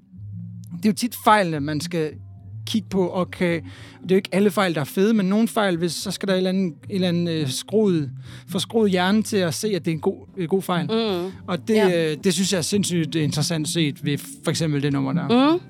Det 0.76 0.84
er 0.84 0.88
jo 0.88 0.94
tit 0.94 1.16
fejlene, 1.24 1.60
man 1.60 1.80
skal 1.80 2.10
kigge 2.66 2.88
på, 2.88 3.06
og 3.06 3.30
kan, 3.30 3.62
det 4.02 4.10
er 4.10 4.14
jo 4.14 4.16
ikke 4.16 4.28
alle 4.32 4.50
fejl, 4.50 4.74
der 4.74 4.80
er 4.80 4.84
fede, 4.84 5.14
men 5.14 5.26
nogle 5.26 5.48
fejl, 5.48 5.76
hvis, 5.76 5.92
så 5.92 6.10
skal 6.10 6.28
der 6.28 6.34
et 6.34 6.38
eller 6.38 6.50
andet, 6.50 6.74
et 6.90 6.94
eller 6.94 7.08
andet 7.08 7.32
øh, 7.32 7.48
skruet, 7.48 8.10
få 8.48 8.58
skruet 8.58 8.90
hjernen 8.90 9.22
til 9.22 9.36
at 9.36 9.54
se, 9.54 9.68
at 9.68 9.84
det 9.84 9.90
er 9.90 9.94
en 9.94 10.00
god, 10.00 10.28
en 10.38 10.48
god 10.48 10.62
fejl. 10.62 10.86
Mm. 10.86 11.32
Og 11.46 11.68
det, 11.68 11.74
ja. 11.74 12.10
øh, 12.10 12.16
det 12.24 12.34
synes 12.34 12.52
jeg 12.52 12.58
er 12.58 12.62
sindssygt 12.62 13.14
interessant 13.14 13.68
set 13.68 14.04
ved 14.04 14.18
for 14.44 14.50
eksempel 14.50 14.82
det 14.82 14.92
nummer 14.92 15.12
der. 15.12 15.52
Mm. 15.52 15.60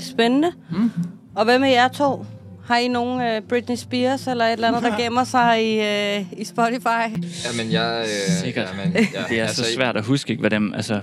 Spændende. 0.00 0.52
Mm. 0.70 0.90
Og 1.34 1.44
hvad 1.44 1.58
med 1.58 1.68
jer 1.68 1.88
to? 1.88 2.26
Har 2.64 2.76
I 2.76 2.88
nogen 2.88 3.20
uh, 3.20 3.48
Britney 3.48 3.76
Spears 3.76 4.26
eller 4.26 4.44
et 4.44 4.52
eller 4.52 4.68
andet, 4.68 4.82
der 4.82 4.96
gemmer 5.02 5.24
sig 5.24 5.74
i, 5.74 5.78
uh, 5.78 6.40
i 6.40 6.44
Spotify? 6.44 7.26
Jamen, 7.46 7.72
jeg... 7.72 8.00
Øh, 8.02 8.32
Sikkert. 8.42 8.74
Jamen, 8.78 8.94
jeg, 8.94 9.24
Det 9.28 9.40
er 9.40 9.46
så 9.46 9.62
altså, 9.62 9.74
svært 9.74 9.96
at 9.96 10.04
huske, 10.04 10.30
ikke, 10.30 10.40
hvad 10.40 10.50
dem... 10.50 10.74
Altså, 10.74 11.00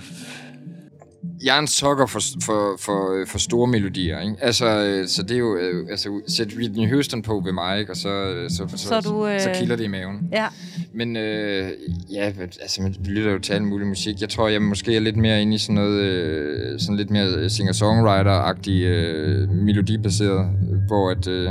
Jeg 1.44 1.56
er 1.56 1.60
en 1.60 1.66
sokker 1.66 2.06
for, 2.06 2.20
for, 2.42 2.76
for, 2.80 3.24
for 3.26 3.38
store 3.38 3.66
melodier, 3.66 4.20
ikke? 4.20 4.36
Altså, 4.40 4.66
øh, 4.66 5.08
så 5.08 5.22
det 5.22 5.30
er 5.30 5.38
jo... 5.38 5.56
Øh, 5.56 5.86
altså, 5.90 6.20
sæt 6.28 6.48
Whitney 6.56 6.88
Houston 6.92 7.22
på 7.22 7.42
ved 7.44 7.52
mig, 7.52 7.78
ikke? 7.80 7.92
Og 7.92 7.96
så, 7.96 8.08
øh, 8.08 8.50
så, 8.50 8.66
så, 8.76 8.88
Så 8.88 9.00
du, 9.00 9.26
øh, 9.26 9.40
så 9.40 9.50
kilder 9.58 9.76
det 9.76 9.84
i 9.84 9.88
maven. 9.88 10.28
Ja. 10.32 10.46
Men 10.92 11.16
øh, 11.16 11.70
ja, 12.12 12.32
altså, 12.60 12.82
man 12.82 12.94
lytter 13.04 13.32
jo 13.32 13.38
til 13.38 13.52
al 13.52 13.62
mulig 13.62 13.86
musik. 13.86 14.20
Jeg 14.20 14.28
tror, 14.28 14.48
jeg 14.48 14.62
måske 14.62 14.96
er 14.96 15.00
lidt 15.00 15.16
mere 15.16 15.42
inde 15.42 15.54
i 15.54 15.58
sådan 15.58 15.74
noget, 15.74 16.00
øh, 16.00 16.80
sådan 16.80 16.96
lidt 16.96 17.10
mere 17.10 17.50
singer-songwriter-agtig 17.50 18.82
øh, 18.84 19.48
melodibaseret, 19.48 20.48
hvor 20.86 21.10
at 21.10 21.28
øh, 21.28 21.50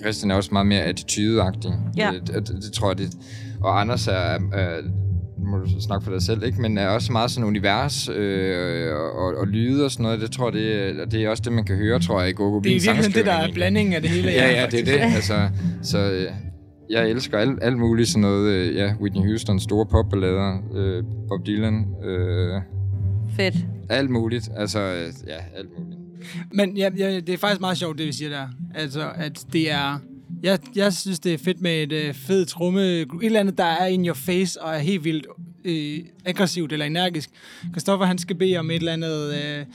Christian 0.00 0.30
er 0.30 0.34
også 0.34 0.50
meget 0.52 0.66
mere 0.66 0.82
attitude-agtig. 0.82 1.72
Ja. 1.96 2.12
Øh, 2.12 2.20
det, 2.26 2.48
det, 2.62 2.72
tror 2.72 2.90
jeg, 2.90 2.98
det. 2.98 3.10
Og 3.60 3.80
Anders 3.80 4.06
er, 4.06 4.38
er 4.52 4.80
må 5.44 5.58
du 5.58 5.80
snakke 5.80 6.04
for 6.04 6.12
dig 6.12 6.22
selv, 6.22 6.44
ikke? 6.44 6.60
Men 6.60 6.78
er 6.78 6.88
også 6.88 7.12
meget 7.12 7.30
sådan 7.30 7.48
univers 7.48 8.08
øh, 8.08 8.92
og, 8.94 9.34
og 9.36 9.46
lyde 9.46 9.84
og 9.84 9.90
sådan 9.90 10.02
noget. 10.02 10.20
Det 10.20 10.30
tror 10.30 10.46
jeg, 10.46 10.52
det, 10.52 11.00
er- 11.00 11.04
det 11.04 11.24
er 11.24 11.28
også 11.28 11.42
det, 11.46 11.52
man 11.52 11.64
kan 11.64 11.76
høre, 11.76 12.00
tror 12.00 12.20
jeg, 12.20 12.30
i 12.30 12.32
Gogo 12.32 12.60
Det 12.60 12.66
er 12.66 12.70
i 12.70 12.74
virkeligheden 12.74 13.12
det, 13.12 13.26
der 13.26 13.32
er 13.32 13.52
blandingen 13.52 13.94
af 13.94 14.00
det 14.02 14.10
hele. 14.10 14.30
Ja, 14.30 14.50
ja, 14.60 14.66
det 14.66 14.80
er 14.80 14.84
det. 14.84 15.14
Altså, 15.14 15.48
så 15.82 15.98
øh, 16.12 16.26
jeg 16.90 17.10
elsker 17.10 17.38
alt, 17.38 17.58
alt 17.62 17.78
muligt 17.78 18.08
sådan 18.08 18.20
noget. 18.20 18.50
Øh, 18.52 18.74
ja, 18.74 18.92
Whitney 19.00 19.22
Houston, 19.28 19.60
store 19.60 19.86
popballader, 19.86 20.58
øh, 20.74 21.04
Bob 21.28 21.46
Dylan, 21.46 21.86
øh, 22.04 22.60
Fedt. 23.36 23.54
alt 23.88 24.10
muligt. 24.10 24.48
Altså, 24.56 24.78
øh, 24.80 25.12
ja, 25.28 25.36
alt 25.58 25.68
muligt. 25.78 26.00
Men 26.52 26.76
ja, 26.76 26.90
ja, 26.98 27.20
det 27.20 27.28
er 27.28 27.38
faktisk 27.38 27.60
meget 27.60 27.76
sjovt, 27.78 27.98
det 27.98 28.06
vi 28.06 28.12
siger 28.12 28.28
der. 28.28 28.46
Altså, 28.74 29.08
at 29.14 29.44
det 29.52 29.72
er... 29.72 30.00
Jeg, 30.42 30.58
jeg 30.74 30.92
synes, 30.92 31.20
det 31.20 31.34
er 31.34 31.38
fedt 31.38 31.60
med 31.60 31.82
et 31.82 31.92
øh, 31.92 32.14
fedt 32.14 32.48
tromme. 32.48 32.82
Et 32.82 33.08
eller 33.22 33.40
andet, 33.40 33.58
der 33.58 33.64
er 33.64 33.86
in 33.86 34.06
your 34.06 34.14
face 34.14 34.62
og 34.62 34.74
er 34.74 34.78
helt 34.78 35.04
vildt 35.04 35.26
øh, 35.64 35.98
aggressivt 36.24 36.72
eller 36.72 36.86
energisk. 36.86 37.30
Christoffer, 37.70 38.06
han 38.06 38.18
skal 38.18 38.36
bede 38.36 38.56
om 38.56 38.70
et 38.70 38.76
eller 38.76 38.92
andet... 38.92 39.34
Øh, 39.34 39.66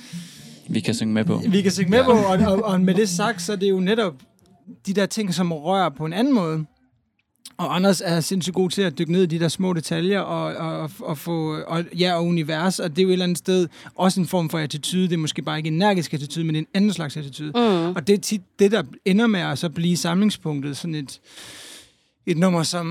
vi 0.67 0.79
kan 0.79 0.93
synge 0.93 1.13
med 1.13 1.25
på. 1.25 1.41
vi 1.47 1.61
kan 1.61 1.71
synge 1.71 1.89
med 1.89 2.03
på, 2.03 2.11
og, 2.11 2.53
og, 2.53 2.63
og 2.63 2.81
med 2.81 2.93
det 2.93 3.09
sagt, 3.09 3.41
så 3.41 3.51
er 3.51 3.55
det 3.55 3.69
jo 3.69 3.79
netop 3.79 4.13
de 4.87 4.93
der 4.93 5.05
ting, 5.05 5.33
som 5.33 5.51
rører 5.51 5.89
på 5.89 6.05
en 6.05 6.13
anden 6.13 6.33
måde. 6.33 6.65
Og 7.57 7.75
Anders 7.75 8.01
er 8.05 8.19
sindssygt 8.19 8.53
god 8.55 8.69
til 8.69 8.81
at 8.81 8.97
dykke 8.97 9.11
ned 9.11 9.23
i 9.23 9.25
de 9.25 9.39
der 9.39 9.47
små 9.47 9.73
detaljer 9.73 10.19
og, 10.19 10.55
og, 10.81 10.91
og, 10.99 11.17
få 11.17 11.57
og, 11.67 11.83
ja, 11.99 12.13
og 12.13 12.25
univers, 12.25 12.79
og 12.79 12.89
det 12.89 12.99
er 12.99 13.03
jo 13.03 13.09
et 13.09 13.13
eller 13.13 13.23
andet 13.23 13.37
sted 13.37 13.67
også 13.95 14.19
en 14.19 14.27
form 14.27 14.49
for 14.49 14.57
attitude. 14.59 15.03
Det 15.07 15.13
er 15.13 15.17
måske 15.17 15.41
bare 15.41 15.57
ikke 15.57 15.67
en 15.67 15.73
energisk 15.73 16.13
attitude, 16.13 16.45
men 16.45 16.55
en 16.55 16.67
anden 16.73 16.93
slags 16.93 17.17
attitude. 17.17 17.49
Mm. 17.55 17.95
Og 17.95 18.07
det 18.07 18.13
er 18.13 18.17
tit 18.17 18.41
det, 18.59 18.71
der 18.71 18.83
ender 19.05 19.27
med 19.27 19.39
at 19.39 19.59
så 19.59 19.69
blive 19.69 19.97
samlingspunktet, 19.97 20.77
sådan 20.77 20.95
et, 20.95 21.19
et 22.25 22.37
nummer 22.37 22.63
som 22.63 22.85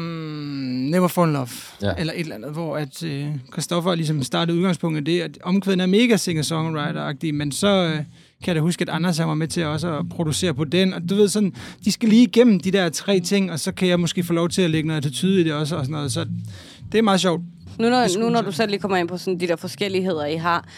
Never 0.90 1.08
Fall 1.08 1.32
Love, 1.32 1.48
Ja. 1.82 1.92
eller 1.98 2.12
et 2.12 2.20
eller 2.20 2.34
andet, 2.34 2.52
hvor 2.52 2.76
at 2.76 3.02
øh, 3.02 3.26
Christoffer 3.52 3.94
ligesom 3.94 4.22
startede 4.22 4.56
udgangspunktet 4.58 5.06
det, 5.06 5.20
at 5.20 5.38
omkvæden 5.42 5.80
er 5.80 5.86
mega 5.86 6.16
singer-songwriter-agtig, 6.16 7.32
men 7.34 7.52
så 7.52 7.68
øh, 7.68 8.04
kan 8.44 8.54
jeg 8.54 8.56
da 8.56 8.60
huske, 8.60 8.82
at 8.82 8.88
Anders 8.88 9.18
var 9.18 9.34
med 9.34 9.48
til 9.48 9.64
også 9.64 9.98
at 9.98 10.08
producere 10.08 10.54
på 10.54 10.64
den, 10.64 10.94
og 10.94 11.10
du 11.10 11.14
ved 11.14 11.28
sådan, 11.28 11.52
de 11.84 11.92
skal 11.92 12.08
lige 12.08 12.22
igennem 12.22 12.60
de 12.60 12.70
der 12.70 12.88
tre 12.88 13.20
ting, 13.20 13.52
og 13.52 13.60
så 13.60 13.72
kan 13.72 13.88
jeg 13.88 14.00
måske 14.00 14.22
få 14.22 14.32
lov 14.32 14.48
til 14.48 14.62
at 14.62 14.70
lægge 14.70 14.86
noget 14.86 15.06
attitude 15.06 15.40
i 15.40 15.44
det 15.44 15.52
også, 15.52 15.76
og 15.76 15.84
sådan 15.84 15.92
noget, 15.92 16.12
så 16.12 16.26
det 16.92 16.98
er 16.98 17.02
meget 17.02 17.20
sjovt. 17.20 17.42
Nu 17.78 17.88
når, 17.88 18.18
nu 18.18 18.28
når 18.30 18.42
du 18.42 18.52
selv 18.52 18.70
lige 18.70 18.80
kommer 18.80 18.96
ind 18.96 19.08
på 19.08 19.18
sådan 19.18 19.40
de 19.40 19.48
der 19.48 19.56
forskelligheder, 19.56 20.26
I 20.26 20.36
har, 20.36 20.68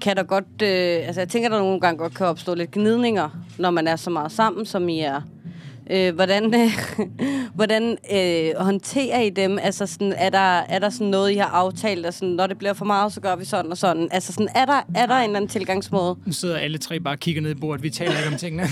kan 0.00 0.16
der 0.16 0.22
godt... 0.22 0.62
Øh, 0.62 1.06
altså, 1.06 1.20
jeg 1.20 1.28
tænker, 1.28 1.48
der 1.48 1.58
nogle 1.58 1.80
gange 1.80 1.98
godt 1.98 2.14
kan 2.14 2.26
opstå 2.26 2.54
lidt 2.54 2.70
gnidninger, 2.70 3.28
når 3.58 3.70
man 3.70 3.86
er 3.86 3.96
så 3.96 4.10
meget 4.10 4.32
sammen, 4.32 4.66
som 4.66 4.88
I 4.88 5.00
er. 5.00 5.20
Øh, 5.90 6.14
hvordan 6.14 6.54
øh, 6.54 6.70
hvordan 7.58 7.96
øh, 8.12 8.50
håndterer 8.64 9.20
I 9.20 9.30
dem? 9.30 9.58
Altså, 9.62 9.86
sådan, 9.86 10.12
er, 10.16 10.30
der, 10.30 10.58
er 10.58 10.78
der 10.78 10.90
sådan 10.90 11.06
noget, 11.06 11.30
I 11.30 11.34
har 11.34 11.46
aftalt, 11.46 12.06
at 12.06 12.14
sådan, 12.14 12.28
når 12.28 12.46
det 12.46 12.58
bliver 12.58 12.72
for 12.72 12.84
meget, 12.84 13.12
så 13.12 13.20
gør 13.20 13.36
vi 13.36 13.44
sådan 13.44 13.70
og 13.70 13.78
sådan? 13.78 14.08
Altså, 14.10 14.32
sådan, 14.32 14.48
er, 14.54 14.64
der, 14.64 14.80
er 14.94 15.06
der 15.06 15.14
en 15.14 15.24
eller 15.24 15.36
anden 15.36 15.48
tilgangsmåde? 15.48 16.16
Nu 16.26 16.32
sidder 16.32 16.56
alle 16.56 16.78
tre 16.78 17.00
bare 17.00 17.14
og 17.14 17.18
kigger 17.18 17.42
ned 17.42 17.50
i 17.50 17.54
bordet. 17.54 17.82
Vi 17.82 17.90
taler 17.90 18.16
ikke 18.18 18.28
om 18.32 18.36
tingene. 18.38 18.62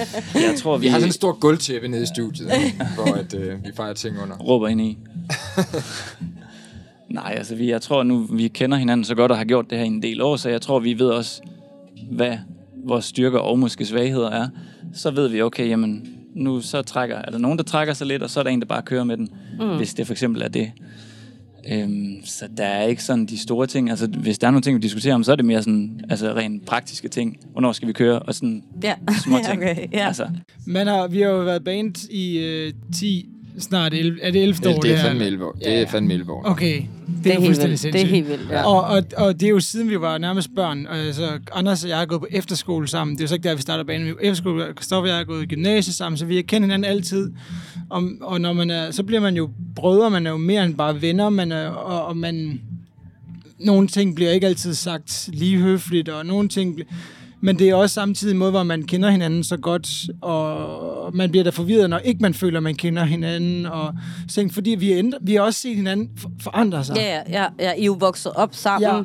Jeg 0.48 0.54
tror, 0.56 0.76
vi, 0.76 0.82
Vi 0.82 0.88
har 0.88 0.98
sådan 0.98 1.08
en 1.08 1.12
stor 1.12 1.32
gulvtæppe 1.40 1.88
nede 1.88 2.02
i 2.02 2.06
studiet, 2.06 2.50
hvor 2.94 3.14
at, 3.14 3.34
øh, 3.34 3.64
vi 3.64 3.70
fejrer 3.76 3.94
ting 3.94 4.22
under. 4.22 4.36
råber 4.36 4.68
ind 4.68 4.80
i. 4.80 4.98
Nej, 7.10 7.34
altså 7.36 7.54
vi, 7.54 7.70
jeg 7.70 7.82
tror 7.82 8.02
nu, 8.02 8.26
vi 8.32 8.48
kender 8.48 8.76
hinanden 8.76 9.04
så 9.04 9.14
godt 9.14 9.32
og 9.32 9.38
har 9.38 9.44
gjort 9.44 9.70
det 9.70 9.78
her 9.78 9.84
i 9.84 9.88
en 9.88 10.02
del 10.02 10.20
år, 10.20 10.36
så 10.36 10.48
jeg 10.48 10.60
tror, 10.60 10.78
vi 10.78 10.98
ved 10.98 11.06
også, 11.06 11.42
hvad 12.10 12.38
vores 12.84 13.04
styrker 13.04 13.38
og 13.38 13.58
måske 13.58 13.84
svagheder 13.86 14.30
er. 14.30 14.48
Så 14.94 15.10
ved 15.10 15.28
vi, 15.28 15.42
okay, 15.42 15.68
jamen, 15.68 16.06
nu 16.34 16.60
så 16.60 16.82
trækker, 16.82 17.16
er 17.16 17.30
der 17.30 17.38
nogen, 17.38 17.58
der 17.58 17.64
trækker 17.64 17.94
sig 17.94 18.06
lidt, 18.06 18.22
og 18.22 18.30
så 18.30 18.40
er 18.40 18.44
der 18.44 18.50
en, 18.50 18.60
der 18.60 18.66
bare 18.66 18.82
kører 18.82 19.04
med 19.04 19.16
den, 19.16 19.28
mm. 19.60 19.76
hvis 19.76 19.94
det 19.94 20.06
for 20.06 20.14
eksempel 20.14 20.42
er 20.42 20.48
det. 20.48 20.72
Øhm, 21.72 22.16
så 22.24 22.48
der 22.56 22.64
er 22.64 22.82
ikke 22.86 23.04
sådan 23.04 23.26
de 23.26 23.38
store 23.38 23.66
ting. 23.66 23.90
Altså, 23.90 24.06
hvis 24.06 24.38
der 24.38 24.46
er 24.46 24.50
nogle 24.50 24.62
ting, 24.62 24.76
vi 24.76 24.80
diskuterer 24.80 25.14
om, 25.14 25.24
så 25.24 25.32
er 25.32 25.36
det 25.36 25.44
mere 25.44 25.62
sådan, 25.62 26.00
altså 26.10 26.32
rent 26.34 26.66
praktiske 26.66 27.08
ting. 27.08 27.36
Hvornår 27.52 27.72
skal 27.72 27.88
vi 27.88 27.92
køre? 27.92 28.18
Og 28.18 28.34
sådan 28.34 28.62
Ja, 28.82 28.94
små 29.24 29.36
ting. 29.50 29.62
okay, 29.62 29.86
ja. 29.92 30.06
Altså, 30.06 30.28
Man 30.66 30.86
har, 30.86 31.06
vi 31.08 31.20
har 31.20 31.28
jo 31.30 31.38
været 31.42 31.64
band 31.64 32.10
i 32.10 32.38
øh, 32.38 32.72
10, 32.94 33.28
snart 33.58 33.94
11, 33.94 34.18
er 34.22 34.30
det 34.30 34.42
11 34.42 34.68
år? 34.68 34.80
Det 34.80 34.92
er 34.92 34.98
fandme 35.02 35.24
11 35.24 35.44
år. 35.44 35.52
Det 35.52 35.68
er 35.78 35.86
fandme 35.86 36.14
11 36.14 36.32
år. 36.32 36.42
Okay, 36.46 36.76
det, 36.76 37.24
Det 37.24 37.32
er 37.32 37.34
helt 37.40 37.46
fuldstændig 37.46 37.70
vildt. 37.70 37.82
Det 37.82 37.88
er 37.88 37.92
sindssygt. 37.92 38.10
helt 38.14 38.28
vildt, 38.28 38.50
ja. 38.50 38.62
Og, 38.66 38.82
og, 38.84 39.02
og 39.16 39.40
det 39.40 39.46
er 39.46 39.50
jo 39.50 39.60
siden 39.60 39.90
vi 39.90 40.00
var 40.00 40.18
nærmest 40.18 40.48
børn. 40.56 40.86
Altså, 40.86 41.28
Anders 41.52 41.84
og 41.84 41.90
jeg 41.90 42.02
er 42.02 42.06
gået 42.06 42.20
på 42.20 42.26
efterskole 42.30 42.88
sammen. 42.88 43.16
Det 43.16 43.20
er 43.20 43.24
jo 43.24 43.28
så 43.28 43.34
ikke 43.34 43.48
der, 43.48 43.54
vi 43.54 43.62
starter 43.62 43.84
banen. 43.84 44.06
Vi 44.06 44.10
er 44.10 44.14
på 44.14 44.20
efterskole. 44.22 44.64
Christoffer 44.64 45.02
og 45.02 45.08
jeg 45.08 45.20
er 45.20 45.24
gået 45.24 45.42
i 45.42 45.46
gymnasiet 45.46 45.94
sammen, 45.94 46.16
så 46.18 46.26
vi 46.26 46.34
har 46.36 46.42
kendt 46.42 46.64
hinanden 46.64 46.84
altid. 46.90 47.32
Og, 47.90 48.02
og 48.20 48.40
når 48.40 48.52
man 48.52 48.70
er, 48.70 48.90
så 48.90 49.02
bliver 49.02 49.20
man 49.20 49.36
jo 49.36 49.50
brødre. 49.76 50.10
Man 50.10 50.26
er 50.26 50.30
jo 50.30 50.36
mere 50.36 50.64
end 50.64 50.74
bare 50.74 51.02
venner. 51.02 51.28
Man 51.28 51.52
er, 51.52 51.68
og, 51.68 52.06
og 52.06 52.16
man... 52.16 52.60
Nogle 53.58 53.88
ting 53.88 54.14
bliver 54.14 54.30
ikke 54.30 54.46
altid 54.46 54.74
sagt 54.74 55.30
lige 55.32 55.56
høfligt, 55.58 56.08
og 56.08 56.26
nogle 56.26 56.48
ting... 56.48 56.80
bl- 56.80 56.94
Men 57.40 57.58
det 57.58 57.68
er 57.68 57.74
også 57.74 57.94
samtidig 57.94 58.32
en 58.32 58.38
måde, 58.38 58.50
hvor 58.50 58.62
man 58.62 58.82
kender 58.82 59.10
hinanden 59.10 59.44
så 59.44 59.56
godt, 59.56 60.10
og 60.22 61.16
man 61.16 61.30
bliver 61.30 61.44
da 61.44 61.50
forvirret, 61.50 61.90
når 61.90 61.98
ikke 61.98 62.22
man 62.22 62.34
føler, 62.34 62.60
man 62.60 62.74
kender 62.74 63.04
hinanden. 63.04 63.66
Og 63.66 63.94
ting, 64.28 64.54
fordi 64.54 64.70
vi, 64.70 64.92
er 64.92 64.98
ændre, 64.98 65.18
vi 65.22 65.34
har 65.34 65.42
også 65.42 65.60
set 65.60 65.76
hinanden 65.76 66.10
for, 66.16 66.30
forandre 66.40 66.84
sig. 66.84 66.96
Ja, 66.96 67.22
ja, 67.28 67.46
ja. 67.58 67.72
I 67.72 67.80
er 67.80 67.84
jo 67.84 67.96
vokset 68.00 68.32
op 68.32 68.54
sammen. 68.54 68.90
Ja. 68.90 69.02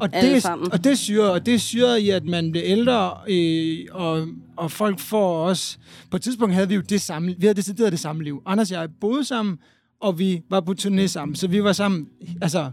Og 0.00 0.12
det, 0.12 0.42
sammen. 0.42 0.72
og 0.72 0.84
det 0.84 0.98
syrer, 0.98 1.28
og 1.28 1.46
det 1.46 1.60
syrer 1.60 1.96
i, 1.96 2.10
at 2.10 2.24
man 2.24 2.50
bliver 2.50 2.66
ældre, 2.66 3.12
øh, 3.28 3.78
og, 3.92 4.26
og 4.56 4.70
folk 4.70 4.98
får 4.98 5.46
også... 5.46 5.76
På 6.10 6.16
et 6.16 6.22
tidspunkt 6.22 6.54
havde 6.54 6.68
vi 6.68 6.74
jo 6.74 6.80
det 6.80 7.00
samme, 7.00 7.34
vi 7.38 7.46
havde 7.46 7.54
decideret 7.54 7.92
det 7.92 8.00
samme 8.00 8.24
liv. 8.24 8.42
Anders 8.46 8.72
og 8.72 8.80
jeg 8.80 8.88
boede 9.00 9.24
sammen, 9.24 9.58
og 10.00 10.18
vi 10.18 10.42
var 10.50 10.60
på 10.60 10.74
turné 10.80 11.06
sammen, 11.06 11.34
så 11.34 11.48
vi 11.48 11.64
var 11.64 11.72
sammen, 11.72 12.06
altså, 12.42 12.70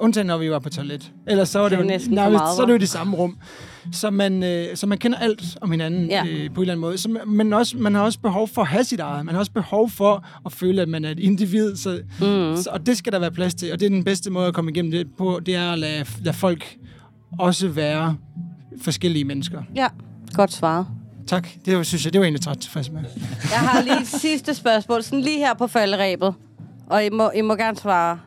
undtagen 0.00 0.26
når 0.26 0.38
vi 0.38 0.50
var 0.50 0.58
på 0.58 0.68
toilet. 0.70 1.12
Ellers 1.28 1.48
så 1.48 1.58
var 1.58 1.68
det, 1.68 1.78
Det 1.78 1.84
er 1.84 1.88
jo, 1.88 1.88
næsten 1.90 2.14
nærmest, 2.14 2.38
meget, 2.38 2.56
så 2.56 2.62
er 2.62 2.66
det 2.66 2.72
jo 2.72 2.78
det 2.78 2.88
samme 2.88 3.16
rum. 3.16 3.38
Så 3.92 4.10
man, 4.10 4.42
øh, 4.42 4.76
så 4.76 4.86
man 4.86 4.98
kender 4.98 5.18
alt 5.18 5.42
om 5.60 5.70
hinanden 5.70 6.06
Ja. 6.10 6.24
øh, 6.26 6.50
på 6.54 6.60
en 6.60 6.62
eller 6.62 6.72
anden 6.72 6.80
måde. 6.80 6.98
Så 6.98 7.08
man, 7.10 7.22
men 7.26 7.52
også, 7.52 7.76
man 7.78 7.94
har 7.94 8.02
også 8.02 8.18
behov 8.20 8.48
for 8.48 8.62
at 8.62 8.68
have 8.68 8.84
sit 8.84 9.00
eget. 9.00 9.26
Man 9.26 9.34
har 9.34 9.38
også 9.40 9.52
behov 9.52 9.90
for 9.90 10.24
at 10.46 10.52
føle, 10.52 10.82
at 10.82 10.88
man 10.88 11.04
er 11.04 11.10
et 11.10 11.18
individ. 11.20 11.76
Så, 11.76 12.00
mm. 12.20 12.62
så, 12.62 12.68
og 12.72 12.86
det 12.86 12.98
skal 12.98 13.12
der 13.12 13.18
være 13.18 13.30
plads 13.30 13.54
til. 13.54 13.72
Og 13.72 13.80
det 13.80 13.86
er 13.86 13.90
den 13.90 14.04
bedste 14.04 14.30
måde 14.30 14.46
at 14.46 14.54
komme 14.54 14.70
igennem 14.70 14.90
det 14.90 15.06
på, 15.18 15.40
det 15.46 15.54
er 15.56 15.72
at 15.72 15.78
lade, 15.78 16.04
lade 16.22 16.36
folk 16.36 16.76
også 17.38 17.68
være 17.68 18.16
forskellige 18.82 19.24
mennesker. 19.24 19.62
ja. 19.74 19.88
Godt 20.34 20.52
svaret. 20.52 20.86
Tak. 21.26 21.48
Det 21.64 21.76
var, 21.76 21.82
synes 21.82 22.04
jeg, 22.04 22.12
det 22.12 22.18
var 22.20 22.24
egentlig 22.24 22.46
ret 22.48 22.58
tilfreds 22.58 22.90
med. 22.90 23.00
Jeg 23.50 23.58
har 23.58 23.82
lige 23.82 24.06
sidste 24.06 24.54
spørgsmål, 24.54 25.02
sådan 25.02 25.20
lige 25.20 25.38
her 25.38 25.54
på 25.54 25.66
falderæbet. 25.66 26.34
Og 26.86 27.04
I 27.04 27.10
må, 27.10 27.30
I 27.30 27.40
må 27.40 27.54
gerne 27.54 27.76
svare. 27.76 28.18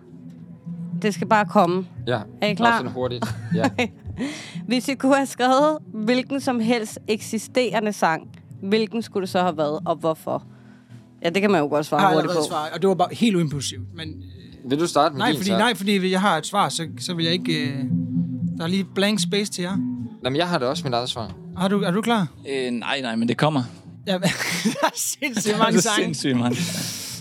Det 1.05 1.13
skal 1.13 1.27
bare 1.27 1.45
komme. 1.45 1.85
Ja. 2.07 2.19
Er 2.41 2.47
I 2.47 2.53
klar? 2.53 2.77
Sådan 2.77 2.91
hurtigt. 2.91 3.25
Ja. 3.55 3.69
Hvis 4.67 4.87
I 4.87 4.95
kunne 4.95 5.15
have 5.15 5.25
skrevet 5.25 5.77
hvilken 5.93 6.41
som 6.41 6.59
helst 6.59 6.99
eksisterende 7.07 7.93
sang, 7.93 8.27
hvilken 8.63 9.01
skulle 9.01 9.21
det 9.21 9.29
så 9.29 9.39
have 9.41 9.57
været, 9.57 9.79
og 9.85 9.95
hvorfor? 9.95 10.43
Ja, 11.23 11.29
det 11.29 11.41
kan 11.41 11.51
man 11.51 11.61
jo 11.61 11.67
godt 11.67 11.85
svare 11.85 12.13
hurtigt 12.13 12.33
på. 12.33 12.43
svaret, 12.47 12.71
og 12.73 12.81
det 12.81 12.87
var 12.87 12.95
bare 12.95 13.07
helt 13.11 13.35
uimpulsivt. 13.35 13.81
Men 13.95 14.07
Vil 14.69 14.79
du 14.79 14.87
starte 14.87 15.13
med 15.13 15.19
nej, 15.19 15.27
din 15.29 15.37
fordi, 15.37 15.49
så? 15.49 15.57
nej, 15.57 15.75
fordi 15.75 16.11
jeg 16.11 16.21
har 16.21 16.37
et 16.37 16.45
svar, 16.45 16.69
så, 16.69 16.87
så 16.99 17.13
vil 17.13 17.25
jeg 17.25 17.33
ikke... 17.33 17.53
Øh, 17.53 17.83
der 18.57 18.63
er 18.63 18.67
lige 18.67 18.83
blank 18.95 19.19
space 19.19 19.51
til 19.51 19.61
jer. 19.61 19.77
Jamen, 20.23 20.37
jeg 20.37 20.47
har 20.49 20.57
da 20.59 20.65
også 20.65 20.83
mit 20.83 20.93
eget 20.93 21.09
svar. 21.09 21.31
Har 21.57 21.67
du, 21.67 21.81
er 21.81 21.91
du 21.91 22.01
klar? 22.01 22.27
øh, 22.49 22.71
nej, 22.71 23.01
nej, 23.01 23.15
men 23.15 23.27
det 23.27 23.37
kommer. 23.37 23.63
Ja, 24.07 24.13
der 24.17 24.17
er 24.83 24.91
sindssygt 24.95 25.57
mange 25.57 25.71
Det 25.77 25.77
er 25.77 25.81
sange. 25.89 26.03
sindssygt 26.03 26.37
mange. 26.37 26.57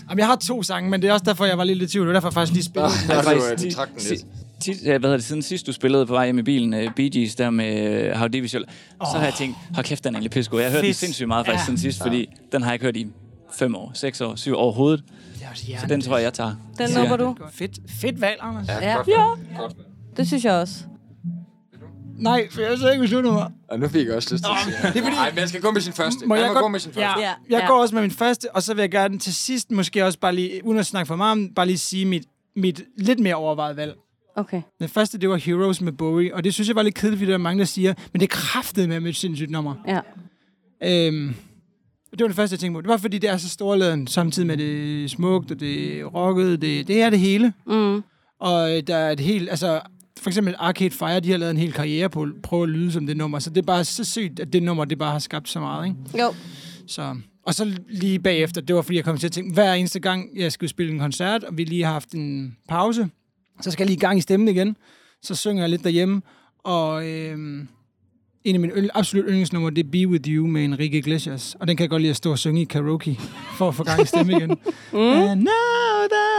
Jamen, 0.09 0.19
jeg 0.19 0.27
har 0.27 0.35
to 0.35 0.63
sange, 0.63 0.89
men 0.89 1.01
det 1.01 1.09
er 1.09 1.13
også 1.13 1.23
derfor, 1.25 1.45
jeg 1.45 1.57
var 1.57 1.63
lidt 1.63 1.81
i 1.81 1.87
tvivl. 1.87 2.07
Det 2.07 2.13
var 2.13 2.13
derfor, 2.13 2.27
jeg 2.27 2.33
faktisk 2.33 2.53
lige 2.53 2.63
spillede. 2.63 2.91
Nå, 3.07 3.13
Ja, 3.13 3.21
du, 3.55 3.71
trak 3.71 3.89
den 3.89 4.01
lidt. 4.09 4.25
Tit, 4.59 4.77
ja, 4.83 4.89
hvad 4.97 4.99
hedder 4.99 5.17
det, 5.17 5.25
siden 5.25 5.41
sidst 5.41 5.67
du 5.67 5.71
spillede 5.71 6.05
på 6.05 6.13
vej 6.13 6.25
hjem 6.25 6.39
i 6.39 6.41
bilen, 6.41 6.73
uh, 6.73 6.93
Bee 6.95 7.09
Gees 7.09 7.35
der 7.35 7.49
med 7.49 8.11
uh, 8.11 8.17
How 8.17 8.27
Deep 8.27 8.43
Is 8.43 8.51
Your 8.51 8.63
oh. 8.99 9.07
så 9.11 9.17
har 9.17 9.25
jeg 9.25 9.33
tænkt, 9.33 9.57
hold 9.73 9.85
kæft, 9.85 10.03
den 10.03 10.13
er 10.15 10.17
egentlig 10.17 10.31
pissegod. 10.31 10.59
Jeg 10.61 10.69
har 10.71 10.77
hørt 10.77 10.85
den 10.85 10.93
sindssygt 10.93 11.27
meget 11.27 11.45
faktisk 11.45 11.61
Ja. 11.61 11.65
siden 11.65 11.77
sidst, 11.77 12.01
fordi 12.01 12.29
den 12.51 12.61
har 12.61 12.69
jeg 12.69 12.75
ikke 12.75 12.85
hørt 12.85 12.95
i 12.97 13.07
fem 13.53 13.75
år, 13.75 13.91
seks 13.93 14.21
år, 14.21 14.35
syv 14.35 14.53
år 14.53 14.57
overhovedet. 14.57 15.03
Så 15.79 15.85
den 15.89 16.01
tror 16.01 16.17
jeg, 16.17 16.23
jeg 16.23 16.33
tager. 16.33 16.55
Den 16.77 16.89
jeg. 16.89 17.19
du? 17.19 17.35
Fedt, 17.51 17.79
fedt 18.01 18.21
valg, 18.21 18.37
Anders. 18.41 18.67
Ja. 18.67 18.89
Ja. 18.89 18.95
Godt, 18.95 19.07
Ja. 19.07 19.61
Godt. 19.61 19.75
Det 20.17 20.27
synes 20.27 20.45
jeg 20.45 20.53
også. 20.53 20.83
Nej, 22.17 22.47
for 22.51 22.61
jeg 22.61 22.69
har 22.69 22.77
så 22.77 22.89
ikke 22.91 23.01
besluttet 23.01 23.33
mig. 23.33 23.51
Og 23.69 23.79
nu 23.79 23.87
fik 23.87 24.07
jeg 24.07 24.15
også 24.15 24.33
lyst 24.35 24.43
til 24.43 24.51
at 24.51 24.57
sige. 24.63 24.75
det 24.93 24.99
er 24.99 25.03
fordi- 25.03 25.15
Nej, 25.15 25.29
men 25.29 25.39
jeg 25.39 25.49
skal 25.49 25.61
gå 25.61 25.71
med 25.71 25.81
sin 25.81 25.93
første. 25.93 26.25
Må 26.25 26.35
jeg 26.35 26.41
jeg 26.41 26.49
må 26.49 26.53
godt- 26.53 26.63
gå 26.63 26.67
med 26.67 26.79
sin 26.79 26.93
første. 26.93 27.21
Ja, 27.21 27.27
jeg 27.27 27.35
ja. 27.61 27.67
går 27.67 27.81
også 27.81 27.95
med 27.95 28.01
min 28.01 28.11
første, 28.11 28.55
og 28.55 28.63
så 28.63 28.73
vil 28.73 28.81
jeg 28.81 28.91
gerne 28.91 29.19
til 29.19 29.35
sidst 29.35 29.71
måske 29.71 30.05
også 30.05 30.19
bare 30.19 30.35
lige, 30.35 30.65
uden 30.65 30.79
at 30.79 30.85
snakke 30.85 31.07
for 31.07 31.15
meget 31.15 31.31
om, 31.31 31.49
bare 31.55 31.65
lige 31.65 31.77
sige 31.77 32.05
mit, 32.05 32.23
mit 32.55 32.81
lidt 32.97 33.19
mere 33.19 33.35
overvejet 33.35 33.77
valg. 33.77 33.95
Okay. 34.35 34.61
Den 34.79 34.89
første, 34.89 35.17
det 35.17 35.29
var 35.29 35.35
Heroes 35.35 35.81
med 35.81 35.91
Bowie, 35.91 36.35
og 36.35 36.43
det 36.43 36.53
synes 36.53 36.67
jeg 36.67 36.75
var 36.75 36.81
lidt 36.83 36.95
kedeligt, 36.95 37.19
fordi 37.19 37.27
der 37.27 37.33
er 37.33 37.41
mange, 37.41 37.59
der 37.59 37.65
siger, 37.65 37.93
men 38.13 38.19
det 38.19 38.25
er 38.31 38.35
kraftet 38.35 38.89
med, 38.89 39.01
et 39.01 39.15
sindssygt 39.15 39.51
nummer. 39.51 39.75
Ja. 39.87 39.99
Øhm, 40.83 41.35
det 42.11 42.19
var 42.21 42.27
det 42.27 42.35
første, 42.35 42.53
jeg 42.53 42.59
tænkte 42.59 42.77
på. 42.77 42.81
Det 42.81 42.87
var, 42.89 42.97
fordi 42.97 43.17
det 43.17 43.29
er 43.29 43.37
så 43.37 43.49
storladen, 43.49 44.07
samtidig 44.07 44.47
med 44.47 44.57
det 44.57 45.11
smukt, 45.11 45.51
og 45.51 45.59
det 45.59 46.01
rocket, 46.13 46.61
det, 46.61 46.87
det 46.87 47.01
er 47.01 47.09
det 47.09 47.19
hele. 47.19 47.53
Mm. 47.67 48.03
Og 48.39 48.77
øh, 48.77 48.83
der 48.87 48.95
er 48.95 49.11
et 49.11 49.19
helt, 49.19 49.49
altså, 49.49 49.81
for 50.19 50.29
eksempel 50.29 50.55
Arcade 50.57 50.91
Fire, 50.91 51.19
de 51.19 51.31
har 51.31 51.37
lavet 51.37 51.51
en 51.51 51.57
hel 51.57 51.73
karriere 51.73 52.09
på 52.09 52.21
at 52.21 52.29
prøve 52.43 52.63
at 52.63 52.69
lyde 52.69 52.91
som 52.91 53.07
det 53.07 53.17
nummer, 53.17 53.39
så 53.39 53.49
det 53.49 53.57
er 53.57 53.65
bare 53.65 53.83
så 53.83 54.03
sygt, 54.03 54.39
at 54.39 54.53
det 54.53 54.63
nummer, 54.63 54.85
det 54.85 54.97
bare 54.97 55.11
har 55.11 55.19
skabt 55.19 55.49
så 55.49 55.59
meget, 55.59 55.85
ikke? 55.85 56.23
Jo. 56.23 56.33
Så, 56.87 57.15
og 57.45 57.53
så 57.53 57.71
lige 57.89 58.19
bagefter, 58.19 58.61
det 58.61 58.75
var 58.75 58.81
fordi, 58.81 58.95
jeg 58.95 59.05
kom 59.05 59.17
til 59.17 59.27
at 59.27 59.31
tænke, 59.31 59.53
hver 59.53 59.73
eneste 59.73 59.99
gang, 59.99 60.29
jeg 60.35 60.51
skulle 60.51 60.69
spille 60.69 60.93
en 60.93 60.99
koncert, 60.99 61.43
og 61.43 61.57
vi 61.57 61.63
lige 61.63 61.83
har 61.83 61.91
haft 61.91 62.11
en 62.11 62.57
pause, 62.69 63.09
så 63.61 63.71
skal 63.71 63.83
jeg 63.83 63.87
lige 63.87 63.97
i 63.97 63.99
gang 63.99 64.17
i 64.17 64.21
stemmen 64.21 64.47
igen. 64.47 64.77
Så 65.21 65.35
synger 65.35 65.63
jeg 65.63 65.69
lidt 65.69 65.83
derhjemme, 65.83 66.21
og 66.63 67.07
øhm, 67.07 67.67
en 68.43 68.55
af 68.55 68.59
mine 68.59 68.73
øl, 68.73 68.89
absolut 68.93 69.25
yndlingsnumre, 69.27 69.71
det 69.71 69.85
er 69.85 69.89
Be 69.91 70.07
With 70.07 70.29
You 70.29 70.47
med 70.47 70.63
Enrique 70.65 70.97
Iglesias. 70.97 71.55
Og 71.59 71.67
den 71.67 71.77
kan 71.77 71.83
jeg 71.83 71.89
godt 71.89 72.01
lide 72.01 72.09
at 72.09 72.15
stå 72.15 72.31
og 72.31 72.39
synge 72.39 72.61
i 72.61 72.65
karaoke, 72.65 73.19
for 73.57 73.67
at 73.67 73.75
få 73.75 73.83
gang 73.83 74.01
i 74.01 74.05
stemme 74.05 74.31
igen. 74.31 74.49
mm. 74.93 74.99
And 74.99 75.41
now 75.41 76.07
that 76.09 76.34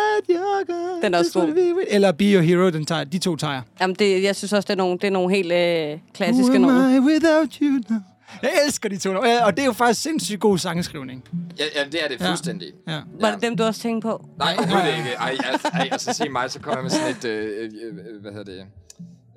Den 1.02 1.14
er 1.14 1.18
også 1.18 1.40
god. 1.40 1.84
Eller 1.88 2.12
Be 2.12 2.24
Your 2.24 2.42
Hero, 2.42 2.70
den 2.70 2.86
tager, 2.86 3.04
de 3.04 3.18
to 3.18 3.36
tager. 3.36 3.62
Jamen, 3.80 3.96
det, 3.98 4.22
jeg 4.22 4.36
synes 4.36 4.52
også, 4.52 4.66
det 4.66 4.72
er 4.72 4.76
nogle, 4.76 4.98
det 4.98 5.04
er 5.04 5.10
nogle 5.10 5.34
helt 5.34 5.52
øh, 5.52 5.98
klassiske 6.14 6.52
without 7.06 7.54
you 7.62 7.80
now? 7.90 7.98
Jeg 8.42 8.50
elsker 8.66 8.88
de 8.88 8.96
to 8.96 9.12
numre. 9.12 9.28
Ja, 9.28 9.44
Og 9.46 9.56
det 9.56 9.62
er 9.62 9.66
jo 9.66 9.72
faktisk 9.72 10.02
sindssygt 10.02 10.40
god 10.40 10.58
sangskrivning. 10.58 11.24
Ja, 11.58 11.64
ja, 11.76 11.84
det 11.84 12.04
er 12.04 12.08
det 12.08 12.20
Ja. 12.20 12.28
fuldstændig. 12.28 12.68
Ja. 12.88 12.98
Var 13.20 13.30
det 13.30 13.42
dem, 13.42 13.56
du 13.56 13.64
også 13.64 13.80
tænkte 13.80 14.06
på? 14.08 14.26
Nej, 14.38 14.56
det 14.58 14.72
er 14.72 14.84
det 14.84 14.98
ikke. 14.98 15.10
Ej, 15.18 15.36
altså, 15.52 15.68
ej, 15.72 15.88
altså 15.92 16.12
se 16.12 16.28
mig, 16.28 16.50
så 16.50 16.60
kommer 16.60 16.76
jeg 16.76 16.82
med 16.82 16.90
sådan 16.90 17.10
et, 17.10 17.24
øh, 17.24 17.64
øh, 17.64 17.70
øh, 17.88 18.20
hvad 18.22 18.32
hedder 18.32 18.52
det? 18.52 18.62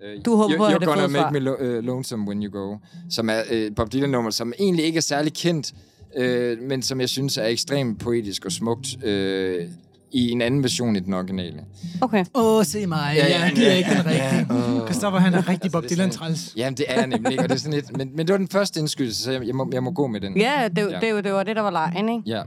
Øh, 0.03 0.25
Du 0.25 0.35
håber 0.35 0.57
på, 0.57 0.63
You're, 0.65 0.67
at 0.67 0.75
you're 0.75 0.79
det 0.79 0.87
gonna 0.87 1.07
make 1.07 1.33
me 1.33 1.39
lo- 1.39 1.77
uh, 1.77 1.83
lonesome 1.83 2.27
when 2.27 2.43
you 2.43 2.51
go, 2.51 2.77
som 3.09 3.29
er 3.29 3.41
øh, 3.51 3.71
Bob 3.75 3.91
Dylan-nummer, 3.93 4.31
som 4.31 4.53
egentlig 4.59 4.85
ikke 4.85 4.97
er 4.97 5.01
særlig 5.01 5.33
kendt, 5.33 5.73
øh, 6.17 6.61
men 6.61 6.81
som 6.81 7.01
jeg 7.01 7.09
synes 7.09 7.37
er 7.37 7.45
ekstremt 7.45 7.99
poetisk 7.99 8.45
og 8.45 8.51
smukt 8.51 9.03
øh, 9.03 9.65
i 10.11 10.29
en 10.31 10.41
anden 10.41 10.63
version 10.63 10.95
i 10.95 10.99
den 10.99 11.13
originale. 11.13 11.57
Okay. 12.01 12.25
Åh, 12.35 12.57
oh, 12.57 12.63
se 12.65 12.87
mig. 12.87 13.13
Ja, 13.15 13.27
ja, 13.27 13.49
det 13.55 13.71
er 13.71 13.75
ikke 13.75 13.89
den 13.89 14.05
rigtige. 14.05 14.85
Christoffer, 14.85 15.19
han 15.19 15.33
er 15.33 15.49
rigtig 15.49 15.71
Bob 15.71 15.83
Altså, 15.83 15.95
det 15.95 16.01
er 16.01 16.05
Dylan 16.05 16.17
træls. 16.17 16.53
Jamen, 16.57 16.77
det 16.77 16.85
er 16.87 17.05
nemlig 17.05 17.31
ikke, 17.31 17.43
og 17.43 17.49
det 17.49 17.55
er 17.55 17.59
sådan 17.59 17.73
lidt, 17.73 17.97
men, 17.97 18.09
men 18.15 18.27
det 18.27 18.33
var 18.33 18.37
den 18.37 18.47
første 18.47 18.79
indskydelse, 18.79 19.23
så 19.23 19.31
jeg, 19.31 19.47
jeg, 19.47 19.55
må, 19.55 19.69
jeg 19.73 19.83
må 19.83 19.91
gå 19.91 20.07
med 20.07 20.21
den. 20.21 20.37
Ja, 20.37 20.67
det, 20.75 20.77
Ja. 20.77 20.83
det, 20.83 21.15
det, 21.15 21.23
det 21.23 21.33
var 21.33 21.43
det, 21.43 21.55
der 21.55 21.61
var 21.61 21.71
lejen, 21.71 22.09
ikke? 22.09 22.21
Ja. 22.25 22.41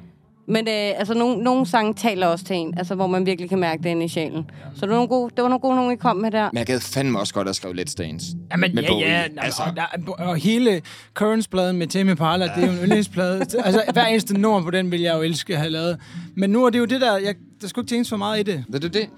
Men 0.49 0.69
øh, 0.69 0.75
altså, 0.75 1.15
nogle, 1.15 1.43
nogle 1.45 1.67
sange 1.67 1.95
taler 1.95 2.27
også 2.27 2.45
til 2.45 2.57
en, 2.57 2.75
altså, 2.79 2.95
hvor 2.95 3.07
man 3.07 3.27
virkelig 3.27 3.49
kan 3.51 3.59
mærke 3.59 3.83
det 3.83 3.89
inde 3.89 4.05
i 4.05 4.09
sjælen. 4.09 4.51
Så 4.75 4.81
det 4.81 4.89
var 4.89 4.95
nogle 4.95 5.09
gode, 5.09 5.31
det 5.37 5.43
var 5.43 5.49
nogle 5.49 5.61
gode 5.61 5.77
nogle, 5.77 5.93
I 5.93 5.97
kom 5.97 6.17
med 6.17 6.31
der. 6.31 6.49
Men 6.53 6.59
jeg 6.59 6.67
gad 6.67 6.81
fandme 6.81 7.19
også 7.19 7.35
godt 7.35 7.49
at 7.49 7.57
skrive 7.57 7.75
Let's 7.81 7.95
Dance. 7.99 8.27
Jamen, 8.53 8.75
med 8.75 8.83
ja, 8.83 8.91
Bowie. 8.91 9.07
ja. 9.07 9.25
Altså, 9.39 9.63
og, 9.63 9.77
der, 9.77 10.13
og 10.13 10.37
hele 10.37 10.83
Currents-pladen 11.15 11.73
med 11.79 11.87
Tame 11.87 12.11
Impala, 12.11 12.45
det 12.45 12.65
er 12.65 12.67
jo 12.67 12.73
en 12.73 12.79
yndlingsplade. 12.79 13.41
altså, 13.65 13.83
hver 13.93 14.07
eneste 14.07 14.39
nummer 14.39 14.63
på 14.63 14.71
den 14.71 14.91
vil 14.91 15.01
jeg 15.01 15.15
jo 15.17 15.23
elske 15.23 15.53
at 15.53 15.59
have 15.59 15.71
lavet. 15.71 15.99
Men 16.37 16.51
nu 16.51 16.65
er 16.65 16.71
det 16.71 16.79
jo 16.79 16.85
det 16.85 17.01
der, 17.01 17.17
jeg 17.17 17.35
der 17.63 17.69
skulle 17.69 17.83
ikke 17.83 17.95
tænkes 17.95 18.09
for 18.09 18.17
meget 18.17 18.41
i 18.41 18.43
det. 18.43 18.65
Det 18.73 18.85
er 18.85 18.89
det. 18.89 19.09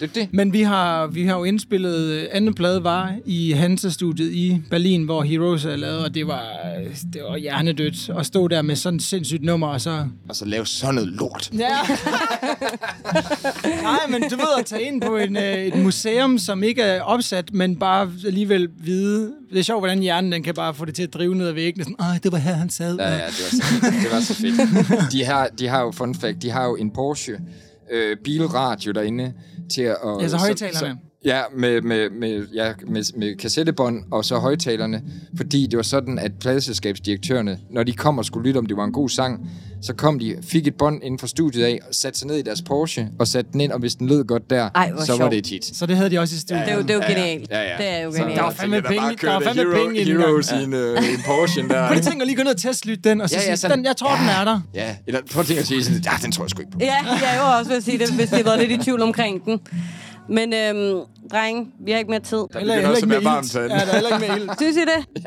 Det 0.00 0.08
er 0.08 0.12
det. 0.14 0.28
Men 0.32 0.52
vi 0.52 0.62
har, 0.62 1.06
vi 1.06 1.24
har 1.26 1.38
jo 1.38 1.44
indspillet, 1.44 2.28
anden 2.32 2.54
plade 2.54 2.84
var 2.84 3.14
i 3.24 3.52
Hansa-studiet 3.52 4.32
i 4.32 4.62
Berlin, 4.70 5.02
hvor 5.02 5.22
Heroes 5.22 5.64
er 5.64 5.76
lavet, 5.76 6.04
og 6.04 6.14
det 6.14 6.26
var, 6.26 6.44
det 7.12 7.22
var 7.22 7.36
hjernedødt 7.36 8.10
at 8.18 8.26
stå 8.26 8.48
der 8.48 8.62
med 8.62 8.76
sådan 8.76 8.96
et 8.96 9.02
sindssygt 9.02 9.42
nummer, 9.42 9.66
og 9.66 9.80
så... 9.80 10.06
Og 10.28 10.36
så 10.36 10.44
lave 10.44 10.66
sådan 10.66 10.94
noget 10.94 11.10
lort. 11.10 11.50
Ja. 11.52 11.58
Nej, 13.82 14.00
men 14.08 14.22
du 14.22 14.36
ved 14.36 14.58
at 14.58 14.66
tage 14.66 14.82
ind 14.82 15.02
på 15.02 15.16
en, 15.16 15.36
øh, 15.36 15.54
et 15.54 15.82
museum, 15.82 16.38
som 16.38 16.62
ikke 16.62 16.82
er 16.82 17.02
opsat, 17.02 17.52
men 17.52 17.76
bare 17.76 18.12
alligevel 18.26 18.68
vide... 18.78 19.32
Det 19.50 19.58
er 19.58 19.62
sjovt, 19.62 19.80
hvordan 19.80 19.98
hjernen 19.98 20.32
den 20.32 20.42
kan 20.42 20.54
bare 20.54 20.74
få 20.74 20.84
det 20.84 20.94
til 20.94 21.02
at 21.02 21.14
drive 21.14 21.34
ned 21.34 21.48
ad 21.48 21.52
væggene. 21.52 21.84
Sådan, 21.84 21.96
Ej, 21.98 22.18
det 22.22 22.32
var 22.32 22.38
her, 22.38 22.52
han 22.52 22.70
sad. 22.70 22.96
Ja, 22.96 23.08
ja, 23.10 23.16
det 23.16 23.22
var 23.22 23.50
så. 23.50 23.62
Det 24.02 24.12
var 24.12 24.20
så 24.20 24.34
fedt. 24.34 25.12
De 25.12 25.24
har, 25.24 25.48
de 25.58 25.68
har 25.68 25.82
jo, 25.82 25.90
fun 25.90 26.14
fact, 26.14 26.42
de 26.42 26.50
har 26.50 26.64
jo 26.64 26.76
en 26.76 26.90
Porsche 26.90 27.38
øh, 27.92 28.16
bilradio 28.24 28.92
derinde 28.92 29.32
til 29.74 29.82
at... 29.82 29.96
Ja, 30.20 30.28
så 30.28 30.36
højtalerne. 30.36 30.98
Ja, 31.26 31.40
med, 31.56 31.82
med, 31.82 32.10
med, 32.10 32.46
ja, 32.54 32.72
med, 32.86 33.18
med 33.18 33.36
kassettebånd 33.36 34.02
og 34.10 34.24
så 34.24 34.36
højtalerne, 34.38 35.02
fordi 35.36 35.66
det 35.70 35.76
var 35.76 35.82
sådan, 35.82 36.18
at 36.18 36.32
pladeselskabsdirektørerne, 36.40 37.58
når 37.70 37.82
de 37.82 37.92
kom 37.92 38.18
og 38.18 38.24
skulle 38.24 38.48
lytte, 38.48 38.58
om 38.58 38.66
det 38.66 38.76
var 38.76 38.84
en 38.84 38.92
god 38.92 39.08
sang, 39.08 39.50
så 39.82 39.94
kom 39.94 40.18
de, 40.18 40.36
fik 40.42 40.66
et 40.66 40.74
bånd 40.74 41.00
inden 41.04 41.18
for 41.18 41.26
studiet 41.26 41.64
af, 41.64 41.78
og 41.88 41.94
satte 41.94 42.18
sig 42.18 42.28
ned 42.28 42.36
i 42.36 42.42
deres 42.42 42.62
Porsche, 42.62 43.08
og 43.18 43.28
satte 43.28 43.52
den 43.52 43.60
ind, 43.60 43.72
og 43.72 43.78
hvis 43.78 43.94
den 43.94 44.06
lød 44.08 44.24
godt 44.24 44.50
der, 44.50 44.68
Ej, 44.74 44.88
så 44.90 44.94
var 44.96 45.04
sjovt. 45.04 45.30
det 45.30 45.38
et 45.38 45.46
hit. 45.46 45.64
Så 45.76 45.86
det 45.86 45.96
havde 45.96 46.10
de 46.10 46.18
også 46.18 46.34
i 46.34 46.38
studiet. 46.38 46.64
Det 46.66 46.72
er 46.72 46.76
jo, 46.76 46.82
det 46.82 46.90
er 46.90 46.94
jo 46.94 47.00
genialt. 47.08 47.50
Ja, 47.50 47.60
ja. 47.62 47.76
Det 47.78 47.88
er 47.88 47.98
jo 48.04 48.12
Så- 48.12 48.18
genialt. 48.18 48.36
Der 48.38 48.42
var 48.42 48.50
fandme 48.50 48.82
penge, 48.82 49.00
der 49.20 49.32
var 49.32 49.40
fandme 49.40 49.62
Hero- 49.62 49.84
penge 49.84 50.00
i 50.00 50.04
den 50.04 50.16
Heroes 50.20 50.52
i 50.52 50.64
en, 50.64 50.72
øh, 50.74 50.98
en 50.98 51.20
Porsche 51.26 51.62
der. 51.68 51.86
Prøv 51.86 51.94
lige 51.94 52.04
tænke 52.04 52.20
at 52.22 52.26
lige 52.26 52.36
gå 52.36 52.42
ned 52.42 52.50
og 52.54 52.60
testlytte 52.60 53.10
den, 53.10 53.20
og 53.20 53.30
så 53.30 53.36
Ja, 53.36 53.40
ja, 53.40 53.44
ja, 53.44 53.50
ja, 53.50 53.56
sådan- 53.56 53.78
den, 53.78 53.86
jeg 53.86 53.96
tror, 53.96 54.16
den 54.16 54.28
er 54.40 54.44
der. 54.44 54.60
Ja, 54.74 54.96
eller 55.06 55.20
prøv 55.32 55.40
at 55.40 55.46
tænke 55.46 55.60
at 55.60 55.66
sige 55.66 55.84
sådan, 55.84 56.00
ja, 56.04 56.10
den 56.22 56.32
tror 56.32 56.44
jeg 56.44 56.50
sgu 56.50 56.60
ikke 56.60 56.72
på. 56.72 56.78
Ja, 56.80 56.94
jeg 57.04 57.34
er 57.34 57.38
jo 57.52 57.58
også 57.58 57.68
ved 57.70 57.76
at 57.76 57.84
sige 57.84 57.98
det, 57.98 58.10
hvis 58.10 58.28
de 58.28 58.36
har 58.36 58.42
været 58.42 58.58
lidt 58.68 58.80
i 58.80 58.84
tvivl 58.84 59.02
omkring 59.02 59.44
den. 59.44 59.60
Men 60.28 60.52
øhm, 60.54 61.00
drenge, 61.32 61.66
vi 61.86 61.90
har 61.90 61.98
ikke 61.98 62.10
mere 62.10 62.20
tid. 62.20 62.36
Der 62.36 62.46
begynder 62.52 62.88
også 62.88 63.02
at 63.02 63.10
være 63.10 63.24
varmt 63.24 63.54
Ja, 63.54 63.60
der 63.60 63.68
er 63.68 63.92
heller 63.94 64.16
ikke 64.16 64.28
mere 64.28 64.40
ild. 64.40 64.48
Synes 64.60 64.76
I 64.76 64.80
det? 64.80 65.24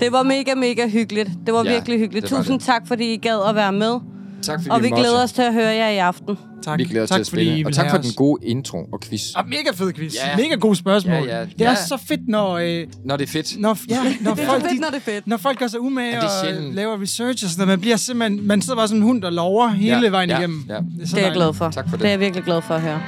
Det 0.00 0.12
var 0.12 0.22
mega, 0.22 0.54
mega 0.54 0.88
hyggeligt. 0.88 1.30
Det 1.46 1.54
var 1.54 1.64
Ja, 1.64 1.72
virkelig 1.72 1.98
hyggeligt. 1.98 2.24
det 2.24 2.32
var 2.32 2.38
Tusind 2.38 2.58
det. 2.58 2.66
tak, 2.66 2.82
fordi 2.88 3.12
I 3.14 3.16
gad 3.16 3.48
at 3.48 3.54
være 3.54 3.72
med. 3.72 3.98
Tak 4.42 4.58
fordi 4.60 4.70
Og 4.70 4.82
vi 4.82 4.88
glæder 4.88 5.22
os 5.22 5.32
til 5.32 5.42
at 5.42 5.52
høre 5.54 5.68
jer 5.74 5.88
i 5.88 5.96
aften. 5.98 6.38
Tak. 6.62 6.78
Vi 6.78 6.84
glæder 6.84 7.02
os 7.02 7.08
tak, 7.08 7.16
til 7.16 7.20
at 7.20 7.26
spille. 7.26 7.66
Og 7.66 7.72
tak 7.72 7.90
for 7.90 7.98
os. 7.98 8.04
den 8.06 8.14
gode 8.16 8.46
intro 8.46 8.78
og 8.92 9.00
quiz. 9.00 9.22
Ah, 9.36 9.46
mega 9.48 9.70
fed 9.74 9.92
quiz. 9.92 10.14
Ja. 10.14 10.36
Mega 10.36 10.54
gode 10.54 10.76
spørgsmål. 10.76 11.14
Ja, 11.14 11.38
ja. 11.38 11.44
Det 11.44 11.60
er 11.66 11.70
Ja. 11.70 11.74
så 11.74 11.96
fedt, 12.08 12.28
når, 12.28 12.52
øh, 12.52 12.86
Når 13.04 13.16
det 13.16 13.24
er 13.28 13.32
fedt. 13.32 13.60
når, 13.60 13.78
ja, 13.88 13.96
når, 14.20 14.34
Det 14.34 14.42
er 14.42 14.46
folk, 14.46 14.62
så 14.62 14.68
fedt, 14.68 14.76
de, 14.76 14.80
når 14.80 14.88
det 14.88 14.96
er 14.96 15.00
fedt. 15.00 15.26
når 15.26 15.36
folk 15.36 15.58
gør 15.58 15.66
sig 15.66 15.80
umage 15.80 16.10
det 16.10 16.16
er 16.18 16.22
og 16.24 16.30
sjældent. 16.44 16.74
laver 16.74 17.02
research 17.02 17.44
og 17.44 17.50
sådan 17.50 17.66
noget. 17.66 17.68
Man 17.68 17.80
bliver 17.80 17.96
simpelthen, 17.96 18.46
man 18.46 18.62
sidder 18.62 18.76
bare 18.76 18.88
som 18.88 18.96
en 18.96 19.02
hund, 19.02 19.22
der 19.22 19.30
lover 19.30 19.68
hele 19.68 20.00
Ja, 20.02 20.08
vejen 20.08 20.30
ja, 20.30 20.38
igennem. 20.38 20.64
ja. 20.68 20.76
så 21.06 21.16
Det 21.16 21.22
er 21.22 21.26
jeg 21.26 21.34
glad 21.34 21.54
for. 21.54 21.70
Tak 21.70 21.84
for 21.88 21.96
det. 21.96 22.00
Det 22.00 22.06
er 22.06 22.10
jeg 22.10 22.20
virkelig 22.20 22.44
glad 22.44 22.62
for 22.62 22.74
at 22.74 22.80
høre. 22.80 23.00